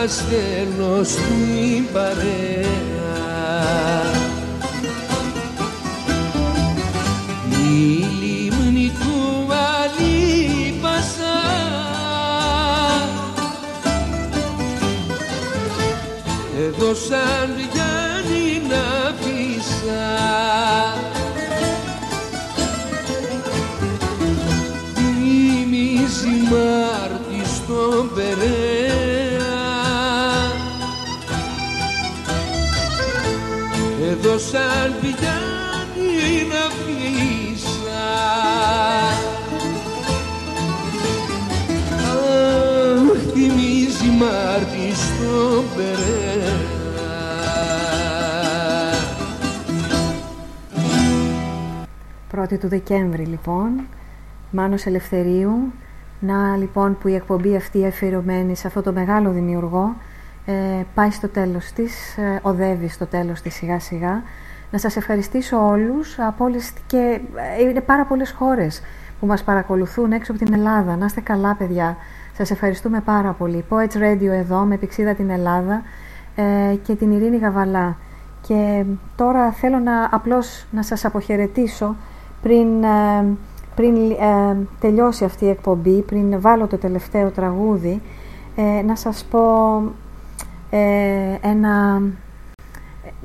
Στέλνω 0.09 1.05
στην 1.05 1.93
παρέα 1.93 2.98
εδώ 16.91 17.78
1η 52.49 52.59
του 52.59 52.69
Δεκέμβρη 52.69 53.25
λοιπόν, 53.25 53.71
Μάνος 54.51 54.87
Ελευθερίου. 54.87 55.73
Να 56.21 56.57
λοιπόν 56.57 56.99
που 56.99 57.09
η 57.09 57.15
εκπομπή 57.15 57.57
αυτή 57.57 57.87
αφιερωμένη 57.87 58.57
σε 58.57 58.67
αυτό 58.67 58.83
το 58.83 58.93
μεγάλο 58.93 59.31
δημιουργό 59.31 59.95
ε, 60.47 60.53
πάει 60.95 61.11
στο 61.11 61.29
τέλος 61.29 61.73
της, 61.73 62.17
ε, 62.19 62.39
οδεύει 62.43 62.89
στο 62.89 63.07
τέλος 63.07 63.41
της 63.41 63.55
σιγά 63.55 63.81
σιγά. 63.81 64.23
Να 64.71 64.79
σας 64.79 64.97
ευχαριστήσω 64.97 65.67
όλους 65.67 66.19
από 66.19 66.45
όλες 66.45 66.73
και 66.87 67.21
ε, 67.59 67.63
είναι 67.63 67.81
πάρα 67.81 68.05
πολλές 68.05 68.31
χώρες 68.31 68.81
που 69.21 69.27
μας 69.27 69.43
παρακολουθούν 69.43 70.13
έξω 70.13 70.33
από 70.33 70.45
την 70.45 70.55
Ελλάδα. 70.55 70.97
Να 70.97 71.05
είστε 71.05 71.21
καλά 71.21 71.55
παιδιά. 71.55 71.97
Σας 72.37 72.51
ευχαριστούμε 72.51 73.01
πάρα 73.01 73.33
πολύ. 73.33 73.65
Poets 73.69 73.97
Radio 73.97 74.31
εδώ 74.33 74.59
με 74.59 74.77
Πηξίδα 74.77 75.15
την 75.15 75.31
Ελλάδα 75.31 75.83
και 76.83 76.95
την 76.95 77.11
Ειρήνη 77.11 77.37
Γαβαλά. 77.37 77.97
Και 78.41 78.85
τώρα 79.17 79.51
θέλω 79.53 79.79
να 79.79 80.09
απλώς 80.11 80.67
να 80.71 80.83
σας 80.83 81.05
αποχαιρετήσω 81.05 81.97
πριν, 82.43 82.83
ε, 82.85 83.25
πριν 83.75 83.95
τελειώσει 84.81 85.25
αυτή 85.25 85.45
η 85.45 85.49
εκπομπή, 85.49 86.03
πριν 86.03 86.41
βάλω 86.41 86.67
το 86.67 86.79
τελευταίο 86.79 87.31
τραγούδι, 87.31 88.03
να 88.87 88.97
σας 88.97 89.25
πω 89.31 89.41
ε, 90.71 91.39
ένα, 91.41 92.03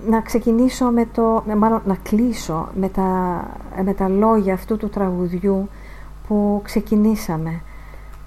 να 0.07 0.21
ξεκινήσω 0.21 0.85
με 0.85 1.05
το, 1.13 1.43
μάλλον 1.57 1.81
να 1.85 1.95
κλείσω 2.03 2.67
με 2.73 2.89
τα, 2.89 3.41
με 3.83 3.93
τα 3.93 4.07
λόγια 4.09 4.53
αυτού 4.53 4.77
του 4.77 4.89
τραγουδιού 4.89 5.69
που 6.27 6.61
ξεκινήσαμε 6.63 7.61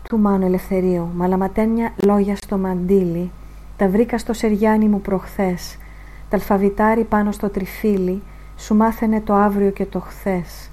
του 0.08 0.18
Μάνου 0.18 0.46
Ελευθερίου. 0.46 1.08
«Μαλαματένια 1.14 1.92
λόγια 2.04 2.36
στο 2.36 2.58
μαντίλι 2.58 3.30
τα 3.76 3.88
βρήκα 3.88 4.18
στο 4.18 4.32
σεριάνι 4.32 4.88
μου 4.88 5.00
προχθές 5.00 5.78
τα 6.28 6.36
αλφαβητάρι 6.36 7.04
πάνω 7.04 7.32
στο 7.32 7.48
τριφύλι 7.48 8.22
σου 8.56 8.74
μάθαινε 8.74 9.20
το 9.20 9.34
αύριο 9.34 9.70
και 9.70 9.84
το 9.86 10.00
χθες 10.00 10.70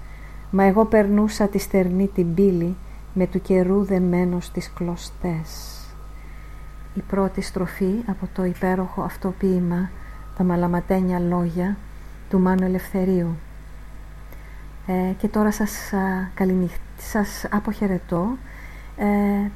μα 0.55 0.63
εγώ 0.63 0.85
περνούσα 0.85 1.47
τη 1.47 1.57
στερνή 1.57 2.07
την 2.07 2.33
πύλη 2.33 2.75
με 3.13 3.27
του 3.27 3.41
καιρού 3.41 3.83
δεμένο 3.83 4.39
στις 4.39 4.71
κλωστές 4.73 5.77
η 6.93 7.01
πρώτη 7.01 7.41
στροφή 7.41 7.93
από 8.05 8.27
το 8.33 8.43
υπέροχο 8.43 9.01
αυτό 9.01 9.33
ποίημα 9.39 9.89
«Τα 10.37 10.43
μαλαματένια 10.43 11.19
λόγια» 11.19 11.77
του 12.29 12.39
Μάνου 12.39 12.65
Ελευθερίου. 12.65 13.35
Ε, 14.87 15.13
και 15.17 15.27
τώρα 15.27 15.51
σας, 15.51 15.93
α, 15.93 16.29
σας 16.97 17.45
αποχαιρετώ. 17.51 18.37
Ε, 18.97 19.49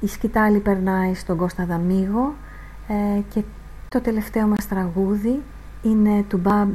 η 0.00 0.06
σκητάλη 0.06 0.58
περνάει 0.58 1.14
στον 1.14 1.36
Κώστα 1.36 1.64
Δαμίγο 1.64 2.34
ε, 2.88 3.20
και 3.34 3.42
το 3.88 4.00
τελευταίο 4.00 4.46
μας 4.46 4.68
τραγούδι 4.68 5.42
είναι 5.82 6.24
του 6.28 6.38
Μπαμ, 6.38 6.72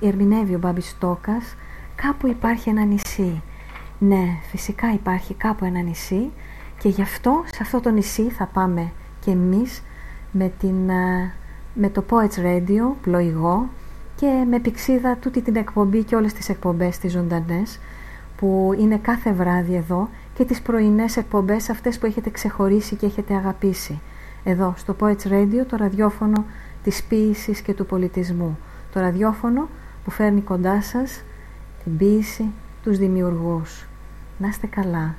ερμηνεύει 0.00 0.54
ο 0.54 0.58
Μπάμπης 0.58 0.88
Στόκας 0.88 1.54
«Κάπου 2.02 2.26
υπάρχει 2.26 2.68
ένα 2.68 2.84
νησί». 2.84 3.42
Ναι, 3.98 4.24
φυσικά 4.50 4.92
υπάρχει 4.92 5.34
κάπου 5.34 5.64
ένα 5.64 5.80
νησί 5.80 6.30
και 6.78 6.88
γι' 6.88 7.02
αυτό 7.02 7.42
σε 7.52 7.58
αυτό 7.62 7.80
το 7.80 7.90
νησί 7.90 8.30
θα 8.30 8.46
πάμε 8.46 8.92
και 9.20 9.30
εμείς 9.30 9.82
με, 10.32 10.52
την, 10.58 10.90
με 11.74 11.88
το 11.92 12.04
Poets 12.10 12.44
Radio, 12.44 12.94
πλοηγό 13.02 13.68
και 14.16 14.44
με 14.50 14.58
πηξίδα 14.58 15.16
τούτη 15.16 15.40
την 15.42 15.56
εκπομπή 15.56 16.02
και 16.02 16.16
όλες 16.16 16.32
τις 16.32 16.48
εκπομπές 16.48 16.98
τις 16.98 17.12
ζωντανές 17.12 17.80
που 18.36 18.74
είναι 18.78 18.96
κάθε 18.96 19.32
βράδυ 19.32 19.74
εδώ 19.74 20.08
και 20.34 20.44
τις 20.44 20.60
πρωινές 20.60 21.16
εκπομπές 21.16 21.70
αυτές 21.70 21.98
που 21.98 22.06
έχετε 22.06 22.30
ξεχωρίσει 22.30 22.96
και 22.96 23.06
έχετε 23.06 23.34
αγαπήσει. 23.34 24.00
Εδώ 24.44 24.74
στο 24.76 24.96
Poets 25.00 25.26
Radio 25.26 25.66
το 25.68 25.76
ραδιόφωνο 25.76 26.44
της 26.82 27.02
ποίησης 27.02 27.60
και 27.60 27.74
του 27.74 27.86
πολιτισμού. 27.86 28.58
Το 28.92 29.00
ραδιόφωνο 29.00 29.68
που 30.04 30.10
φέρνει 30.10 30.40
κοντά 30.40 30.82
σας 30.82 31.22
την 31.88 31.96
ποίηση, 31.96 32.44
τους 32.82 32.98
δημιουργούς. 32.98 33.86
Να 34.38 34.48
είστε 34.48 34.66
καλά. 34.66 35.14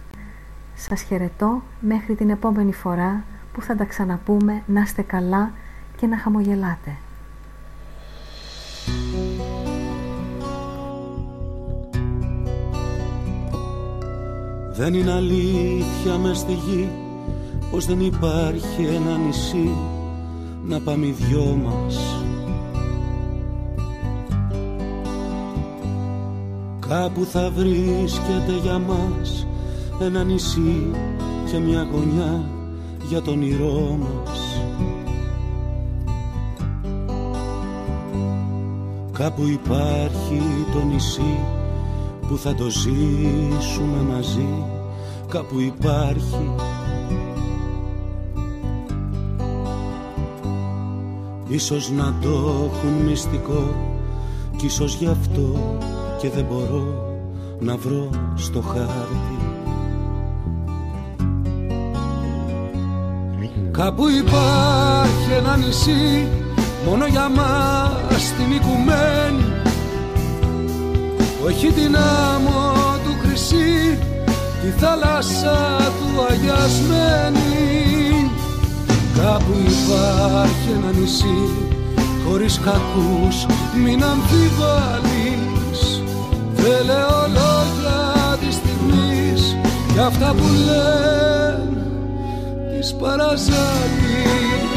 Σας 0.76 1.02
χαιρετώ 1.02 1.62
μέχρι 1.80 2.16
την 2.16 2.30
επόμενη 2.30 2.74
φορά 2.74 3.24
που 3.54 3.62
θα 3.62 3.76
τα 3.76 3.84
ξαναπούμε, 3.84 4.64
να 4.66 4.82
είστε 4.82 5.02
καλά 5.02 5.52
και 5.98 6.08
να 6.08 6.18
χαμογελάτε. 6.18 6.98
Δεν 14.72 14.94
είναι 14.94 15.12
αλήθεια 15.12 16.18
μες 16.18 16.38
στη 16.38 16.54
γη 16.54 16.90
πως 17.72 17.86
δεν 17.86 18.00
υπάρχει 18.00 18.84
ένα 18.84 19.18
νησί 19.18 19.76
να 20.66 20.80
πάμε 20.80 21.06
οι 21.06 21.12
δυο 21.12 21.60
μας 21.64 22.19
Κάπου 26.90 27.26
θα 27.26 27.52
βρίσκεται 27.56 28.60
για 28.62 28.80
μας 28.80 29.48
ένα 30.02 30.24
νησί 30.24 30.92
και 31.52 31.58
μια 31.58 31.88
γωνιά 31.92 32.50
για 33.10 33.22
τον 33.22 33.42
ήρω 33.42 33.98
μας. 34.00 34.62
Κάπου 39.12 39.48
υπάρχει 39.48 40.42
το 40.74 40.84
νησί 40.84 41.38
που 42.28 42.38
θα 42.38 42.56
το 42.56 42.70
ζήσουμε 42.70 44.02
μαζί. 44.14 44.64
Κάπου 45.28 45.60
υπάρχει. 45.60 46.56
Ίσως 51.48 51.92
να 51.92 52.16
το 52.22 52.30
έχουν 52.30 53.06
μυστικό 53.06 53.74
Κι 54.58 54.66
ίσως 54.66 54.96
γι' 54.96 55.08
αυτό 55.08 55.78
και 56.22 56.30
δεν 56.30 56.46
μπορώ 56.50 57.18
να 57.60 57.78
βρω 57.78 58.10
στο 58.36 58.62
χάρτη. 58.62 59.38
Κάπου 63.72 64.10
υπάρχει 64.10 65.32
ένα 65.38 65.58
νησί 65.58 66.28
μόνο 66.86 67.06
για 67.06 67.30
μας 67.30 68.34
την 68.38 68.52
οικουμένη. 68.56 69.44
Που 71.42 71.48
έχει 71.48 71.68
την 71.68 71.96
άμμο 71.96 72.74
του 73.04 73.16
χρυσή 73.22 73.98
τη 74.62 74.68
θάλασσα 74.80 75.78
του 75.78 76.26
αγιασμένη. 76.30 77.40
Κάπου 79.16 79.52
υπάρχει 79.52 80.70
ένα 80.78 80.92
νησί 81.00 81.50
χωρίς 82.26 82.60
κακούς 82.60 83.46
μην 83.84 84.04
αμφιβάλλεις 84.04 85.59
Δεν 86.62 86.86
λέω 86.86 87.28
λόγια 87.28 88.38
της 88.40 88.56
στιγμής 88.56 89.56
για 89.94 90.06
αυτά 90.06 90.34
που 90.38 90.48
λένε 90.66 91.84
της 92.78 92.94
παραζάλης 92.94 94.69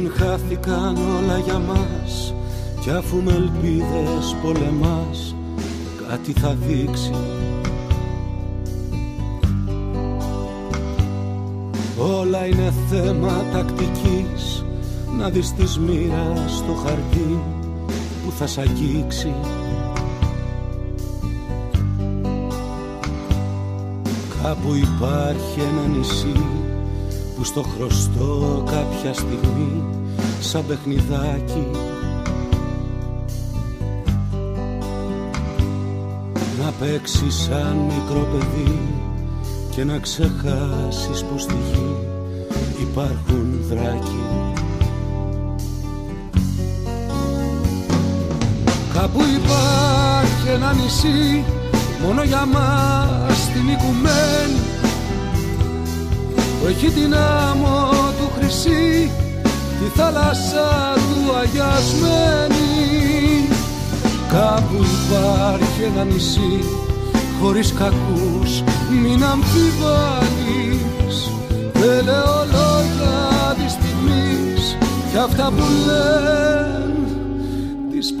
Δεν 0.00 0.12
χάθηκαν 0.16 0.96
όλα 0.96 1.38
για 1.38 1.58
μας 1.58 2.34
Κι 2.80 2.90
αφού 2.90 3.16
με 3.22 3.32
ελπίδες 3.32 4.36
πολεμάς 4.42 5.34
Κάτι 6.08 6.32
θα 6.32 6.56
δείξει. 6.66 7.14
Όλα 11.98 12.46
είναι 12.46 12.72
θέμα 12.90 13.44
τακτικής 13.52 14.64
Να 15.18 15.28
δεις 15.28 15.52
της 15.52 15.78
μοίρας 15.78 16.56
στο 16.56 16.72
χαρτί 16.72 17.38
Που 18.24 18.32
θα 18.38 18.46
σ' 18.46 18.58
αγγίξει. 18.58 19.34
Κάπου 24.42 24.74
υπάρχει 24.74 25.60
ένα 25.60 25.96
νησί 25.96 26.67
που 27.38 27.44
στο 27.44 27.62
χρωστό 27.62 28.64
κάποια 28.70 29.12
στιγμή 29.12 29.82
σαν 30.40 30.66
παιχνιδάκι. 30.66 31.66
Να 36.62 36.72
παίξει 36.80 37.30
σαν 37.30 37.76
μικρό 37.76 38.26
παιδί 38.32 38.78
και 39.70 39.84
να 39.84 39.98
ξεχάσεις 39.98 41.24
που 41.24 41.38
στη 41.38 41.54
γη 41.72 41.96
υπάρχουν 42.80 43.60
δράκοι. 43.68 44.22
Κάπου 48.94 49.20
υπάρχει 49.42 50.48
ένα 50.54 50.72
νησί 50.72 51.44
μόνο 52.02 52.22
για 52.22 52.46
μας 52.46 53.52
την 53.52 53.68
οικουμένη 53.68 54.77
που 56.60 56.66
έχει 56.66 56.90
την 56.90 57.14
άμμο 57.14 57.90
του 58.18 58.30
χρυσή 58.38 59.10
τη 59.78 59.98
θάλασσα 59.98 60.94
του 60.96 61.36
αγιασμένη. 61.36 62.68
Κάπου 64.28 64.84
υπάρχει 64.84 65.82
ένα 65.82 66.04
νησί 66.04 66.64
χωρίς 67.40 67.72
κακούς 67.72 68.62
μην 68.90 69.24
αμφιβάλλεις. 69.24 71.16
Δεν 71.72 72.04
λέω 72.04 72.46
λόγια 72.52 73.56
της 73.56 73.72
στιγμής 73.72 74.76
κι 75.10 75.18
αυτά 75.18 75.52
που 75.56 75.64
λένε 75.86 76.68
της 77.90 78.14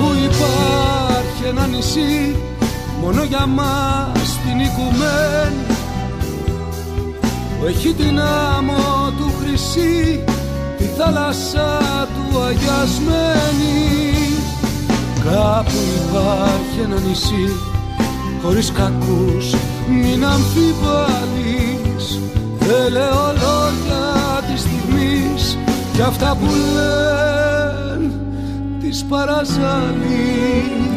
παράσαλης 0.00 0.24
υπάρχει 0.24 1.44
ένα 1.48 1.66
νησί 1.66 2.36
μόνο 3.02 3.22
για 3.22 3.46
μας 3.46 4.38
την 4.44 4.60
οικουμένη. 4.60 5.64
Που 7.58 7.66
έχει 7.66 7.94
την 7.94 8.20
άμμο 8.20 9.12
του 9.18 9.32
χρυσή 9.40 10.24
τη 10.78 10.84
θάλασσα 10.84 11.78
του 12.14 12.40
αγιασμένη. 12.40 13.78
Κάπου 15.24 15.78
υπάρχει 15.96 16.80
ένα 16.84 17.00
νησί 17.08 17.56
χωρίς 18.42 18.72
κακούς 18.72 19.54
μην 19.88 20.24
αμφιβάλλεις. 20.24 22.20
Δεν 22.58 22.92
λέω 22.92 23.26
λόγια 23.26 24.42
της 24.48 24.60
στιγμής 24.60 25.58
κι 25.92 26.02
αυτά 26.02 26.36
που 26.40 26.46
λένε 26.74 27.39
της 28.90 29.04
παραζάλης 29.04 30.89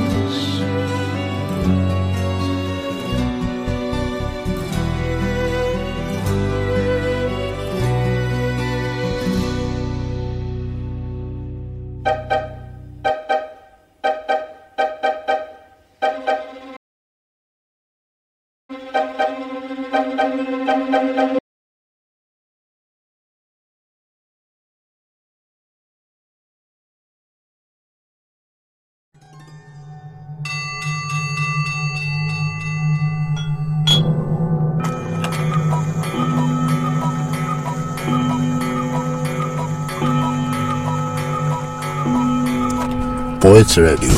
Poets 43.64 43.78
Radio. 43.78 44.12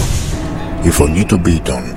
Η 0.81 0.89
φωνή 0.89 1.25
των 1.25 1.41
ποιητών. 1.41 1.94